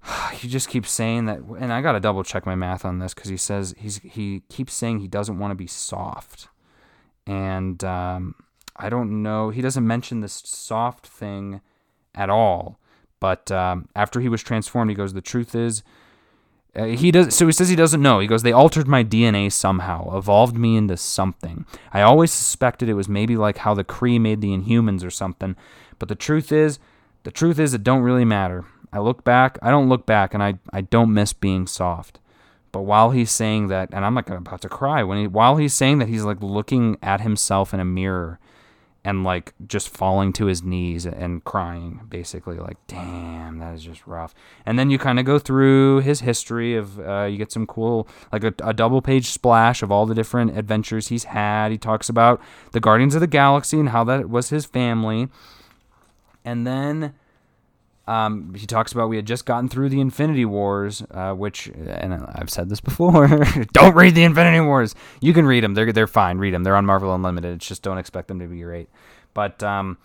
he 0.33 0.47
just 0.47 0.69
keeps 0.69 0.89
saying 0.89 1.25
that. 1.25 1.39
And 1.59 1.73
I 1.73 1.81
got 1.81 1.93
to 1.93 1.99
double 1.99 2.23
check 2.23 2.45
my 2.45 2.55
math 2.55 2.85
on 2.85 2.99
this 2.99 3.13
because 3.13 3.29
he 3.29 3.37
says 3.37 3.75
he's 3.77 3.97
he 3.99 4.43
keeps 4.49 4.73
saying 4.73 4.99
he 4.99 5.07
doesn't 5.07 5.37
want 5.37 5.51
to 5.51 5.55
be 5.55 5.67
soft, 5.67 6.47
and 7.27 7.83
um, 7.83 8.35
I 8.77 8.89
don't 8.89 9.21
know. 9.21 9.49
He 9.49 9.61
doesn't 9.61 9.85
mention 9.85 10.21
this 10.21 10.41
soft 10.45 11.07
thing 11.07 11.59
at 12.15 12.29
all. 12.29 12.79
But 13.21 13.51
um, 13.51 13.87
after 13.95 14.19
he 14.19 14.27
was 14.27 14.43
transformed, 14.43 14.91
he 14.91 14.95
goes, 14.95 15.13
"The 15.13 15.21
truth 15.21 15.55
is." 15.55 15.83
Uh, 16.73 16.85
he 16.85 17.11
does 17.11 17.35
so 17.35 17.45
he 17.45 17.51
says 17.51 17.69
he 17.69 17.75
doesn't 17.75 18.01
know. 18.01 18.19
He 18.19 18.27
goes, 18.27 18.43
"They 18.43 18.51
altered 18.51 18.87
my 18.87 19.03
DNA 19.03 19.49
somehow, 19.51 20.17
evolved 20.17 20.57
me 20.57 20.75
into 20.75 20.97
something. 20.97 21.65
I 21.93 22.01
always 22.01 22.33
suspected 22.33 22.89
it 22.89 22.95
was 22.95 23.07
maybe 23.07 23.37
like 23.37 23.59
how 23.59 23.73
the 23.73 23.83
Kree 23.83 24.19
made 24.19 24.41
the 24.41 24.57
Inhumans 24.57 25.05
or 25.05 25.11
something, 25.11 25.55
but 25.99 26.09
the 26.09 26.15
truth 26.15 26.51
is, 26.51 26.79
the 27.23 27.31
truth 27.31 27.59
is 27.59 27.73
it 27.73 27.83
don't 27.83 28.01
really 28.01 28.25
matter. 28.25 28.65
I 28.91 28.99
look 28.99 29.23
back, 29.23 29.57
I 29.61 29.69
don't 29.69 29.89
look 29.89 30.05
back 30.05 30.33
and 30.33 30.41
I 30.41 30.55
I 30.73 30.81
don't 30.81 31.13
miss 31.13 31.31
being 31.31 31.67
soft." 31.67 32.19
But 32.71 32.83
while 32.83 33.11
he's 33.11 33.31
saying 33.31 33.67
that, 33.67 33.89
and 33.91 34.05
I'm 34.05 34.15
like 34.15 34.29
about 34.29 34.61
to 34.61 34.69
cry 34.69 35.03
when 35.03 35.19
he 35.19 35.27
while 35.27 35.57
he's 35.57 35.73
saying 35.73 35.99
that 35.99 36.07
he's 36.07 36.23
like 36.23 36.41
looking 36.41 36.97
at 37.03 37.21
himself 37.21 37.73
in 37.73 37.79
a 37.79 37.85
mirror 37.85 38.39
and 39.03 39.23
like 39.23 39.53
just 39.67 39.89
falling 39.89 40.31
to 40.33 40.45
his 40.45 40.61
knees 40.61 41.05
and 41.05 41.43
crying 41.43 42.01
basically 42.07 42.57
like 42.57 42.77
damn 42.87 43.57
that 43.57 43.73
is 43.73 43.83
just 43.83 44.05
rough. 44.05 44.35
And 44.65 44.77
then 44.77 44.91
you 44.91 44.99
kind 44.99 45.19
of 45.19 45.25
go 45.25 45.39
through 45.39 46.01
his 46.01 46.19
history 46.19 46.75
of 46.75 46.99
uh, 46.99 47.23
you 47.23 47.37
get 47.37 47.51
some 47.51 47.65
cool 47.65 48.07
like 48.31 48.43
a, 48.43 48.53
a, 48.63 48.73
double 48.73 49.01
page 49.01 49.27
splash 49.27 49.81
of 49.81 49.91
all 49.91 50.05
the 50.05 50.13
different 50.13 50.55
adventures 50.57 51.07
he's 51.07 51.25
had. 51.25 51.71
He 51.71 51.77
talks 51.77 52.09
about 52.09 52.41
the 52.73 52.79
guardians 52.79 53.15
of 53.15 53.21
the 53.21 53.27
galaxy 53.27 53.79
and 53.79 53.89
how 53.89 54.03
that 54.03 54.29
was 54.29 54.49
his 54.49 54.65
family. 54.65 55.29
And 56.45 56.65
then 56.65 57.13
um, 58.11 58.53
he 58.55 58.65
talks 58.67 58.91
about 58.91 59.07
we 59.07 59.15
had 59.15 59.25
just 59.25 59.45
gotten 59.45 59.69
through 59.69 59.87
the 59.87 60.01
Infinity 60.01 60.43
Wars, 60.43 61.01
uh, 61.11 61.31
which, 61.31 61.67
and 61.67 62.13
I've 62.13 62.49
said 62.49 62.67
this 62.67 62.81
before, 62.81 63.27
don't 63.73 63.95
read 63.95 64.15
the 64.15 64.25
Infinity 64.25 64.59
Wars. 64.59 64.95
You 65.21 65.33
can 65.33 65.45
read 65.45 65.63
them; 65.63 65.75
they're 65.75 65.93
they're 65.93 66.07
fine. 66.07 66.37
Read 66.37 66.53
them; 66.53 66.63
they're 66.63 66.75
on 66.75 66.85
Marvel 66.85 67.15
Unlimited. 67.15 67.55
It's 67.55 67.67
just 67.67 67.83
don't 67.83 67.97
expect 67.97 68.27
them 68.27 68.39
to 68.39 68.47
be 68.47 68.59
great. 68.59 68.89
But 69.33 69.63
um, 69.63 69.97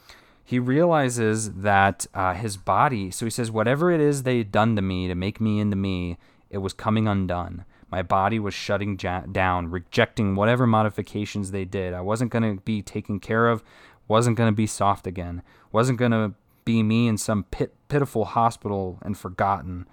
he 0.45 0.61
realizes 0.61 1.55
that 1.55 2.07
uh, 2.15 2.35
his 2.35 2.57
body. 2.57 3.11
So 3.11 3.27
he 3.27 3.31
says, 3.31 3.51
whatever 3.51 3.91
it 3.91 4.01
is 4.01 4.23
they 4.23 4.39
had 4.39 4.53
done 4.53 4.77
to 4.77 4.83
me 4.83 5.09
to 5.09 5.17
make 5.17 5.41
me 5.41 5.59
into 5.59 5.77
me, 5.77 6.17
it 6.49 6.59
was 6.59 6.73
coming 6.73 7.09
undone. 7.09 7.65
My 7.91 8.03
body 8.03 8.39
was 8.39 8.55
shutting 8.55 8.97
ja- 9.03 9.23
down, 9.33 9.69
rejecting 9.69 10.37
whatever 10.37 10.65
modifications 10.65 11.51
they 11.51 11.65
did. 11.65 11.93
I 11.93 12.03
wasn't 12.03 12.31
going 12.31 12.57
to 12.57 12.63
be 12.63 12.83
taken 12.83 13.19
care 13.19 13.49
of. 13.49 13.65
Wasn't 14.07 14.37
going 14.37 14.53
to 14.53 14.57
be 14.57 14.69
soft 14.69 15.09
again. 15.09 15.43
Wasn't 15.73 15.99
going 15.99 16.13
to 16.13 16.35
be 16.67 16.83
me 16.83 17.09
in 17.09 17.17
some 17.17 17.45
pit, 17.45 17.73
pitiful 17.89 18.27
hospital 18.27 18.99
and 19.01 19.17
forgotten. 19.17 19.87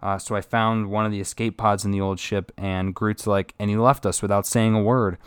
Uh, 0.00 0.16
so 0.16 0.36
I 0.36 0.40
found 0.40 0.90
one 0.90 1.04
of 1.04 1.10
the 1.10 1.20
escape 1.20 1.56
pods 1.56 1.84
in 1.84 1.90
the 1.90 2.00
old 2.00 2.20
ship, 2.20 2.52
and 2.56 2.94
Groot's 2.94 3.26
like, 3.26 3.54
and 3.58 3.68
he 3.68 3.76
left 3.76 4.06
us 4.06 4.22
without 4.22 4.46
saying 4.46 4.74
a 4.74 4.82
word. 4.82 5.18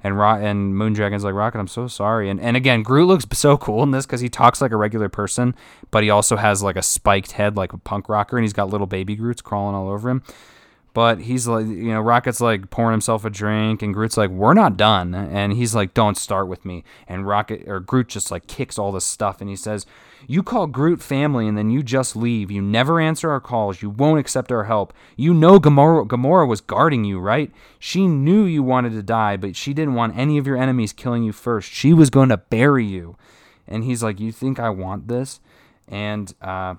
And 0.00 0.16
Rock 0.16 0.40
and 0.42 0.74
Moondragon's 0.74 1.24
like 1.24 1.34
Rocket, 1.34 1.58
I'm 1.58 1.66
so 1.66 1.88
sorry. 1.88 2.30
And 2.30 2.38
and 2.40 2.56
again, 2.56 2.82
Groot 2.82 3.08
looks 3.08 3.26
so 3.32 3.56
cool 3.56 3.82
in 3.82 3.90
this 3.90 4.06
because 4.06 4.20
he 4.20 4.28
talks 4.28 4.60
like 4.60 4.70
a 4.70 4.76
regular 4.76 5.08
person, 5.08 5.54
but 5.90 6.04
he 6.04 6.10
also 6.10 6.36
has 6.36 6.62
like 6.62 6.76
a 6.76 6.82
spiked 6.82 7.32
head 7.32 7.56
like 7.56 7.72
a 7.72 7.78
punk 7.78 8.08
rocker, 8.08 8.36
and 8.36 8.44
he's 8.44 8.52
got 8.52 8.68
little 8.68 8.86
baby 8.86 9.16
Groots 9.16 9.40
crawling 9.40 9.74
all 9.74 9.88
over 9.88 10.10
him. 10.10 10.22
But 10.94 11.20
he's 11.20 11.46
like, 11.46 11.66
you 11.66 11.92
know, 11.92 12.00
Rocket's 12.00 12.40
like 12.40 12.70
pouring 12.70 12.92
himself 12.92 13.24
a 13.24 13.30
drink, 13.30 13.82
and 13.82 13.94
Groot's 13.94 14.16
like, 14.16 14.30
"We're 14.30 14.54
not 14.54 14.76
done," 14.76 15.14
and 15.14 15.52
he's 15.52 15.74
like, 15.74 15.94
"Don't 15.94 16.16
start 16.16 16.48
with 16.48 16.64
me." 16.64 16.84
And 17.08 17.26
Rocket 17.26 17.64
or 17.66 17.80
Groot 17.80 18.08
just 18.08 18.30
like 18.30 18.46
kicks 18.46 18.78
all 18.78 18.92
this 18.92 19.04
stuff, 19.04 19.40
and 19.40 19.50
he 19.50 19.56
says, 19.56 19.84
"You 20.26 20.42
call 20.42 20.66
Groot 20.66 21.02
family, 21.02 21.46
and 21.46 21.56
then 21.56 21.70
you 21.70 21.82
just 21.82 22.16
leave. 22.16 22.50
You 22.50 22.62
never 22.62 23.00
answer 23.00 23.30
our 23.30 23.40
calls. 23.40 23.82
You 23.82 23.90
won't 23.90 24.20
accept 24.20 24.50
our 24.52 24.64
help. 24.64 24.92
You 25.16 25.32
know 25.32 25.58
Gamora, 25.58 26.06
Gamora 26.06 26.48
was 26.48 26.60
guarding 26.60 27.04
you, 27.04 27.18
right? 27.18 27.50
She 27.78 28.06
knew 28.06 28.44
you 28.44 28.62
wanted 28.62 28.92
to 28.92 29.02
die, 29.02 29.36
but 29.36 29.56
she 29.56 29.72
didn't 29.72 29.94
want 29.94 30.16
any 30.16 30.38
of 30.38 30.46
your 30.46 30.56
enemies 30.56 30.92
killing 30.92 31.22
you 31.22 31.32
first. 31.32 31.70
She 31.70 31.92
was 31.92 32.10
going 32.10 32.28
to 32.30 32.36
bury 32.36 32.84
you." 32.84 33.16
And 33.66 33.84
he's 33.84 34.02
like, 34.02 34.18
"You 34.20 34.32
think 34.32 34.58
I 34.58 34.70
want 34.70 35.08
this?" 35.08 35.40
And 35.86 36.34
uh, 36.42 36.74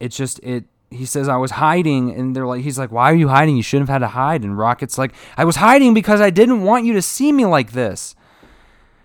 it's 0.00 0.16
just 0.16 0.38
it 0.40 0.64
he 0.90 1.06
says 1.06 1.28
I 1.28 1.36
was 1.36 1.52
hiding 1.52 2.10
and 2.14 2.34
they're 2.34 2.46
like 2.46 2.62
he's 2.62 2.78
like 2.78 2.92
why 2.92 3.10
are 3.10 3.16
you 3.16 3.28
hiding 3.28 3.56
you 3.56 3.62
shouldn't 3.62 3.88
have 3.88 3.94
had 4.02 4.06
to 4.06 4.12
hide 4.12 4.42
and 4.42 4.56
Rocket's 4.56 4.98
like 4.98 5.12
I 5.36 5.44
was 5.44 5.56
hiding 5.56 5.94
because 5.94 6.20
I 6.20 6.30
didn't 6.30 6.62
want 6.62 6.84
you 6.84 6.92
to 6.92 7.02
see 7.02 7.32
me 7.32 7.44
like 7.46 7.72
this 7.72 8.14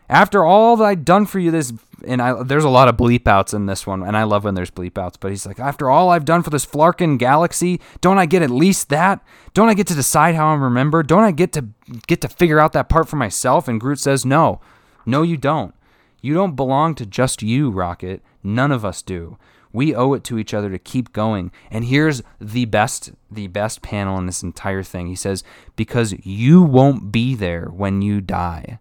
after 0.09 0.43
all 0.43 0.75
that 0.77 0.83
I've 0.83 1.05
done 1.05 1.25
for 1.25 1.39
you 1.39 1.51
this 1.51 1.71
and 2.05 2.21
I 2.21 2.43
there's 2.43 2.63
a 2.63 2.69
lot 2.69 2.87
of 2.87 2.97
bleep 2.97 3.27
outs 3.27 3.53
in 3.53 3.67
this 3.67 3.85
one 3.85 4.03
and 4.03 4.17
I 4.17 4.23
love 4.23 4.43
when 4.43 4.55
there's 4.55 4.71
bleep 4.71 4.97
outs 4.97 5.17
but 5.17 5.29
he's 5.29 5.45
like 5.45 5.59
after 5.59 5.89
all 5.89 6.09
I've 6.09 6.25
done 6.25 6.43
for 6.43 6.49
this 6.49 6.65
Flarkin 6.65 7.17
galaxy 7.17 7.79
don't 8.01 8.17
I 8.17 8.25
get 8.25 8.41
at 8.41 8.49
least 8.49 8.89
that? 8.89 9.23
Don't 9.53 9.69
I 9.69 9.73
get 9.73 9.87
to 9.87 9.95
decide 9.95 10.35
how 10.35 10.47
I'm 10.47 10.63
remembered? 10.63 11.07
Don't 11.07 11.23
I 11.23 11.31
get 11.31 11.53
to 11.53 11.65
get 12.07 12.21
to 12.21 12.27
figure 12.27 12.59
out 12.59 12.73
that 12.73 12.89
part 12.89 13.07
for 13.07 13.15
myself? 13.15 13.67
And 13.67 13.79
Groot 13.79 13.99
says 13.99 14.25
no. 14.25 14.59
No 15.05 15.21
you 15.21 15.37
don't. 15.37 15.73
You 16.21 16.33
don't 16.33 16.55
belong 16.55 16.95
to 16.95 17.05
just 17.05 17.41
you 17.41 17.69
Rocket. 17.69 18.21
None 18.43 18.71
of 18.71 18.85
us 18.85 19.01
do. 19.01 19.37
We 19.71 19.93
owe 19.93 20.13
it 20.13 20.23
to 20.25 20.39
each 20.39 20.53
other 20.53 20.69
to 20.69 20.79
keep 20.79 21.13
going. 21.13 21.51
And 21.69 21.85
here's 21.85 22.23
the 22.39 22.65
best 22.65 23.11
the 23.29 23.47
best 23.47 23.81
panel 23.81 24.17
in 24.17 24.25
this 24.25 24.41
entire 24.41 24.83
thing. 24.83 25.07
He 25.07 25.15
says, 25.15 25.43
"Because 25.75 26.13
you 26.25 26.63
won't 26.63 27.11
be 27.11 27.35
there 27.35 27.65
when 27.65 28.01
you 28.01 28.19
die, 28.19 28.79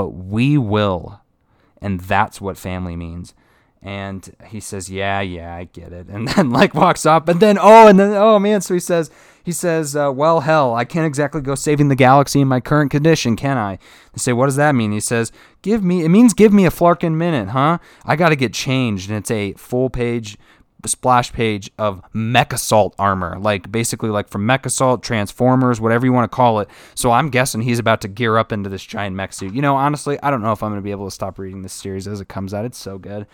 but 0.00 0.10
we 0.10 0.56
will." 0.56 1.20
And 1.82 2.00
that's 2.00 2.40
what 2.40 2.56
family 2.56 2.96
means. 2.96 3.34
And 3.82 4.34
he 4.46 4.60
says, 4.60 4.90
"Yeah, 4.90 5.20
yeah, 5.20 5.54
I 5.54 5.64
get 5.64 5.92
it." 5.92 6.06
And 6.14 6.28
then 6.28 6.50
like 6.50 6.74
walks 6.74 7.04
off. 7.04 7.28
And 7.28 7.40
then 7.40 7.58
oh, 7.60 7.86
and 7.86 7.98
then 7.98 8.12
oh 8.14 8.38
man, 8.38 8.62
so 8.62 8.72
he 8.74 8.80
says, 8.80 9.10
he 9.42 9.52
says, 9.52 9.96
uh, 9.96 10.10
"Well, 10.14 10.40
hell, 10.40 10.74
I 10.74 10.84
can't 10.84 11.06
exactly 11.06 11.42
go 11.42 11.54
saving 11.54 11.88
the 11.88 11.96
galaxy 11.96 12.40
in 12.40 12.48
my 12.48 12.60
current 12.60 12.90
condition, 12.90 13.36
can 13.36 13.58
I?" 13.58 13.78
They 14.12 14.18
say, 14.18 14.32
"What 14.32 14.46
does 14.46 14.56
that 14.56 14.74
mean?" 14.74 14.92
He 14.92 15.00
says, 15.00 15.32
"Give 15.60 15.82
me. 15.82 16.04
It 16.04 16.08
means 16.08 16.32
give 16.34 16.52
me 16.52 16.64
a 16.66 16.70
Flarkin 16.70 17.14
minute, 17.14 17.50
huh? 17.50 17.78
I 18.04 18.16
got 18.16 18.30
to 18.30 18.36
get 18.36 18.54
changed." 18.54 19.10
And 19.10 19.18
it's 19.18 19.30
a 19.30 19.52
full 19.54 19.90
page 19.90 20.38
splash 20.88 21.32
page 21.32 21.70
of 21.78 22.02
Mech 22.12 22.52
Assault 22.52 22.94
armor, 22.98 23.38
like 23.38 23.70
basically 23.70 24.10
like 24.10 24.28
from 24.28 24.46
Mech 24.46 24.66
Assault, 24.66 25.02
Transformers, 25.02 25.80
whatever 25.80 26.06
you 26.06 26.12
want 26.12 26.30
to 26.30 26.34
call 26.34 26.60
it. 26.60 26.68
So 26.94 27.10
I'm 27.10 27.30
guessing 27.30 27.62
he's 27.62 27.78
about 27.78 28.00
to 28.02 28.08
gear 28.08 28.36
up 28.36 28.52
into 28.52 28.68
this 28.68 28.84
giant 28.84 29.16
mech 29.16 29.32
suit. 29.32 29.54
You 29.54 29.62
know, 29.62 29.76
honestly, 29.76 30.18
I 30.22 30.30
don't 30.30 30.42
know 30.42 30.52
if 30.52 30.62
I'm 30.62 30.70
going 30.70 30.80
to 30.80 30.84
be 30.84 30.90
able 30.90 31.06
to 31.06 31.10
stop 31.10 31.38
reading 31.38 31.62
this 31.62 31.72
series 31.72 32.06
as 32.08 32.20
it 32.20 32.28
comes 32.28 32.54
out. 32.54 32.64
It's 32.64 32.78
so 32.78 32.98
good. 32.98 33.26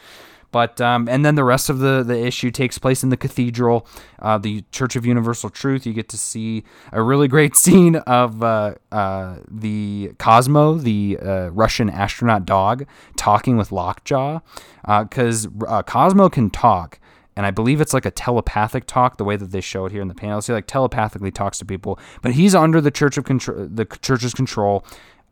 But 0.52 0.80
um, 0.80 1.08
and 1.08 1.24
then 1.24 1.34
the 1.34 1.44
rest 1.44 1.68
of 1.68 1.80
the 1.80 2.02
the 2.02 2.18
issue 2.18 2.50
takes 2.50 2.78
place 2.78 3.02
in 3.02 3.10
the 3.10 3.16
cathedral, 3.16 3.86
uh, 4.20 4.38
the 4.38 4.64
Church 4.72 4.96
of 4.96 5.04
Universal 5.04 5.50
Truth. 5.50 5.84
You 5.86 5.92
get 5.92 6.08
to 6.10 6.16
see 6.16 6.64
a 6.92 7.02
really 7.02 7.28
great 7.28 7.56
scene 7.64 7.96
of 7.96 8.42
uh, 8.42 8.76
uh, 8.92 9.36
the 9.50 10.12
Cosmo, 10.18 10.74
the 10.74 11.18
uh, 11.20 11.48
Russian 11.48 11.90
astronaut 11.90 12.46
dog, 12.46 12.86
talking 13.16 13.56
with 13.56 13.72
Lockjaw, 13.72 14.40
because 14.86 15.46
uh, 15.46 15.66
uh, 15.66 15.82
Cosmo 15.82 16.28
can 16.28 16.48
talk 16.48 17.00
and 17.36 17.46
I 17.46 17.50
believe 17.50 17.80
it's 17.80 17.92
like 17.92 18.06
a 18.06 18.10
telepathic 18.10 18.86
talk, 18.86 19.18
the 19.18 19.24
way 19.24 19.36
that 19.36 19.52
they 19.52 19.60
show 19.60 19.86
it 19.86 19.92
here 19.92 20.02
in 20.02 20.08
the 20.08 20.14
panels. 20.14 20.46
He 20.46 20.52
like 20.52 20.66
telepathically 20.66 21.30
talks 21.30 21.58
to 21.58 21.64
people, 21.64 21.98
but 22.22 22.32
he's 22.32 22.54
under 22.54 22.80
the 22.80 22.90
church 22.90 23.18
of 23.18 23.24
control, 23.24 23.68
the 23.70 23.84
church's 23.84 24.34
control. 24.34 24.84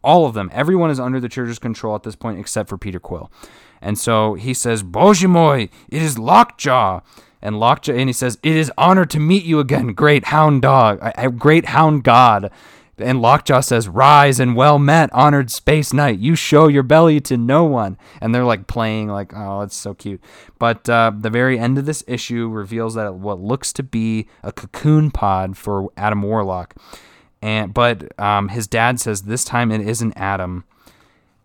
All 0.03 0.27
of 0.27 0.35
them, 0.35 0.51
everyone 0.53 0.90
is 0.90 1.01
under 1.01 1.19
the 1.19 1.31
church's 1.31 1.59
control 1.59 1.95
at 1.95 2.03
this 2.03 2.14
point, 2.14 2.38
except 2.38 2.69
for 2.69 2.77
Peter 2.77 3.01
Quill. 3.01 3.33
And 3.81 3.99
so 3.99 4.35
he 4.35 4.53
says, 4.53 4.83
"Bojimoy, 4.83 5.71
it 5.88 6.03
is 6.03 6.19
Lockjaw." 6.19 7.01
And 7.40 7.59
Lockjaw, 7.59 7.93
and 7.93 8.09
he 8.09 8.12
says, 8.12 8.38
"It 8.43 8.57
is 8.57 8.73
honored 8.77 9.11
to 9.11 9.21
meet 9.21 9.45
you 9.45 9.61
again, 9.61 9.88
great 9.88 10.27
hound 10.27 10.62
dog, 10.62 11.01
great 11.38 11.67
hound 11.67 12.05
god." 12.05 12.51
And 12.98 13.20
Lockjaw 13.20 13.61
says, 13.61 13.88
Rise 13.88 14.38
and 14.38 14.54
well 14.54 14.78
met, 14.78 15.12
honored 15.12 15.50
Space 15.50 15.92
Knight. 15.92 16.18
You 16.18 16.35
show 16.35 16.68
your 16.68 16.83
belly 16.83 17.20
to 17.22 17.37
no 17.37 17.64
one. 17.64 17.98
And 18.20 18.35
they're 18.35 18.44
like 18.44 18.66
playing, 18.66 19.09
like, 19.09 19.33
oh, 19.35 19.62
it's 19.62 19.76
so 19.76 19.94
cute. 19.94 20.22
But 20.59 20.88
uh, 20.88 21.12
the 21.18 21.30
very 21.30 21.59
end 21.59 21.78
of 21.78 21.87
this 21.87 22.04
issue 22.07 22.48
reveals 22.48 22.94
that 22.94 23.14
what 23.14 23.40
looks 23.40 23.72
to 23.74 23.83
be 23.83 24.28
a 24.42 24.52
cocoon 24.52 25.11
pod 25.11 25.57
for 25.57 25.90
Adam 25.96 26.22
Warlock. 26.22 26.74
And 27.42 27.74
But 27.74 28.18
um, 28.18 28.48
his 28.48 28.66
dad 28.66 29.00
says 29.00 29.22
this 29.22 29.44
time 29.44 29.70
it 29.70 29.80
isn't 29.80 30.14
Adam. 30.16 30.64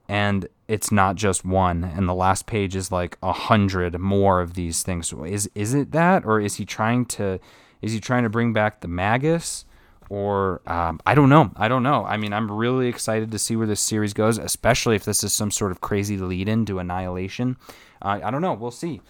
And 0.08 0.48
it's 0.68 0.92
not 0.92 1.16
just 1.16 1.44
one. 1.44 1.84
And 1.84 2.08
the 2.08 2.14
last 2.14 2.46
page 2.46 2.76
is 2.76 2.92
like 2.92 3.18
a 3.22 3.34
hundred 3.34 3.98
more 4.00 4.40
of 4.40 4.54
these 4.54 4.84
things. 4.84 5.12
Is 5.14 5.50
is 5.56 5.74
it 5.74 5.92
that? 5.92 6.26
Or 6.26 6.40
is 6.40 6.56
he 6.56 6.66
trying 6.66 7.06
to 7.08 7.40
is 7.82 7.92
he 7.92 8.00
trying 8.00 8.24
to 8.24 8.30
bring 8.30 8.54
back 8.54 8.82
the 8.82 8.88
Magus? 8.88 9.66
Or 10.10 10.62
um, 10.68 11.00
I 11.06 11.16
don't 11.16 11.30
know. 11.30 11.52
I 11.56 11.68
don't 11.68 11.84
know. 11.84 12.04
I 12.04 12.18
mean, 12.18 12.34
I'm 12.34 12.52
really 12.52 12.88
excited 12.88 13.32
to 13.32 13.40
see 13.40 13.56
where 13.56 13.68
this 13.68 13.82
series 13.82 14.14
goes, 14.14 14.38
especially 14.38 14.96
if 14.96 15.06
this 15.06 15.24
is 15.24 15.32
some 15.32 15.52
sort 15.52 15.72
of 15.72 15.82
crazy 15.82 16.18
lead-in 16.18 16.66
to 16.66 16.80
Annihilation. 16.80 17.58
Uh, 18.02 18.20
I 18.24 18.32
don't 18.32 18.42
know. 18.42 18.54
We'll 18.54 18.72
see. 18.72 19.02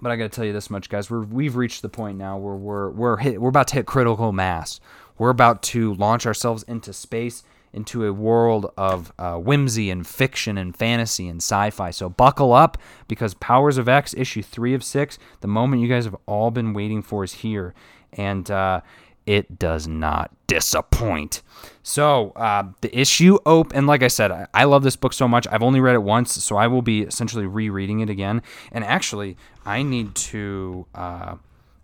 But 0.00 0.12
I 0.12 0.16
got 0.16 0.24
to 0.24 0.28
tell 0.28 0.44
you 0.44 0.52
this 0.52 0.68
much, 0.70 0.88
guys. 0.88 1.10
We're, 1.10 1.22
we've 1.22 1.56
reached 1.56 1.82
the 1.82 1.88
point 1.88 2.18
now 2.18 2.36
where 2.36 2.54
we're 2.54 2.90
we're 2.90 3.16
hit, 3.16 3.40
we're 3.40 3.48
about 3.48 3.68
to 3.68 3.74
hit 3.76 3.86
critical 3.86 4.32
mass. 4.32 4.80
We're 5.18 5.30
about 5.30 5.62
to 5.64 5.94
launch 5.94 6.26
ourselves 6.26 6.62
into 6.64 6.92
space, 6.92 7.42
into 7.72 8.04
a 8.04 8.12
world 8.12 8.70
of 8.76 9.12
uh, 9.18 9.36
whimsy 9.36 9.90
and 9.90 10.06
fiction 10.06 10.58
and 10.58 10.76
fantasy 10.76 11.28
and 11.28 11.38
sci-fi. 11.38 11.90
So 11.90 12.10
buckle 12.10 12.52
up 12.52 12.76
because 13.08 13.32
Powers 13.34 13.78
of 13.78 13.88
X 13.88 14.14
issue 14.14 14.42
three 14.42 14.74
of 14.74 14.84
six, 14.84 15.18
the 15.40 15.48
moment 15.48 15.80
you 15.80 15.88
guys 15.88 16.04
have 16.04 16.16
all 16.26 16.50
been 16.50 16.74
waiting 16.74 17.02
for, 17.02 17.24
is 17.24 17.34
here. 17.34 17.72
And 18.12 18.50
uh, 18.50 18.82
it 19.26 19.58
does 19.58 19.86
not 19.86 20.30
disappoint. 20.46 21.42
So 21.82 22.30
uh, 22.30 22.68
the 22.80 22.98
issue 22.98 23.38
open, 23.44 23.76
and 23.76 23.86
like 23.86 24.02
I 24.02 24.08
said, 24.08 24.30
I, 24.30 24.46
I, 24.54 24.64
love 24.64 24.82
this 24.82 24.96
book 24.96 25.12
so 25.12 25.28
much. 25.28 25.46
I've 25.48 25.62
only 25.62 25.80
read 25.80 25.94
it 25.94 26.02
once, 26.02 26.32
so 26.42 26.56
I 26.56 26.66
will 26.68 26.82
be 26.82 27.02
essentially 27.02 27.46
rereading 27.46 28.00
it 28.00 28.10
again. 28.10 28.42
And 28.72 28.84
actually, 28.84 29.36
I 29.64 29.82
need 29.82 30.14
to 30.14 30.86
uh, 30.94 31.36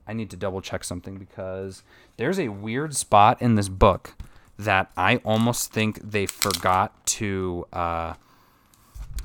I 0.07 0.12
need 0.12 0.31
to 0.31 0.37
double 0.37 0.61
check 0.61 0.85
something 0.85 1.16
because 1.16 1.83
there's 2.16 2.38
a 2.38 2.48
weird 2.48 2.94
spot 2.94 3.40
in 3.42 3.57
this 3.57 3.68
book 3.68 4.14
that 4.59 4.90
I 4.96 5.16
almost 5.18 5.72
think 5.72 5.98
they 6.02 6.26
forgot 6.26 7.05
to 7.07 7.66
uh, 7.72 8.14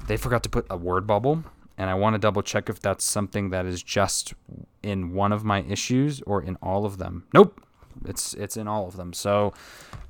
they 0.07 0.17
forgot 0.17 0.43
to 0.43 0.49
put 0.49 0.65
a 0.69 0.77
word 0.77 1.05
bubble. 1.05 1.43
And 1.79 1.91
I 1.91 1.93
want 1.93 2.15
to 2.15 2.17
double 2.17 2.41
check 2.41 2.69
if 2.69 2.79
that's 2.79 3.05
something 3.05 3.51
that 3.51 3.67
is 3.67 3.83
just 3.83 4.33
in 4.81 5.13
one 5.13 5.31
of 5.31 5.43
my 5.43 5.61
issues 5.61 6.21
or 6.23 6.41
in 6.41 6.55
all 6.55 6.85
of 6.85 6.97
them. 6.97 7.25
Nope, 7.35 7.61
it's 8.05 8.33
it's 8.33 8.57
in 8.57 8.67
all 8.67 8.87
of 8.87 8.97
them. 8.97 9.13
So 9.13 9.53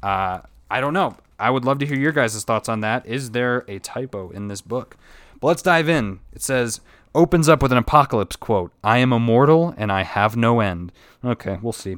uh, 0.03 0.41
I 0.69 0.81
don't 0.81 0.93
know. 0.93 1.17
I 1.39 1.49
would 1.49 1.65
love 1.65 1.79
to 1.79 1.85
hear 1.85 1.97
your 1.97 2.11
guys' 2.11 2.43
thoughts 2.43 2.67
on 2.67 2.81
that. 2.81 3.05
Is 3.05 3.31
there 3.31 3.63
a 3.67 3.79
typo 3.79 4.29
in 4.29 4.47
this 4.47 4.61
book? 4.61 4.97
But 5.39 5.47
let's 5.47 5.61
dive 5.61 5.87
in. 5.87 6.19
It 6.33 6.41
says 6.41 6.81
opens 7.13 7.47
up 7.49 7.61
with 7.61 7.71
an 7.71 7.77
apocalypse 7.77 8.35
quote. 8.35 8.71
I 8.83 8.97
am 8.99 9.13
immortal 9.13 9.73
and 9.77 9.91
I 9.91 10.03
have 10.03 10.35
no 10.35 10.59
end. 10.59 10.91
Okay, 11.23 11.59
we'll 11.61 11.73
see. 11.73 11.97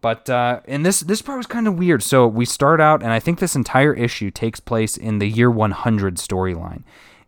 But 0.00 0.30
uh, 0.30 0.60
and 0.66 0.86
this 0.86 1.00
this 1.00 1.22
part 1.22 1.38
was 1.38 1.46
kind 1.46 1.66
of 1.66 1.78
weird. 1.78 2.02
So 2.02 2.26
we 2.26 2.44
start 2.44 2.80
out, 2.80 3.02
and 3.02 3.12
I 3.12 3.18
think 3.18 3.40
this 3.40 3.56
entire 3.56 3.92
issue 3.92 4.30
takes 4.30 4.60
place 4.60 4.96
in 4.96 5.18
the 5.18 5.28
year 5.28 5.50
100 5.50 6.16
storyline, 6.16 6.84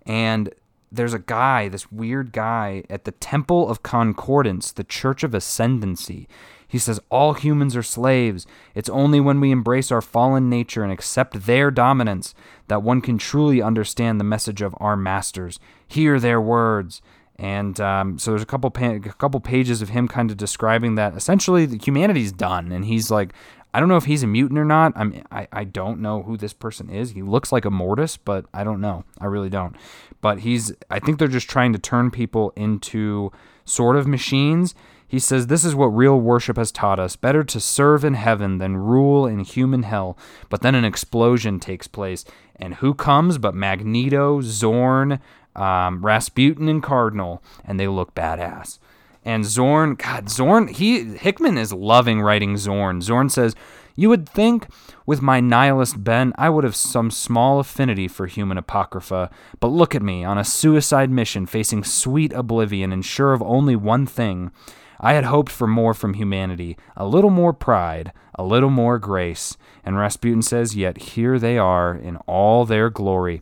and 0.07 0.55
there's 0.93 1.15
a 1.15 1.19
guy, 1.19 1.69
this 1.69 1.91
weird 1.91 2.33
guy, 2.33 2.85
at 2.91 3.05
the 3.05 3.13
Temple 3.13 3.69
of 3.69 3.83
Concordance, 3.83 4.73
the 4.73 4.85
Church 4.85 5.23
of 5.23 5.35
Ascendancy. 5.35 6.29
He 6.71 6.79
says, 6.79 7.01
All 7.11 7.35
humans 7.35 7.75
are 7.75 7.83
slaves. 7.83 8.47
It's 8.75 8.89
only 8.89 9.19
when 9.21 9.41
we 9.41 9.51
embrace 9.51 9.91
our 9.91 10.01
fallen 10.01 10.49
nature 10.49 10.85
and 10.85 10.93
accept 10.93 11.47
their 11.47 11.71
dominance 11.73 12.33
that 12.69 12.83
one 12.83 13.01
can 13.01 13.19
truly 13.19 13.61
understand 13.61 14.21
the 14.21 14.25
message 14.25 14.63
of 14.63 14.75
our 14.79 14.97
masters. 14.97 15.59
Hear 15.89 16.21
their 16.21 16.41
words. 16.41 17.03
And 17.37 17.81
um, 17.81 18.19
so 18.19 18.31
there's 18.31 18.43
a 18.43 18.47
couple 18.47 18.71
pa- 18.71 18.91
a 18.93 19.01
couple 19.01 19.41
pages 19.41 19.83
of 19.83 19.89
him 19.89 20.07
kind 20.07 20.31
of 20.31 20.37
describing 20.37 20.95
that 20.95 21.17
essentially 21.17 21.79
humanity's 21.79 22.33
done, 22.33 22.71
and 22.71 22.85
he's 22.85 23.11
like, 23.11 23.33
I 23.73 23.81
don't 23.81 23.89
know 23.89 23.97
if 23.97 24.05
he's 24.05 24.23
a 24.23 24.27
mutant 24.27 24.59
or 24.59 24.65
not. 24.65 24.93
I 24.95 25.05
mean, 25.05 25.25
I, 25.31 25.49
I 25.53 25.65
don't 25.65 26.01
know 26.01 26.23
who 26.23 26.37
this 26.37 26.53
person 26.53 26.91
is. 26.91 27.13
He 27.13 27.23
looks 27.23 27.51
like 27.51 27.65
a 27.65 27.71
mortis, 27.71 28.17
but 28.17 28.45
I 28.53 28.63
don't 28.63 28.81
know. 28.81 29.05
I 29.19 29.27
really 29.27 29.49
don't. 29.49 29.75
But 30.21 30.41
he's 30.41 30.73
I 30.91 30.99
think 30.99 31.19
they're 31.19 31.29
just 31.29 31.49
trying 31.49 31.73
to 31.73 31.79
turn 31.79 32.11
people 32.11 32.53
into 32.57 33.33
sort 33.65 33.97
of 33.97 34.07
machines 34.07 34.75
He 35.11 35.19
says, 35.19 35.49
This 35.49 35.65
is 35.65 35.75
what 35.75 35.87
real 35.87 36.21
worship 36.21 36.57
has 36.57 36.71
taught 36.71 37.01
us. 37.01 37.17
Better 37.17 37.43
to 37.43 37.59
serve 37.59 38.05
in 38.05 38.15
heaven 38.15 38.59
than 38.59 38.77
rule 38.77 39.27
in 39.27 39.41
human 39.41 39.83
hell. 39.83 40.17
But 40.49 40.63
then 40.63 40.77
an 40.77 40.85
explosion 40.85 41.59
takes 41.59 41.89
place. 41.89 42.25
And 42.55 42.77
who 42.77 42.95
comes 42.95 43.37
but 43.37 43.53
Magneto, 43.53 44.41
Xorn, 44.41 45.19
um, 45.57 46.07
Rasputin, 46.07 46.69
and 46.69 46.81
Cardinal? 46.81 47.43
And 47.65 47.81
they 47.81 47.89
look 47.89 48.15
badass. 48.15 48.79
And 49.25 49.43
Xorn, 49.43 49.99
God, 49.99 50.27
Xorn, 50.27 50.71
he 50.71 51.17
Hickman 51.17 51.59
is 51.59 51.73
loving 51.73 52.21
writing 52.21 52.55
Xorn. 52.55 53.03
Xorn 53.03 53.33
says, 53.33 53.57
You 53.97 54.11
would 54.11 54.29
think 54.29 54.69
with 55.07 55.21
my 55.21 55.41
nihilist 55.41 56.05
bent 56.05 56.37
I 56.39 56.51
would 56.51 56.63
have 56.63 56.77
some 56.77 57.11
small 57.11 57.59
affinity 57.59 58.07
for 58.07 58.29
human 58.29 58.59
apocrypha, 58.59 59.29
but 59.59 59.73
look 59.73 59.97
at 59.97 60.05
me 60.05 60.23
on 60.23 60.39
a 60.39 60.45
suicide 60.45 61.11
mission 61.11 61.47
facing 61.47 61.83
sweet 61.83 62.33
oblivion 62.33 62.93
and 62.93 63.05
sure 63.05 63.33
of 63.33 63.43
only 63.43 63.75
one 63.75 64.07
thing. 64.07 64.53
I 65.01 65.15
had 65.15 65.25
hoped 65.25 65.51
for 65.51 65.67
more 65.67 65.95
from 65.95 66.15
humanity, 66.15 66.77
a 66.97 67.07
little 67.07 67.31
more 67.31 67.53
pride, 67.53 68.13
a 68.35 68.45
little 68.45 68.71
more 68.71 68.99
grace. 68.99 69.57
And 69.85 69.97
Rasputin 69.97 70.43
says, 70.43 70.77
Yet 70.77 70.99
here 70.99 71.39
they 71.39 71.59
are 71.59 71.95
in 71.95 72.17
all 72.27 72.65
their 72.65 72.91
glory. 72.91 73.41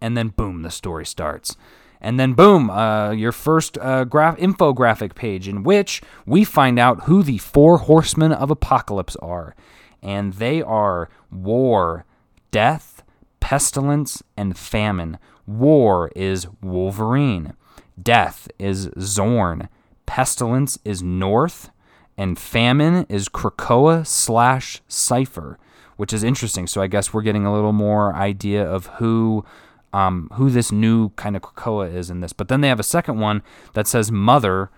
And 0.00 0.16
then 0.16 0.28
boom, 0.28 0.62
the 0.62 0.70
story 0.70 1.04
starts 1.04 1.56
and 2.00 2.18
then 2.18 2.32
boom, 2.32 2.70
uh, 2.70 3.10
your 3.10 3.32
first 3.32 3.76
uh, 3.78 4.04
graph 4.04 4.38
infographic 4.38 5.14
page 5.14 5.46
in 5.46 5.62
which 5.62 6.00
we 6.24 6.44
find 6.44 6.78
out 6.78 7.04
who 7.04 7.22
the 7.22 7.38
four 7.38 7.78
horsemen 7.78 8.32
of 8.32 8.50
apocalypse 8.50 9.16
are, 9.16 9.54
and 10.02 10.34
they 10.34 10.62
are 10.62 11.10
war, 11.30 12.06
death, 12.50 13.02
pestilence, 13.38 14.22
and 14.36 14.56
famine. 14.56 15.18
War 15.46 16.10
is 16.16 16.46
Wolverine, 16.62 17.54
death 18.02 18.48
is 18.58 18.88
Xorn, 18.90 19.68
pestilence 20.10 20.76
is 20.84 21.04
North, 21.04 21.70
and 22.18 22.36
famine 22.36 23.06
is 23.08 23.28
Krakoa 23.28 24.04
slash 24.04 24.82
Cypher, 24.88 25.56
which 25.98 26.12
is 26.12 26.24
interesting. 26.24 26.66
So 26.66 26.82
I 26.82 26.88
guess 26.88 27.14
we're 27.14 27.22
getting 27.22 27.46
a 27.46 27.54
little 27.54 27.72
more 27.72 28.12
idea 28.12 28.68
of 28.68 28.86
who 28.98 29.44
um, 29.92 30.28
who 30.32 30.50
this 30.50 30.72
new 30.72 31.10
kind 31.10 31.36
of 31.36 31.42
Krakoa 31.42 31.94
is 31.94 32.10
in 32.10 32.22
this. 32.22 32.32
But 32.32 32.48
then 32.48 32.60
they 32.60 32.66
have 32.66 32.80
a 32.80 32.84
second 32.84 33.20
one 33.20 33.44
that 33.74 33.86
says 33.86 34.10
Mother, 34.10 34.70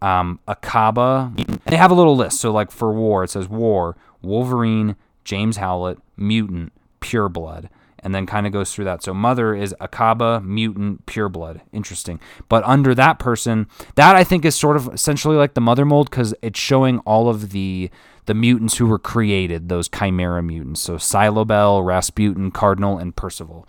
um, 0.00 0.40
Akaba. 0.48 1.32
They 1.66 1.76
have 1.76 1.92
a 1.92 1.94
little 1.94 2.16
list. 2.16 2.40
So, 2.40 2.50
like 2.50 2.72
for 2.72 2.92
War, 2.92 3.22
it 3.22 3.30
says 3.30 3.48
War, 3.48 3.96
Wolverine, 4.20 4.96
James 5.22 5.58
Howlett, 5.58 5.98
Mutant, 6.16 6.72
Pureblood. 7.00 7.68
And 8.02 8.14
then 8.14 8.26
kind 8.26 8.46
of 8.46 8.52
goes 8.52 8.74
through 8.74 8.86
that. 8.86 9.02
So 9.02 9.14
Mother 9.14 9.54
is 9.54 9.74
Akaba, 9.80 10.40
Mutant, 10.40 11.06
Pureblood. 11.06 11.60
Interesting. 11.72 12.18
But 12.48 12.64
under 12.64 12.96
that 12.96 13.20
person, 13.20 13.68
that 13.94 14.16
I 14.16 14.24
think 14.24 14.44
is 14.44 14.56
sort 14.56 14.76
of 14.76 14.92
essentially 14.92 15.36
like 15.36 15.54
the 15.54 15.60
Mother 15.60 15.84
mold 15.84 16.10
because 16.10 16.34
it's 16.42 16.58
showing 16.58 16.98
all 17.00 17.28
of 17.28 17.50
the 17.50 17.90
the 18.26 18.34
mutants 18.34 18.76
who 18.76 18.86
were 18.86 19.00
created, 19.00 19.68
those 19.68 19.88
Chimera 19.88 20.42
mutants. 20.42 20.80
So 20.80 20.94
Silobel, 20.94 21.84
Rasputin, 21.84 22.52
Cardinal, 22.52 22.98
and 22.98 23.14
Percival 23.14 23.68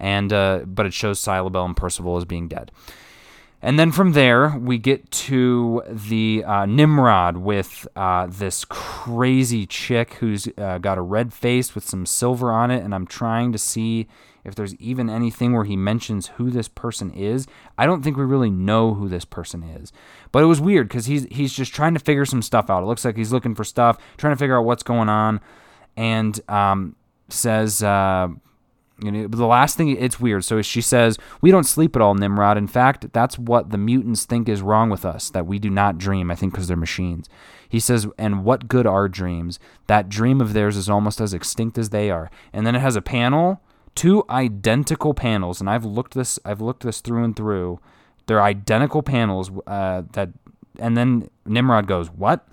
and 0.00 0.32
uh, 0.32 0.60
but 0.66 0.86
it 0.86 0.94
shows 0.94 1.20
Silabel 1.20 1.66
and 1.66 1.76
Percival 1.76 2.16
as 2.16 2.24
being 2.24 2.48
dead. 2.48 2.72
And 3.62 3.78
then 3.78 3.92
from 3.92 4.12
there, 4.12 4.56
we 4.58 4.78
get 4.78 5.10
to 5.10 5.82
the 5.86 6.42
uh, 6.46 6.64
Nimrod 6.64 7.36
with 7.36 7.86
uh, 7.94 8.26
this 8.26 8.64
crazy 8.64 9.66
chick 9.66 10.14
who's 10.14 10.48
uh, 10.56 10.78
got 10.78 10.96
a 10.96 11.02
red 11.02 11.34
face 11.34 11.74
with 11.74 11.86
some 11.86 12.06
silver 12.06 12.50
on 12.50 12.70
it. 12.70 12.82
And 12.82 12.94
I'm 12.94 13.06
trying 13.06 13.52
to 13.52 13.58
see 13.58 14.08
if 14.44 14.54
there's 14.54 14.74
even 14.76 15.10
anything 15.10 15.52
where 15.52 15.64
he 15.64 15.76
mentions 15.76 16.28
who 16.28 16.50
this 16.50 16.68
person 16.68 17.10
is. 17.10 17.46
I 17.76 17.84
don't 17.84 18.02
think 18.02 18.16
we 18.16 18.24
really 18.24 18.50
know 18.50 18.94
who 18.94 19.10
this 19.10 19.26
person 19.26 19.62
is. 19.62 19.92
But 20.32 20.42
it 20.42 20.46
was 20.46 20.60
weird 20.60 20.88
because 20.88 21.04
he's, 21.04 21.24
he's 21.30 21.52
just 21.52 21.74
trying 21.74 21.92
to 21.92 22.00
figure 22.00 22.24
some 22.24 22.40
stuff 22.40 22.70
out. 22.70 22.82
It 22.82 22.86
looks 22.86 23.04
like 23.04 23.18
he's 23.18 23.32
looking 23.32 23.54
for 23.54 23.64
stuff, 23.64 23.98
trying 24.16 24.32
to 24.32 24.38
figure 24.38 24.58
out 24.58 24.64
what's 24.64 24.82
going 24.82 25.10
on. 25.10 25.40
And 25.98 26.40
um, 26.48 26.96
says 27.28 27.82
uh, 27.82 28.28
you 29.02 29.10
know, 29.10 29.26
the 29.28 29.46
last 29.46 29.76
thing 29.76 29.88
it's 29.88 30.20
weird. 30.20 30.44
So 30.44 30.62
she 30.62 30.80
says, 30.80 31.18
"We 31.40 31.50
don't 31.50 31.64
sleep 31.64 31.96
at 31.96 32.02
all, 32.02 32.14
Nimrod. 32.14 32.56
In 32.56 32.66
fact, 32.66 33.12
that's 33.12 33.38
what 33.38 33.70
the 33.70 33.78
mutants 33.78 34.24
think 34.24 34.48
is 34.48 34.62
wrong 34.62 34.90
with 34.90 35.04
us, 35.04 35.30
that 35.30 35.46
we 35.46 35.58
do 35.58 35.70
not 35.70 35.98
dream. 35.98 36.30
I 36.30 36.34
think 36.34 36.52
because 36.52 36.68
they're 36.68 36.76
machines." 36.76 37.28
He 37.68 37.80
says, 37.80 38.06
"And 38.18 38.44
what 38.44 38.68
good 38.68 38.86
are 38.86 39.08
dreams? 39.08 39.58
That 39.86 40.08
dream 40.08 40.40
of 40.40 40.52
theirs 40.52 40.76
is 40.76 40.90
almost 40.90 41.20
as 41.20 41.32
extinct 41.32 41.78
as 41.78 41.90
they 41.90 42.10
are." 42.10 42.30
And 42.52 42.66
then 42.66 42.74
it 42.74 42.80
has 42.80 42.96
a 42.96 43.02
panel, 43.02 43.60
two 43.94 44.24
identical 44.28 45.14
panels, 45.14 45.60
and 45.60 45.70
I've 45.70 45.84
looked 45.84 46.14
this 46.14 46.38
I've 46.44 46.60
looked 46.60 46.82
this 46.82 47.00
through 47.00 47.24
and 47.24 47.36
through. 47.36 47.80
They're 48.26 48.42
identical 48.42 49.02
panels 49.02 49.50
uh, 49.66 50.02
that 50.12 50.30
and 50.78 50.96
then 50.96 51.30
Nimrod 51.46 51.86
goes, 51.86 52.08
"What?" 52.08 52.46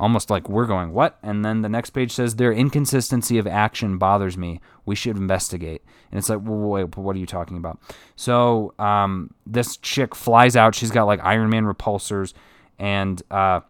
Almost 0.00 0.30
like 0.30 0.48
we're 0.48 0.66
going, 0.66 0.92
what? 0.92 1.18
And 1.22 1.44
then 1.44 1.60
the 1.60 1.68
next 1.68 1.90
page 1.90 2.12
says, 2.12 2.36
their 2.36 2.52
inconsistency 2.52 3.38
of 3.38 3.46
action 3.46 3.98
bothers 3.98 4.36
me. 4.36 4.60
We 4.86 4.96
should 4.96 5.16
investigate. 5.16 5.82
And 6.10 6.18
it's 6.18 6.28
like, 6.28 6.40
well, 6.42 6.58
wait, 6.58 6.96
what 6.96 7.14
are 7.14 7.18
you 7.18 7.26
talking 7.26 7.56
about? 7.56 7.78
So 8.16 8.74
um, 8.78 9.34
this 9.46 9.76
chick 9.76 10.16
flies 10.16 10.56
out. 10.56 10.74
She's 10.74 10.90
got 10.90 11.04
like 11.04 11.20
Iron 11.22 11.50
Man 11.50 11.64
repulsors 11.64 12.32
and 12.78 13.22
uh, 13.30 13.60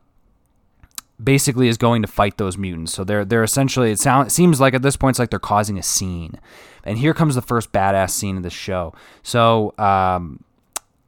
basically 1.23 1.69
is 1.69 1.77
going 1.77 2.03
to 2.03 2.09
fight 2.09 2.39
those 2.39 2.57
mutants. 2.57 2.93
So 2.93 3.05
they're 3.05 3.25
they're 3.25 3.45
essentially, 3.45 3.91
it, 3.91 3.99
sound, 3.99 4.29
it 4.29 4.31
seems 4.31 4.61
like 4.61 4.73
at 4.73 4.83
this 4.83 4.97
point, 4.97 5.15
it's 5.15 5.19
like 5.19 5.31
they're 5.31 5.39
causing 5.39 5.79
a 5.79 5.83
scene. 5.83 6.41
And 6.85 6.97
here 6.97 7.13
comes 7.13 7.35
the 7.35 7.43
first 7.43 7.73
badass 7.73 8.11
scene 8.11 8.37
of 8.37 8.43
the 8.43 8.51
show. 8.51 8.95
So 9.23 9.75
um, 9.79 10.45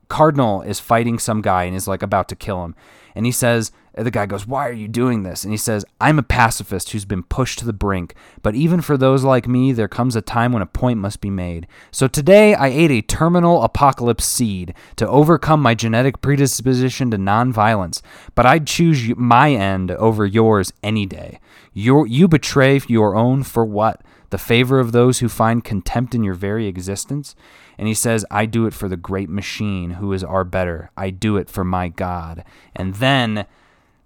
Cardinal 0.08 0.62
is 0.62 0.80
fighting 0.80 1.18
some 1.18 1.40
guy 1.40 1.64
and 1.64 1.76
is 1.76 1.88
like 1.88 2.02
about 2.02 2.28
to 2.28 2.36
kill 2.36 2.64
him. 2.64 2.74
And 3.14 3.26
he 3.26 3.32
says, 3.32 3.72
the 3.94 4.10
guy 4.10 4.24
goes, 4.26 4.46
Why 4.46 4.68
are 4.68 4.72
you 4.72 4.88
doing 4.88 5.22
this? 5.22 5.44
And 5.44 5.52
he 5.52 5.58
says, 5.58 5.84
I'm 6.00 6.18
a 6.18 6.22
pacifist 6.22 6.90
who's 6.90 7.04
been 7.04 7.22
pushed 7.22 7.58
to 7.58 7.66
the 7.66 7.72
brink. 7.72 8.14
But 8.42 8.54
even 8.54 8.80
for 8.80 8.96
those 8.96 9.22
like 9.22 9.46
me, 9.46 9.72
there 9.72 9.88
comes 9.88 10.16
a 10.16 10.22
time 10.22 10.52
when 10.52 10.62
a 10.62 10.66
point 10.66 10.98
must 10.98 11.20
be 11.20 11.30
made. 11.30 11.66
So 11.90 12.08
today 12.08 12.54
I 12.54 12.68
ate 12.68 12.90
a 12.90 13.02
terminal 13.02 13.62
apocalypse 13.62 14.24
seed 14.24 14.74
to 14.96 15.08
overcome 15.08 15.60
my 15.60 15.74
genetic 15.74 16.22
predisposition 16.22 17.10
to 17.10 17.18
nonviolence. 17.18 18.00
But 18.34 18.46
I'd 18.46 18.66
choose 18.66 19.14
my 19.16 19.52
end 19.52 19.90
over 19.90 20.24
yours 20.24 20.72
any 20.82 21.04
day. 21.04 21.38
you 21.74 22.06
you 22.06 22.28
betray 22.28 22.80
your 22.88 23.14
own 23.14 23.42
for 23.42 23.64
what? 23.64 24.00
The 24.30 24.38
favor 24.38 24.80
of 24.80 24.92
those 24.92 25.18
who 25.18 25.28
find 25.28 25.62
contempt 25.62 26.14
in 26.14 26.24
your 26.24 26.34
very 26.34 26.66
existence? 26.66 27.36
And 27.78 27.88
he 27.88 27.94
says, 27.94 28.24
I 28.30 28.46
do 28.46 28.66
it 28.66 28.74
for 28.74 28.88
the 28.88 28.96
great 28.96 29.28
machine 29.28 29.92
who 29.92 30.12
is 30.12 30.22
our 30.22 30.44
better. 30.44 30.90
I 30.96 31.10
do 31.10 31.36
it 31.36 31.48
for 31.48 31.64
my 31.64 31.88
God. 31.88 32.44
And 32.74 32.94
then 32.94 33.46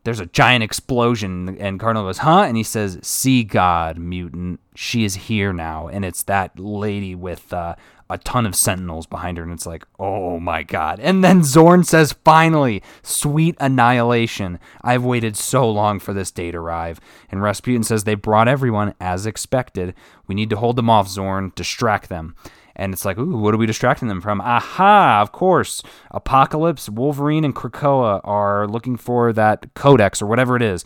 there's 0.07 0.21
a 0.21 0.27
giant 0.27 0.63
explosion 0.63 1.57
and 1.59 1.81
Cardinal 1.81 2.05
goes, 2.05 2.19
"Huh?" 2.19 2.45
and 2.47 2.57
he 2.57 2.63
says, 2.63 3.01
"See 3.03 3.43
God, 3.43 3.99
mutant. 3.99 4.61
She 4.77 5.03
is 5.03 5.17
here 5.17 5.53
now." 5.53 5.89
And 5.89 6.05
it's 6.05 6.23
that 6.23 6.57
lady 6.61 7.17
with 7.17 7.53
uh, 7.53 7.75
a 8.09 8.17
ton 8.19 8.47
of 8.47 8.55
sentinels 8.55 9.07
behind 9.07 9.37
her 9.37 9.43
and 9.43 9.53
it's 9.53 9.67
like, 9.67 9.85
"Oh 9.99 10.39
my 10.39 10.63
god." 10.63 11.01
And 11.01 11.25
then 11.25 11.41
Xorn 11.41 11.85
says, 11.85 12.13
"Finally, 12.25 12.85
sweet 13.03 13.57
annihilation. 13.59 14.61
I've 14.81 15.05
waited 15.05 15.37
so 15.37 15.69
long 15.69 15.99
for 15.99 16.13
this 16.15 16.31
day 16.31 16.53
to 16.53 16.59
arrive." 16.59 17.01
And 17.29 17.43
Rasputin 17.43 17.83
says, 17.83 18.05
"They 18.05 18.15
brought 18.15 18.47
everyone 18.47 18.95
as 19.01 19.27
expected. 19.27 19.93
We 20.29 20.37
need 20.37 20.51
to 20.51 20.57
hold 20.57 20.77
them 20.77 20.89
off, 20.89 21.09
Xorn, 21.09 21.53
distract 21.57 22.09
them." 22.09 22.37
And 22.77 22.93
it's 22.93 23.05
like, 23.05 23.19
ooh, 23.19 23.39
what 23.39 23.55
are 23.55 23.59
we 23.59 23.67
distracting 23.67 24.09
them 24.09 24.21
from? 24.21 24.41
Aha, 24.41 25.21
of 25.23 25.33
course. 25.33 25.83
Apocalypse, 26.11 26.89
Wolverine, 26.89 27.45
and 27.45 27.55
Krakoa 27.55 28.21
are 28.23 28.69
looking 28.69 28.97
for 28.97 29.33
that 29.33 29.75
codex 29.75 30.21
or 30.21 30.27
whatever 30.27 30.57
it 30.57 30.63
is. 30.63 30.85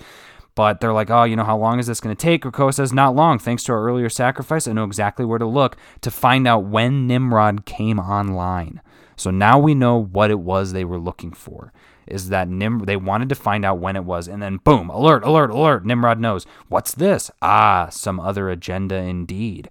But 0.55 0.81
they're 0.81 0.93
like, 0.93 1.11
oh, 1.11 1.25
you 1.25 1.37
know, 1.37 1.45
how 1.45 1.59
long 1.59 1.79
is 1.79 1.87
this 1.87 2.01
going 2.01 2.15
to 2.15 2.21
take? 2.21 2.43
Krakoa 2.43 2.73
says, 2.73 2.93
not 2.93 3.15
long. 3.15 3.39
Thanks 3.39 3.65
to 3.65 3.73
our 3.73 3.85
earlier 3.85 4.09
sacrifice, 4.09 4.69
I 4.69 4.73
know 4.73 4.85
exactly 4.85 5.25
where 5.25 5.39
to 5.39 5.47
look 5.47 5.77
to 6.01 6.11
find 6.11 6.47
out 6.47 6.65
when 6.65 7.07
Nimrod 7.07 7.67
came 7.67 7.99
online. 7.99 8.81
So 9.17 9.31
now 9.31 9.59
we 9.59 9.75
know 9.75 10.01
what 10.01 10.31
it 10.31 10.41
was 10.41 10.73
they 10.73 10.85
were 10.85 10.99
looking 10.99 11.33
for 11.33 11.73
is 12.07 12.29
that 12.29 12.49
Nim 12.49 12.81
they 12.81 12.97
wanted 12.97 13.29
to 13.29 13.35
find 13.35 13.65
out 13.65 13.79
when 13.79 13.97
it 13.97 14.05
was, 14.05 14.29
and 14.29 14.43
then 14.43 14.59
boom, 14.59 14.91
alert, 14.91 15.25
alert, 15.25 15.51
alert. 15.51 15.87
Nimrod 15.87 16.19
knows. 16.19 16.45
What's 16.69 16.95
this? 16.95 17.31
Ah, 17.41 17.89
some 17.91 18.21
other 18.21 18.51
agenda 18.51 18.97
indeed. 18.97 19.71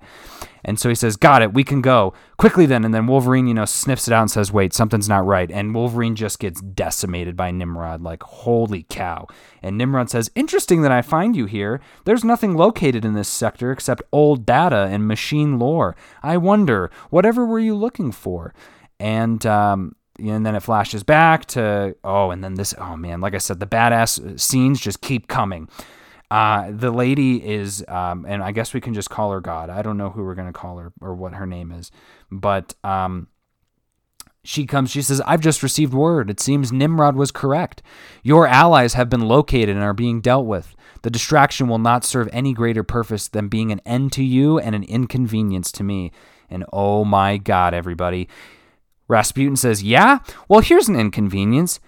And 0.63 0.79
so 0.79 0.89
he 0.89 0.95
says, 0.95 1.17
Got 1.17 1.41
it, 1.41 1.53
we 1.53 1.63
can 1.63 1.81
go. 1.81 2.13
Quickly 2.37 2.65
then. 2.65 2.85
And 2.85 2.93
then 2.93 3.07
Wolverine, 3.07 3.47
you 3.47 3.53
know, 3.53 3.65
sniffs 3.65 4.07
it 4.07 4.13
out 4.13 4.21
and 4.21 4.31
says, 4.31 4.51
Wait, 4.51 4.73
something's 4.73 5.09
not 5.09 5.25
right. 5.25 5.49
And 5.51 5.73
Wolverine 5.73 6.15
just 6.15 6.39
gets 6.39 6.61
decimated 6.61 7.35
by 7.35 7.51
Nimrod, 7.51 8.01
like, 8.01 8.23
holy 8.23 8.83
cow. 8.89 9.27
And 9.61 9.77
Nimrod 9.77 10.09
says, 10.09 10.31
Interesting 10.35 10.81
that 10.81 10.91
I 10.91 11.01
find 11.01 11.35
you 11.35 11.45
here. 11.45 11.81
There's 12.05 12.23
nothing 12.23 12.55
located 12.55 13.05
in 13.05 13.13
this 13.13 13.29
sector 13.29 13.71
except 13.71 14.01
old 14.11 14.45
data 14.45 14.87
and 14.91 15.07
machine 15.07 15.59
lore. 15.59 15.95
I 16.23 16.37
wonder, 16.37 16.91
whatever 17.09 17.45
were 17.45 17.59
you 17.59 17.75
looking 17.75 18.11
for? 18.11 18.53
And 18.99 19.45
um, 19.45 19.95
and 20.19 20.45
then 20.45 20.55
it 20.55 20.61
flashes 20.61 21.03
back 21.03 21.45
to 21.45 21.95
oh 22.03 22.31
and 22.31 22.43
then 22.43 22.55
this 22.55 22.73
oh 22.77 22.97
man 22.97 23.21
like 23.21 23.33
i 23.33 23.37
said 23.37 23.59
the 23.59 23.65
badass 23.65 24.39
scenes 24.39 24.79
just 24.79 25.01
keep 25.01 25.27
coming 25.27 25.69
uh, 26.31 26.69
the 26.71 26.91
lady 26.91 27.43
is 27.45 27.83
um, 27.87 28.25
and 28.27 28.43
i 28.43 28.51
guess 28.51 28.73
we 28.73 28.81
can 28.81 28.93
just 28.93 29.09
call 29.09 29.31
her 29.31 29.41
god 29.41 29.69
i 29.69 29.81
don't 29.81 29.97
know 29.97 30.09
who 30.09 30.23
we're 30.23 30.35
going 30.35 30.51
to 30.51 30.53
call 30.53 30.77
her 30.77 30.91
or 31.01 31.13
what 31.13 31.33
her 31.33 31.45
name 31.45 31.71
is 31.71 31.91
but 32.31 32.75
um, 32.83 33.27
she 34.43 34.65
comes, 34.65 34.89
she 34.89 35.01
says, 35.01 35.21
I've 35.25 35.41
just 35.41 35.61
received 35.61 35.93
word. 35.93 36.29
It 36.29 36.39
seems 36.39 36.71
Nimrod 36.71 37.15
was 37.15 37.31
correct. 37.31 37.83
Your 38.23 38.47
allies 38.47 38.93
have 38.93 39.09
been 39.09 39.27
located 39.27 39.69
and 39.69 39.81
are 39.81 39.93
being 39.93 40.21
dealt 40.21 40.45
with. 40.45 40.75
The 41.01 41.09
distraction 41.09 41.67
will 41.67 41.77
not 41.77 42.05
serve 42.05 42.29
any 42.31 42.53
greater 42.53 42.83
purpose 42.83 43.27
than 43.27 43.47
being 43.47 43.71
an 43.71 43.81
end 43.85 44.11
to 44.13 44.23
you 44.23 44.57
and 44.57 44.75
an 44.75 44.83
inconvenience 44.83 45.71
to 45.73 45.83
me. 45.83 46.11
And 46.49 46.65
oh 46.71 47.05
my 47.05 47.37
God, 47.37 47.73
everybody. 47.73 48.27
Rasputin 49.07 49.55
says, 49.55 49.83
Yeah? 49.83 50.19
Well, 50.47 50.61
here's 50.61 50.89
an 50.89 50.99
inconvenience. 50.99 51.79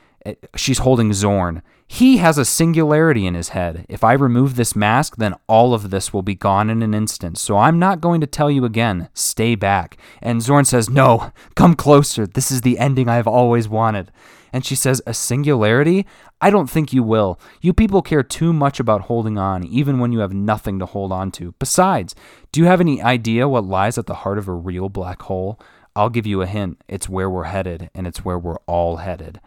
She's 0.56 0.80
holding 0.80 1.10
Xorn. 1.12 1.62
He 1.88 2.18
has 2.18 2.38
a 2.38 2.46
singularity 2.46 3.26
in 3.26 3.34
his 3.34 3.50
head. 3.50 3.86
If 3.90 4.04
I 4.04 4.14
remove 4.14 4.56
this 4.56 4.78
mask, 4.78 5.18
then 5.18 5.36
all 5.48 5.74
of 5.74 5.90
this 5.90 6.14
will 6.14 6.22
be 6.22 6.36
gone 6.36 6.70
in 6.70 6.82
an 6.82 6.94
instant. 6.94 7.38
So 7.38 7.58
I'm 7.58 7.80
not 7.80 8.00
going 8.00 8.22
to 8.22 8.28
tell 8.28 8.50
you 8.50 8.64
again. 8.64 9.10
Stay 9.14 9.56
back. 9.56 9.98
And 10.22 10.40
Xorn 10.40 10.66
says, 10.66 10.90
No, 10.90 11.34
come 11.56 11.76
closer. 11.76 12.26
This 12.26 12.50
is 12.50 12.62
the 12.62 12.80
ending 12.80 13.10
I've 13.10 13.28
always 13.28 13.68
wanted. 13.68 14.12
And 14.54 14.66
she 14.66 14.76
says, 14.76 15.02
A 15.06 15.14
singularity? 15.14 16.06
I 16.40 16.50
don't 16.50 16.70
think 16.70 16.94
you 16.94 17.04
will. 17.04 17.40
You 17.60 17.74
people 17.74 18.02
care 18.02 18.24
too 18.24 18.54
much 18.54 18.80
about 18.80 19.02
holding 19.02 19.38
on, 19.38 19.66
even 19.66 20.00
when 20.00 20.12
you 20.12 20.20
have 20.20 20.34
nothing 20.34 20.80
to 20.80 20.86
hold 20.86 21.12
on 21.12 21.30
to. 21.32 21.54
Besides, 21.60 22.16
do 22.52 22.62
you 22.62 22.68
have 22.68 22.80
any 22.80 23.02
idea 23.02 23.50
what 23.50 23.66
lies 23.66 23.98
at 23.98 24.06
the 24.06 24.16
heart 24.16 24.38
of 24.38 24.48
a 24.48 24.54
real 24.54 24.88
black 24.88 25.24
hole? 25.24 25.60
I'll 25.96 26.10
give 26.10 26.26
you 26.26 26.42
a 26.42 26.48
hint. 26.48 26.82
It's 26.88 27.10
where 27.10 27.30
we're 27.30 27.44
headed, 27.44 27.90
and 27.94 28.08
it's 28.08 28.24
where 28.24 28.40
we're 28.40 28.60
all 28.66 28.98
headed. 28.98 29.42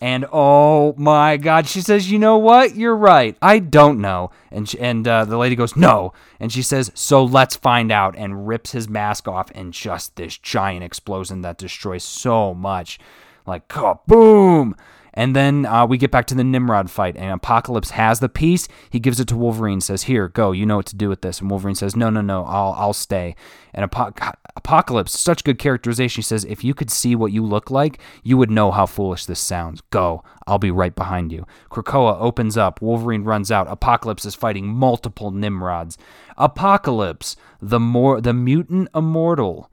And 0.00 0.26
oh 0.32 0.94
my 0.96 1.36
God, 1.36 1.66
she 1.66 1.80
says, 1.80 2.10
"You 2.10 2.20
know 2.20 2.38
what? 2.38 2.76
You're 2.76 2.96
right. 2.96 3.36
I 3.42 3.58
don't 3.58 4.00
know." 4.00 4.30
And 4.50 4.68
she, 4.68 4.78
and 4.78 5.06
uh, 5.06 5.24
the 5.24 5.36
lady 5.36 5.56
goes, 5.56 5.74
"No." 5.74 6.12
And 6.38 6.52
she 6.52 6.62
says, 6.62 6.92
"So 6.94 7.24
let's 7.24 7.56
find 7.56 7.90
out." 7.90 8.14
And 8.16 8.46
rips 8.46 8.72
his 8.72 8.88
mask 8.88 9.26
off, 9.26 9.50
and 9.56 9.72
just 9.72 10.14
this 10.14 10.38
giant 10.38 10.84
explosion 10.84 11.42
that 11.42 11.58
destroys 11.58 12.04
so 12.04 12.54
much, 12.54 13.00
like 13.44 13.66
kaboom! 13.66 14.74
And 15.14 15.34
then 15.34 15.66
uh, 15.66 15.84
we 15.84 15.98
get 15.98 16.12
back 16.12 16.26
to 16.26 16.36
the 16.36 16.44
Nimrod 16.44 16.92
fight, 16.92 17.16
and 17.16 17.32
Apocalypse 17.32 17.90
has 17.90 18.20
the 18.20 18.28
piece. 18.28 18.68
He 18.90 19.00
gives 19.00 19.18
it 19.18 19.26
to 19.28 19.36
Wolverine, 19.36 19.80
says, 19.80 20.04
"Here, 20.04 20.28
go. 20.28 20.52
You 20.52 20.64
know 20.64 20.76
what 20.76 20.86
to 20.86 20.96
do 20.96 21.08
with 21.08 21.22
this." 21.22 21.40
And 21.40 21.50
Wolverine 21.50 21.74
says, 21.74 21.96
"No, 21.96 22.08
no, 22.08 22.20
no. 22.20 22.44
I'll, 22.44 22.72
I'll 22.78 22.92
stay." 22.92 23.34
And 23.74 23.84
Apocalypse, 24.58 25.18
such 25.18 25.44
good 25.44 25.58
characterization. 25.58 26.18
He 26.18 26.24
says, 26.24 26.44
"If 26.44 26.64
you 26.64 26.74
could 26.74 26.90
see 26.90 27.14
what 27.14 27.32
you 27.32 27.42
look 27.42 27.70
like, 27.70 28.00
you 28.22 28.36
would 28.36 28.50
know 28.50 28.72
how 28.72 28.86
foolish 28.86 29.24
this 29.24 29.38
sounds. 29.38 29.80
Go. 29.90 30.22
I'll 30.46 30.58
be 30.58 30.72
right 30.72 30.94
behind 30.94 31.30
you." 31.32 31.46
Krakoa 31.70 32.20
opens 32.20 32.56
up. 32.56 32.82
Wolverine 32.82 33.24
runs 33.24 33.52
out. 33.52 33.68
Apocalypse 33.70 34.24
is 34.24 34.34
fighting 34.34 34.66
multiple 34.66 35.30
Nimrods. 35.30 35.96
Apocalypse, 36.36 37.36
the 37.62 37.80
more 37.80 38.20
the 38.20 38.34
mutant 38.34 38.88
immortal, 38.94 39.70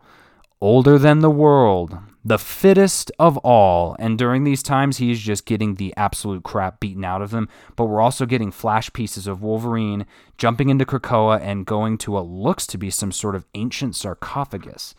older 0.62 0.98
than 1.00 1.20
the 1.20 1.32
world 1.32 1.98
the 2.26 2.40
fittest 2.40 3.12
of 3.20 3.38
all. 3.38 3.96
And 4.00 4.18
during 4.18 4.44
these 4.44 4.64
times, 4.64 4.98
he's 4.98 5.22
just 5.22 5.46
getting 5.46 5.76
the 5.76 5.94
absolute 5.96 6.44
crap 6.44 6.80
beaten 6.80 7.06
out 7.06 7.22
of 7.22 7.32
him. 7.32 7.48
But 7.76 7.86
we're 7.86 8.02
also 8.02 8.26
getting 8.26 8.52
flash 8.52 8.92
pieces 8.92 9.28
of 9.28 9.44
Wolverine 9.44 10.08
jumping 10.38 10.70
into 10.70 10.86
Krakoa 10.86 11.40
and 11.40 11.68
going 11.68 12.00
to 12.00 12.12
what 12.12 12.26
looks 12.26 12.66
to 12.68 12.80
be 12.80 12.90
some 12.90 13.12
sort 13.12 13.36
of 13.36 13.46
ancient 13.54 13.96
sarcophagus. 13.96 14.96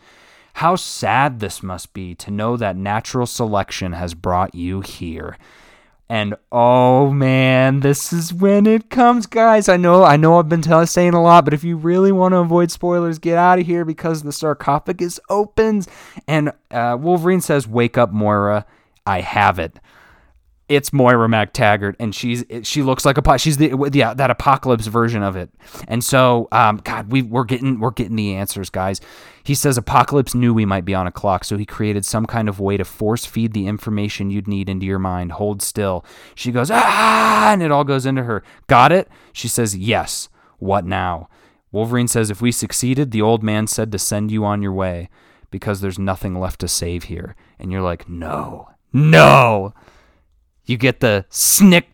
How 0.53 0.77
sad 0.77 1.39
this 1.39 1.61
must 1.61 1.93
be 1.93 2.15
to 2.15 2.31
know 2.31 2.55
that 2.55 2.77
natural 2.77 3.27
selection 3.27 3.91
has 3.91 4.13
brought 4.13 4.55
you 4.55 4.79
here. 4.79 5.37
And 6.09 6.35
oh 6.53 7.11
man, 7.11 7.81
this 7.81 8.13
is 8.13 8.33
when 8.33 8.65
it 8.65 8.89
comes, 8.89 9.25
guys. 9.25 9.67
I 9.67 9.75
know, 9.75 10.05
I 10.05 10.15
know, 10.15 10.39
I've 10.39 10.47
been 10.47 10.61
t- 10.61 10.85
saying 10.85 11.13
a 11.13 11.21
lot, 11.21 11.43
but 11.43 11.53
if 11.53 11.65
you 11.65 11.75
really 11.75 12.13
want 12.13 12.31
to 12.31 12.37
avoid 12.37 12.71
spoilers, 12.71 13.19
get 13.19 13.37
out 13.37 13.59
of 13.59 13.65
here 13.65 13.83
because 13.83 14.23
the 14.23 14.31
sarcophagus 14.31 15.19
opens, 15.29 15.87
and 16.25 16.53
uh, 16.71 16.97
Wolverine 16.99 17.41
says, 17.41 17.67
"Wake 17.67 17.97
up, 17.97 18.13
Moira! 18.13 18.65
I 19.05 19.19
have 19.19 19.59
it." 19.59 19.79
It's 20.69 20.91
Moira 20.91 21.27
MacTaggert, 21.27 21.95
and 21.99 22.13
she's 22.13 22.43
she 22.63 22.83
looks 22.83 23.05
like 23.05 23.17
a 23.17 23.37
she's 23.37 23.57
the 23.57 23.89
yeah 23.93 24.13
that 24.13 24.29
apocalypse 24.29 24.87
version 24.87 25.23
of 25.23 25.35
it. 25.35 25.49
And 25.87 26.03
so, 26.03 26.47
um, 26.51 26.77
God, 26.83 27.11
we 27.11 27.21
we're 27.21 27.45
getting 27.45 27.79
we're 27.79 27.91
getting 27.91 28.17
the 28.17 28.35
answers, 28.35 28.69
guys. 28.69 28.99
He 29.43 29.55
says 29.55 29.77
Apocalypse 29.77 30.35
knew 30.35 30.53
we 30.53 30.65
might 30.65 30.83
be 30.83 30.93
on 30.93 31.07
a 31.07 31.11
clock, 31.11 31.45
so 31.45 31.55
he 31.57 31.65
created 31.65 32.03
some 32.03 32.25
kind 32.25 32.49
of 32.49 32.59
way 32.59 32.75
to 32.75 32.83
force 32.83 33.25
feed 33.25 33.53
the 33.53 33.67
information 33.67 34.29
you'd 34.29 34.47
need 34.47 34.67
into 34.67 34.85
your 34.85 34.99
mind. 34.99 35.33
Hold 35.33 35.61
still. 35.61 36.03
She 36.35 36.51
goes 36.51 36.69
ah, 36.69 37.53
and 37.53 37.63
it 37.63 37.71
all 37.71 37.85
goes 37.85 38.05
into 38.05 38.23
her. 38.23 38.43
Got 38.67 38.91
it? 38.91 39.07
She 39.31 39.47
says 39.47 39.77
yes. 39.77 40.27
What 40.59 40.85
now? 40.85 41.29
Wolverine 41.71 42.07
says 42.07 42.29
if 42.29 42.41
we 42.41 42.51
succeeded, 42.51 43.11
the 43.11 43.21
old 43.21 43.43
man 43.43 43.67
said 43.67 43.91
to 43.91 43.99
send 43.99 44.31
you 44.31 44.43
on 44.43 44.61
your 44.61 44.73
way 44.73 45.09
because 45.49 45.79
there's 45.79 45.99
nothing 45.99 46.39
left 46.39 46.59
to 46.61 46.67
save 46.67 47.03
here. 47.03 47.35
And 47.59 47.71
you're 47.71 47.81
like, 47.81 48.09
no, 48.09 48.69
no. 48.91 49.73
You 50.67 50.77
get 50.77 50.99
the 50.99 51.25
snick. 51.29 51.89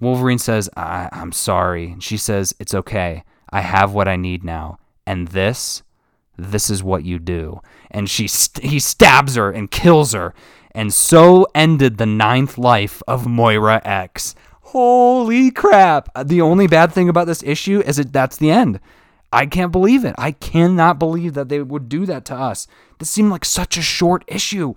Wolverine 0.00 0.38
says, 0.38 0.68
I- 0.76 1.08
I'm 1.12 1.30
sorry. 1.32 1.92
And 1.92 2.02
she 2.02 2.16
says, 2.16 2.54
It's 2.58 2.74
okay. 2.74 3.22
I 3.50 3.60
have 3.60 3.92
what 3.92 4.08
I 4.08 4.16
need 4.16 4.42
now. 4.42 4.78
And 5.06 5.28
this, 5.28 5.82
this 6.38 6.70
is 6.70 6.82
what 6.82 7.04
you 7.04 7.18
do. 7.18 7.60
And 7.90 8.08
she 8.08 8.26
st- 8.26 8.64
he 8.64 8.78
stabs 8.80 9.34
her 9.36 9.50
and 9.50 9.70
kills 9.70 10.12
her. 10.12 10.34
And 10.72 10.92
so 10.92 11.46
ended 11.54 11.98
the 11.98 12.06
ninth 12.06 12.56
life 12.56 13.02
of 13.06 13.26
Moira 13.26 13.80
X. 13.84 14.34
Holy 14.62 15.50
crap. 15.50 16.08
The 16.26 16.40
only 16.40 16.68
bad 16.68 16.92
thing 16.92 17.08
about 17.08 17.26
this 17.26 17.42
issue 17.42 17.82
is 17.84 17.96
that 17.96 18.12
that's 18.12 18.36
the 18.36 18.50
end. 18.52 18.78
I 19.32 19.46
can't 19.46 19.72
believe 19.72 20.04
it. 20.04 20.14
I 20.16 20.32
cannot 20.32 20.98
believe 20.98 21.34
that 21.34 21.48
they 21.48 21.60
would 21.60 21.88
do 21.88 22.06
that 22.06 22.24
to 22.26 22.34
us. 22.34 22.66
This 22.98 23.10
seemed 23.10 23.30
like 23.30 23.44
such 23.44 23.76
a 23.76 23.82
short 23.82 24.24
issue. 24.28 24.74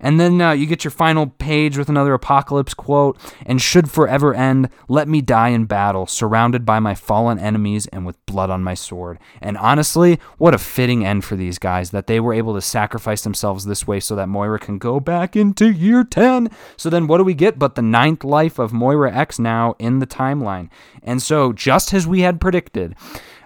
And 0.00 0.18
then 0.20 0.40
uh, 0.40 0.52
you 0.52 0.66
get 0.66 0.84
your 0.84 0.90
final 0.90 1.26
page 1.26 1.76
with 1.76 1.88
another 1.88 2.14
apocalypse 2.14 2.74
quote 2.74 3.18
and 3.44 3.60
should 3.60 3.90
forever 3.90 4.34
end, 4.34 4.68
let 4.88 5.08
me 5.08 5.20
die 5.20 5.48
in 5.48 5.64
battle, 5.64 6.06
surrounded 6.06 6.64
by 6.64 6.80
my 6.80 6.94
fallen 6.94 7.38
enemies 7.38 7.86
and 7.88 8.06
with 8.06 8.24
blood 8.26 8.50
on 8.50 8.62
my 8.62 8.74
sword. 8.74 9.18
And 9.40 9.56
honestly, 9.58 10.18
what 10.38 10.54
a 10.54 10.58
fitting 10.58 11.04
end 11.04 11.24
for 11.24 11.36
these 11.36 11.58
guys 11.58 11.90
that 11.90 12.06
they 12.06 12.20
were 12.20 12.34
able 12.34 12.54
to 12.54 12.60
sacrifice 12.60 13.22
themselves 13.22 13.64
this 13.64 13.86
way 13.86 14.00
so 14.00 14.14
that 14.16 14.28
Moira 14.28 14.58
can 14.58 14.78
go 14.78 15.00
back 15.00 15.36
into 15.36 15.70
year 15.70 16.04
10. 16.04 16.50
So 16.76 16.90
then 16.90 17.06
what 17.06 17.18
do 17.18 17.24
we 17.24 17.34
get 17.34 17.58
but 17.58 17.74
the 17.74 17.82
ninth 17.82 18.24
life 18.24 18.58
of 18.58 18.72
Moira 18.72 19.14
X 19.14 19.38
now 19.38 19.74
in 19.78 19.98
the 19.98 20.06
timeline? 20.06 20.70
And 21.02 21.22
so, 21.22 21.52
just 21.52 21.94
as 21.94 22.06
we 22.06 22.20
had 22.20 22.40
predicted, 22.40 22.94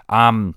um, 0.09 0.55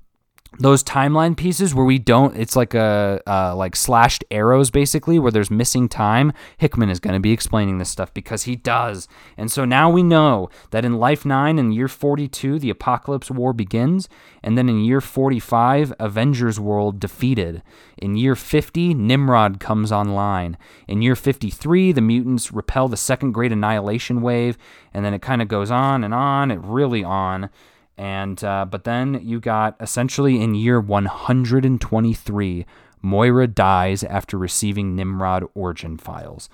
those 0.59 0.83
timeline 0.83 1.37
pieces 1.37 1.75
where 1.75 1.85
we 1.85 1.99
don't 1.99 2.37
it's 2.37 2.57
like 2.57 2.75
a 2.75 3.21
uh, 3.27 3.55
like 3.55 3.77
slashed 3.77 4.25
arrows 4.31 4.71
basically 4.71 5.19
where 5.19 5.33
there's 5.33 5.51
missing 5.51 5.89
time 5.89 6.33
hickman 6.57 6.89
is 6.89 7.01
going 7.01 7.15
to 7.15 7.21
be 7.21 7.33
explaining 7.33 7.79
this 7.79 7.91
stuff 7.91 8.13
because 8.15 8.45
he 8.45 8.57
does. 8.57 9.09
And 9.37 9.51
so 9.51 9.65
now 9.65 9.91
we 9.91 10.03
know 10.03 10.49
that 10.71 10.85
in 10.85 10.99
life 10.99 11.25
9 11.25 11.59
in 11.59 11.73
year 11.73 11.89
42 11.89 12.59
the 12.59 12.71
apocalypse 12.71 13.31
war 13.31 13.53
begins 13.53 14.09
and 14.43 14.57
then 14.57 14.69
in 14.69 14.85
year 14.85 15.01
45 15.01 15.93
avengers 15.99 16.59
world 16.59 17.01
defeated. 17.01 17.63
In 17.99 18.17
year 18.17 18.37
50 18.37 18.95
nimrod 18.95 19.61
comes 19.61 19.93
online. 19.93 20.57
In 20.89 21.03
year 21.03 21.17
53 21.17 21.93
the 21.93 22.01
mutants 22.01 22.53
repel 22.53 22.89
the 22.89 22.97
second 22.97 23.33
great 23.33 23.53
annihilation 23.53 24.23
wave 24.23 24.57
and 24.95 25.05
then 25.05 25.13
it 25.13 25.23
kind 25.23 25.43
of 25.43 25.49
goes 25.49 25.71
on 25.71 26.03
and 26.03 26.15
on 26.15 26.51
it 26.51 26.61
really 26.63 27.05
on 27.05 27.51
and 27.99 28.43
uh, 28.45 28.65
but 28.65 28.85
then 28.85 29.21
you 29.23 29.41
got 29.41 29.77
essentially 29.81 30.43
in 30.43 30.55
year 30.55 30.81
123, 30.81 32.67
Moira 33.03 33.47
dies 33.47 34.05
after 34.05 34.37
receiving 34.37 34.95
Nimrod 34.95 35.45
origin 35.55 35.97
files. 35.97 36.49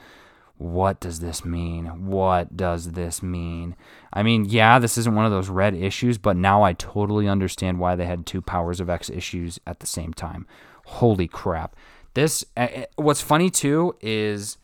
What 0.57 1.01
does 1.01 1.19
this 1.19 1.45
mean? 1.45 2.07
What 2.07 2.57
does 2.57 2.93
this 2.93 3.23
mean? 3.23 3.75
I 4.13 4.23
mean, 4.23 4.45
yeah, 4.45 4.79
this 4.79 4.97
isn't 4.97 5.15
one 5.15 5.25
of 5.25 5.33
those 5.33 5.49
red 5.49 5.75
issues, 5.75 6.19
but 6.19 6.37
now 6.37 6.63
I 6.63 6.73
totally 6.75 7.27
understand 7.27 7.81
why 7.81 7.97
they 7.97 8.07
had 8.07 8.27
two 8.27 8.41
Powers 8.41 8.79
of 8.79 8.89
X 8.89 9.11
issues 9.11 9.59
at 9.67 9.81
the 9.81 9.87
same 9.87 10.15
time. 10.15 10.47
Holy 10.85 11.27
crap. 11.27 11.75
This 12.15 12.45
uh, 12.57 12.69
what's 12.97 13.23
funny 13.23 13.51
too 13.51 13.97
is 14.01 14.59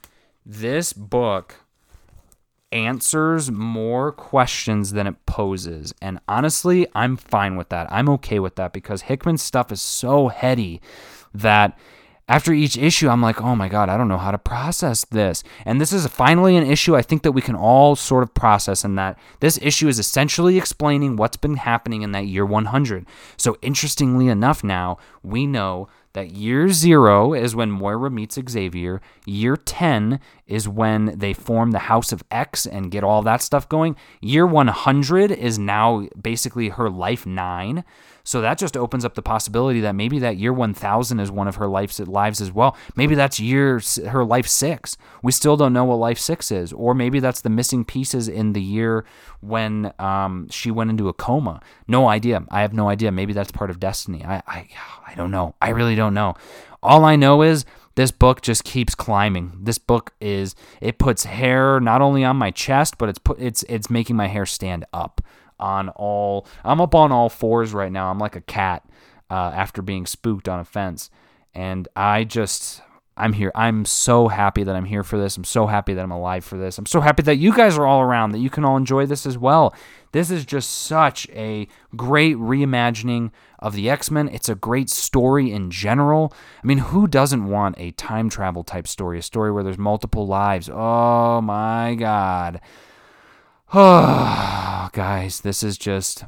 this 0.47 0.93
book 0.93 1.57
answers 2.73 3.51
more 3.51 4.13
questions 4.13 4.93
than 4.93 5.07
it 5.07 5.27
poses. 5.27 5.95
And 6.03 6.21
honestly, 6.29 6.87
I'm 6.95 7.17
fine 7.17 7.57
with 7.57 7.69
that. 7.71 7.91
I'm 7.91 8.09
okay 8.11 8.39
with 8.39 8.57
that 8.57 8.73
because 8.73 9.03
Hickman's 9.03 9.43
stuff 9.43 9.73
is 9.73 9.81
so 9.81 10.29
heady 10.29 10.81
that 11.33 11.79
after 12.29 12.53
each 12.53 12.77
issue, 12.77 13.09
I'm 13.09 13.23
like, 13.23 13.41
oh 13.41 13.57
my 13.57 13.69
God, 13.69 13.89
I 13.89 13.97
don't 13.97 14.09
know 14.09 14.19
how 14.19 14.31
to 14.31 14.39
process 14.39 15.05
this. 15.07 15.43
And 15.65 15.81
this 15.81 15.95
is 15.95 16.07
finally 16.07 16.57
an 16.57 16.67
issue 16.71 16.95
I 16.95 17.01
think 17.01 17.23
that 17.23 17.33
we 17.33 17.41
can 17.41 17.57
all 17.57 17.97
sort 17.97 18.23
of 18.23 18.35
process, 18.35 18.85
and 18.85 18.99
that 18.99 19.19
this 19.41 19.59
issue 19.63 19.89
is 19.89 19.99
essentially 19.99 20.59
explaining 20.59 21.17
what's 21.17 21.39
been 21.39 21.57
happening 21.57 22.03
in 22.03 22.13
that 22.13 22.27
year 22.27 22.45
100. 22.45 23.07
So, 23.39 23.57
interestingly 23.63 24.29
enough, 24.29 24.63
now 24.63 24.99
we 25.23 25.47
know 25.47 25.89
that 26.19 26.33
year 26.33 26.69
zero 26.69 27.33
is 27.33 27.55
when 27.55 27.71
Moira 27.71 28.11
meets 28.11 28.37
Xavier. 28.51 29.01
Year 29.25 29.57
10 29.57 30.19
is 30.49 30.69
when 30.69 31.17
they 31.17 31.33
form 31.33 31.71
the 31.71 31.79
House 31.79 32.11
of 32.11 32.25
X 32.29 32.67
and 32.67 32.91
get 32.91 33.05
all 33.05 33.23
that 33.23 33.41
stuff 33.41 33.69
going. 33.69 33.95
Year 34.21 34.45
100 34.45 35.31
is 35.31 35.61
now 35.61 36.09
basically 36.21 36.71
her 36.71 36.91
life 36.91 37.25
nine. 37.25 37.85
So 38.25 38.41
that 38.41 38.59
just 38.59 38.77
opens 38.77 39.05
up 39.05 39.15
the 39.15 39.23
possibility 39.23 39.81
that 39.81 39.95
maybe 39.95 40.19
that 40.19 40.37
year 40.39 40.53
1000 40.53 41.21
is 41.21 41.31
one 41.31 41.47
of 41.47 41.55
her 41.55 41.69
life's 41.69 42.01
lives 42.01 42.41
as 42.41 42.53
well. 42.53 42.77
Maybe 42.97 43.15
that's 43.15 43.39
year 43.39 43.81
her 44.09 44.25
life 44.25 44.49
6. 44.49 44.97
We 45.23 45.31
still 45.31 45.57
don't 45.57 45.73
know 45.73 45.85
what 45.85 45.97
life 45.97 46.19
6 46.19 46.51
is 46.51 46.73
or 46.73 46.95
maybe 46.95 47.21
that's 47.21 47.43
the 47.43 47.49
missing 47.49 47.85
pieces 47.85 48.29
in 48.29 48.55
the 48.55 48.61
year 48.61 49.05
when 49.41 49.93
um, 49.99 50.49
she 50.51 50.71
went 50.71 50.91
into 50.91 51.09
a 51.09 51.13
coma. 51.13 51.61
No 51.87 52.09
idea. 52.09 52.45
I 52.51 52.63
have 52.63 52.73
no 52.73 52.89
idea. 52.89 53.13
Maybe 53.13 53.33
that's 53.33 53.53
part 53.53 53.71
of 53.71 53.81
destiny. 53.81 54.25
I 54.25 54.43
I 54.47 54.69
I 55.07 55.15
don't 55.15 55.31
know. 55.31 55.55
I 55.61 55.71
really 55.71 55.95
don't 55.95 56.15
know. 56.15 56.35
All 56.83 57.05
I 57.05 57.17
know 57.17 57.43
is 57.43 57.65
this 57.95 58.11
book 58.11 58.43
just 58.43 58.65
keeps 58.65 58.95
climbing. 58.95 59.59
This 59.61 59.79
book 59.79 60.13
is 60.21 60.55
it 60.81 60.99
puts 60.99 61.25
hair 61.25 61.81
not 61.81 62.01
only 62.01 62.25
on 62.25 62.37
my 62.37 62.51
chest, 62.51 62.99
but 62.99 63.09
it's 63.09 63.19
put 63.19 63.41
it's 63.41 63.65
it's 63.65 63.91
making 63.91 64.17
my 64.17 64.29
hair 64.29 64.47
stand 64.47 64.85
up 64.93 65.21
on 65.59 65.89
all. 65.91 66.47
I'm 66.65 66.81
up 66.81 66.95
on 66.95 67.11
all 67.13 67.29
fours 67.29 67.73
right 67.73 67.91
now. 67.91 68.11
I'm 68.11 68.19
like 68.19 68.37
a 68.37 68.41
cat 68.41 68.85
uh, 69.31 69.53
after 69.55 69.83
being 69.83 70.07
spooked 70.07 70.49
on 70.49 70.61
a 70.61 70.65
fence, 70.65 71.11
and 71.55 71.89
I 71.97 72.25
just 72.25 72.83
I'm 73.19 73.33
here. 73.33 73.51
I'm 73.55 73.85
so 73.85 74.29
happy 74.29 74.63
that 74.63 74.77
I'm 74.77 74.85
here 74.85 75.03
for 75.03 75.19
this. 75.19 75.37
I'm 75.37 75.45
so 75.45 75.67
happy 75.67 75.93
that 75.95 76.03
I'm 76.03 76.11
alive 76.11 76.45
for 76.45 76.57
this. 76.57 76.79
I'm 76.79 76.87
so 76.87 77.01
happy 77.01 77.23
that 77.25 77.37
you 77.37 77.53
guys 77.53 77.77
are 77.77 77.87
all 77.87 78.01
around, 78.01 78.33
that 78.33 78.39
you 78.39 78.49
can 78.49 78.65
all 78.65 78.77
enjoy 78.77 79.07
this 79.07 79.27
as 79.27 79.37
well. 79.37 79.75
This 80.13 80.31
is 80.31 80.47
just 80.47 80.71
such 80.71 81.29
a 81.31 81.67
great 81.97 82.37
reimagining 82.37 83.31
of 83.59 83.75
the 83.75 83.91
X 83.91 84.11
Men. 84.11 84.29
It's 84.29 84.49
a 84.49 84.55
great 84.55 84.89
story 84.89 85.53
in 85.53 85.71
general. 85.71 86.33
I 86.63 86.67
mean, 86.67 86.79
who 86.79 87.07
doesn't 87.07 87.47
want 87.47 87.75
a 87.79 87.91
time 87.93 88.31
travel 88.31 88.63
type 88.63 88.87
story? 88.87 89.19
A 89.19 89.23
story 89.23 89.51
where 89.51 89.65
there's 89.65 89.79
multiple 89.79 90.27
lives. 90.27 90.71
Oh 90.73 91.41
my 91.41 91.97
God. 91.97 92.61
Oh, 93.75 94.89
guys, 94.93 95.41
this 95.41 95.63
is 95.63 95.77
just. 95.77 96.25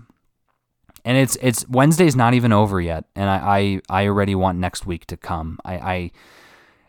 And 1.02 1.16
it's 1.16 1.38
it's 1.40 1.66
Wednesday's 1.66 2.14
not 2.14 2.34
even 2.34 2.52
over 2.52 2.78
yet, 2.78 3.06
and 3.16 3.30
I, 3.30 3.80
I, 3.88 4.02
I 4.02 4.06
already 4.06 4.34
want 4.34 4.58
next 4.58 4.84
week 4.84 5.06
to 5.06 5.16
come. 5.16 5.58
I, 5.64 5.74
I 5.74 6.10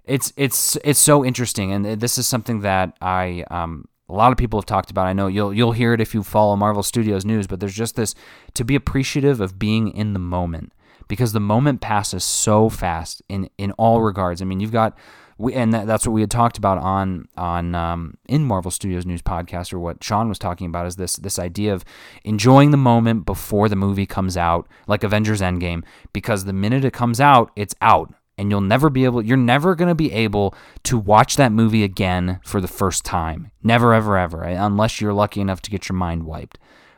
it's 0.05 0.33
it's 0.35 0.77
it's 0.83 0.99
so 0.99 1.23
interesting, 1.23 1.71
and 1.71 1.85
this 1.99 2.17
is 2.17 2.27
something 2.27 2.61
that 2.61 2.97
I 3.01 3.43
um 3.51 3.87
a 4.09 4.13
lot 4.13 4.31
of 4.31 4.37
people 4.37 4.59
have 4.59 4.65
talked 4.65 4.91
about. 4.91 5.07
I 5.07 5.13
know 5.13 5.27
you'll 5.27 5.53
you'll 5.53 5.71
hear 5.71 5.93
it 5.93 6.01
if 6.01 6.13
you 6.13 6.23
follow 6.23 6.55
Marvel 6.55 6.83
Studios 6.83 7.25
news, 7.25 7.47
but 7.47 7.59
there's 7.59 7.73
just 7.73 7.95
this 7.95 8.13
to 8.53 8.65
be 8.65 8.75
appreciative 8.75 9.39
of 9.39 9.57
being 9.57 9.87
in 9.89 10.13
the 10.13 10.19
moment 10.19 10.73
because 11.07 11.33
the 11.33 11.39
moment 11.39 11.81
passes 11.81 12.23
so 12.23 12.69
fast 12.69 13.21
in 13.29 13.49
in 13.57 13.71
all 13.73 14.01
regards. 14.01 14.41
I 14.41 14.45
mean, 14.45 14.59
you've 14.59 14.71
got 14.71 14.97
we, 15.37 15.53
and 15.53 15.73
that, 15.73 15.87
that's 15.87 16.05
what 16.05 16.13
we 16.13 16.21
had 16.21 16.29
talked 16.31 16.57
about 16.57 16.77
on 16.77 17.27
on 17.35 17.73
um, 17.73 18.15
in 18.27 18.43
Marvel 18.45 18.71
Studios 18.71 19.05
News 19.05 19.21
podcast, 19.21 19.73
or 19.73 19.79
what 19.79 20.03
Sean 20.03 20.29
was 20.29 20.37
talking 20.39 20.67
about 20.67 20.85
is 20.87 20.97
this 20.97 21.15
this 21.15 21.39
idea 21.39 21.73
of 21.73 21.83
enjoying 22.23 22.71
the 22.71 22.77
moment 22.77 23.25
before 23.25 23.67
the 23.67 23.75
movie 23.75 24.05
comes 24.05 24.37
out, 24.37 24.67
like 24.87 25.03
Avengers 25.03 25.41
Endgame, 25.41 25.83
because 26.13 26.45
the 26.45 26.53
minute 26.53 26.85
it 26.85 26.93
comes 26.93 27.19
out, 27.19 27.51
it's 27.55 27.75
out, 27.81 28.13
and 28.41 28.49
you'll 28.49 28.59
never 28.59 28.89
be 28.89 29.05
able, 29.05 29.21
you're 29.21 29.37
never 29.37 29.75
gonna 29.75 29.93
be 29.93 30.11
able 30.11 30.55
to 30.81 30.97
watch 30.97 31.35
that 31.35 31.51
movie 31.51 31.83
again 31.83 32.39
for 32.43 32.59
the 32.59 32.67
first 32.67 33.05
time, 33.05 33.51
never, 33.61 33.93
ever, 33.93 34.17
ever, 34.17 34.41
unless 34.41 34.99
you're 34.99 35.13
lucky 35.13 35.39
enough 35.39 35.61
to 35.61 35.69
get 35.69 35.87
your 35.87 35.95
mind 35.95 36.23
wiped. 36.23 36.57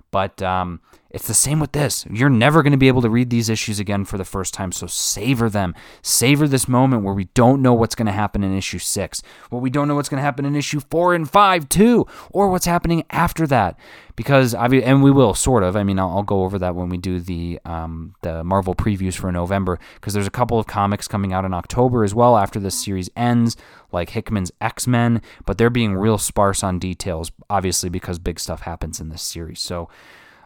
But 0.09 0.41
um, 0.41 0.79
it's 1.13 1.27
the 1.27 1.33
same 1.35 1.59
with 1.59 1.73
this. 1.73 2.07
You're 2.09 2.27
never 2.27 2.63
going 2.63 2.71
to 2.71 2.77
be 2.77 2.87
able 2.87 3.03
to 3.03 3.09
read 3.09 3.29
these 3.29 3.47
issues 3.47 3.79
again 3.79 4.03
for 4.03 4.17
the 4.17 4.25
first 4.25 4.51
time, 4.51 4.71
so 4.71 4.87
savor 4.87 5.47
them. 5.47 5.75
Savor 6.01 6.47
this 6.47 6.67
moment 6.67 7.03
where 7.03 7.13
we 7.13 7.25
don't 7.35 7.61
know 7.61 7.75
what's 7.75 7.93
going 7.93 8.07
to 8.07 8.11
happen 8.11 8.43
in 8.43 8.57
issue 8.57 8.79
six, 8.79 9.21
where 9.51 9.61
we 9.61 9.69
don't 9.69 9.87
know 9.87 9.93
what's 9.93 10.09
going 10.09 10.17
to 10.17 10.23
happen 10.23 10.43
in 10.43 10.55
issue 10.55 10.79
four 10.89 11.13
and 11.13 11.29
five, 11.29 11.69
too, 11.69 12.07
or 12.31 12.49
what's 12.49 12.65
happening 12.65 13.03
after 13.11 13.45
that. 13.45 13.77
Because, 14.15 14.55
I 14.55 14.65
and 14.67 15.03
we 15.03 15.11
will, 15.11 15.35
sort 15.35 15.61
of. 15.61 15.75
I 15.75 15.83
mean, 15.83 15.99
I'll, 15.99 16.09
I'll 16.09 16.23
go 16.23 16.43
over 16.43 16.57
that 16.57 16.73
when 16.73 16.89
we 16.89 16.97
do 16.97 17.19
the, 17.19 17.59
um, 17.63 18.15
the 18.23 18.43
Marvel 18.43 18.73
previews 18.73 19.13
for 19.13 19.31
November, 19.31 19.79
because 19.95 20.15
there's 20.15 20.27
a 20.27 20.31
couple 20.31 20.57
of 20.57 20.65
comics 20.65 21.07
coming 21.07 21.31
out 21.31 21.45
in 21.45 21.53
October 21.53 22.03
as 22.03 22.15
well 22.15 22.37
after 22.37 22.59
this 22.59 22.83
series 22.83 23.11
ends, 23.15 23.55
like 23.91 24.09
Hickman's 24.09 24.51
X 24.59 24.87
Men, 24.87 25.21
but 25.45 25.59
they're 25.59 25.69
being 25.69 25.93
real 25.93 26.17
sparse 26.17 26.63
on 26.63 26.79
details, 26.79 27.31
obviously, 27.51 27.89
because 27.89 28.17
big 28.17 28.39
stuff 28.39 28.61
happens 28.61 28.99
in 28.99 29.09
this 29.09 29.21
series. 29.21 29.59
So, 29.59 29.89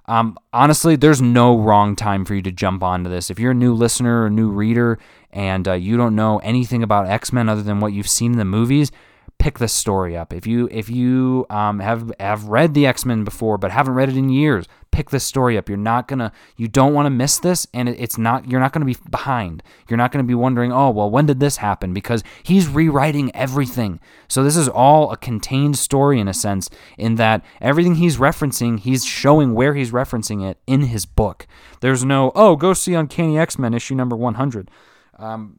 um, 0.07 0.37
honestly, 0.53 0.95
there's 0.95 1.21
no 1.21 1.57
wrong 1.57 1.95
time 1.95 2.23
for 2.25 2.33
you 2.33 2.41
to 2.43 2.51
jump 2.51 2.81
onto 2.81 3.09
this. 3.09 3.29
If 3.29 3.39
you're 3.39 3.51
a 3.51 3.55
new 3.55 3.73
listener 3.73 4.23
or 4.23 4.29
new 4.29 4.49
reader 4.49 4.99
and 5.31 5.67
uh, 5.67 5.73
you 5.73 5.97
don't 5.97 6.15
know 6.15 6.37
anything 6.39 6.81
about 6.81 7.07
X 7.07 7.33
Men 7.33 7.49
other 7.49 7.61
than 7.61 7.79
what 7.79 7.93
you've 7.93 8.07
seen 8.07 8.31
in 8.33 8.37
the 8.37 8.45
movies, 8.45 8.91
pick 9.37 9.59
this 9.59 9.73
story 9.73 10.15
up. 10.15 10.33
If 10.33 10.47
you 10.47 10.69
if 10.71 10.89
you 10.89 11.45
um, 11.49 11.79
have 11.79 12.11
have 12.19 12.45
read 12.45 12.73
the 12.73 12.85
X 12.85 13.05
Men 13.05 13.23
before 13.23 13.57
but 13.57 13.71
haven't 13.71 13.95
read 13.95 14.09
it 14.09 14.17
in 14.17 14.29
years, 14.29 14.65
pick 14.97 15.11
this 15.11 15.23
story 15.23 15.59
up. 15.59 15.69
You're 15.69 15.77
not 15.77 16.07
gonna 16.07 16.31
you 16.55 16.67
don't 16.67 16.91
want 16.91 17.05
to 17.05 17.11
miss 17.11 17.37
this, 17.37 17.67
and 17.71 17.87
it's 17.87 18.17
not 18.17 18.49
you're 18.49 18.59
not 18.59 18.73
gonna 18.73 18.83
be 18.83 18.97
behind. 19.11 19.61
You're 19.87 19.97
not 19.97 20.11
gonna 20.11 20.23
be 20.23 20.33
wondering, 20.33 20.73
oh 20.73 20.89
well, 20.89 21.07
when 21.07 21.27
did 21.27 21.39
this 21.39 21.57
happen? 21.57 21.93
Because 21.93 22.23
he's 22.41 22.67
rewriting 22.67 23.33
everything. 23.35 23.99
So 24.27 24.43
this 24.43 24.57
is 24.57 24.67
all 24.67 25.11
a 25.11 25.17
contained 25.17 25.77
story 25.77 26.19
in 26.19 26.27
a 26.27 26.33
sense, 26.33 26.71
in 26.97 27.13
that 27.15 27.45
everything 27.61 27.95
he's 27.95 28.17
referencing, 28.17 28.79
he's 28.79 29.05
showing 29.05 29.53
where 29.53 29.75
he's 29.75 29.91
referencing 29.91 30.43
it 30.43 30.57
in 30.65 30.81
his 30.81 31.05
book. 31.05 31.45
There's 31.81 32.03
no 32.03 32.31
oh 32.33 32.55
go 32.55 32.73
see 32.73 32.95
Uncanny 32.95 33.37
X 33.37 33.59
Men 33.59 33.75
issue 33.75 33.93
number 33.93 34.15
100. 34.15 34.71
Um, 35.19 35.57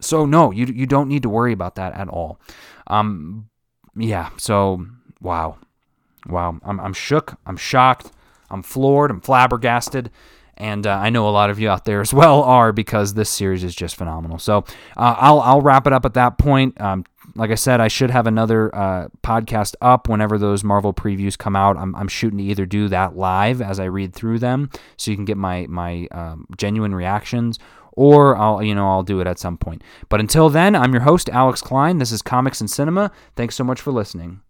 so 0.00 0.26
no, 0.26 0.52
you 0.52 0.66
you 0.66 0.86
don't 0.86 1.08
need 1.08 1.24
to 1.24 1.28
worry 1.28 1.52
about 1.52 1.74
that 1.74 1.92
at 1.94 2.08
all. 2.08 2.40
Um, 2.86 3.48
yeah. 3.96 4.30
So 4.36 4.86
wow, 5.20 5.58
wow. 6.28 6.60
I'm 6.62 6.78
I'm 6.78 6.92
shook. 6.92 7.34
I'm 7.44 7.56
shocked. 7.56 8.12
I'm 8.50 8.62
floored. 8.62 9.10
I'm 9.10 9.20
flabbergasted. 9.20 10.10
And 10.56 10.88
uh, 10.88 10.96
I 10.96 11.10
know 11.10 11.28
a 11.28 11.30
lot 11.30 11.50
of 11.50 11.60
you 11.60 11.70
out 11.70 11.84
there 11.84 12.00
as 12.00 12.12
well 12.20 12.42
are 12.42 12.72
because 12.72 13.14
this 13.14 13.30
series 13.30 13.64
is 13.64 13.74
just 13.74 13.96
phenomenal. 13.96 14.38
So 14.38 14.58
uh, 14.96 15.14
I'll 15.18 15.40
I'll 15.40 15.60
wrap 15.60 15.86
it 15.86 15.92
up 15.92 16.04
at 16.04 16.14
that 16.14 16.38
point. 16.38 16.80
Um, 16.80 17.04
like 17.34 17.50
I 17.50 17.54
said, 17.54 17.80
I 17.80 17.88
should 17.88 18.10
have 18.10 18.26
another 18.26 18.74
uh, 18.74 19.08
podcast 19.22 19.74
up 19.80 20.08
whenever 20.08 20.38
those 20.38 20.64
Marvel 20.64 20.92
previews 20.92 21.38
come 21.38 21.54
out. 21.54 21.76
I'm, 21.76 21.94
I'm 21.94 22.08
shooting 22.08 22.38
to 22.38 22.44
either 22.44 22.66
do 22.66 22.88
that 22.88 23.16
live 23.16 23.62
as 23.62 23.78
I 23.78 23.84
read 23.84 24.14
through 24.14 24.40
them, 24.40 24.70
so 24.96 25.10
you 25.10 25.16
can 25.16 25.24
get 25.24 25.36
my 25.36 25.66
my 25.68 26.08
um, 26.10 26.46
genuine 26.56 26.94
reactions, 26.94 27.58
or 27.92 28.36
I'll 28.36 28.62
you 28.62 28.74
know 28.74 28.88
I'll 28.88 29.02
do 29.04 29.20
it 29.20 29.26
at 29.26 29.38
some 29.38 29.56
point. 29.56 29.82
But 30.08 30.20
until 30.20 30.48
then, 30.48 30.74
I'm 30.74 30.92
your 30.92 31.02
host 31.02 31.28
Alex 31.28 31.62
Klein. 31.62 31.98
This 31.98 32.10
is 32.10 32.22
Comics 32.22 32.60
and 32.60 32.70
Cinema. 32.70 33.12
Thanks 33.36 33.54
so 33.54 33.64
much 33.64 33.80
for 33.80 33.92
listening. 33.92 34.40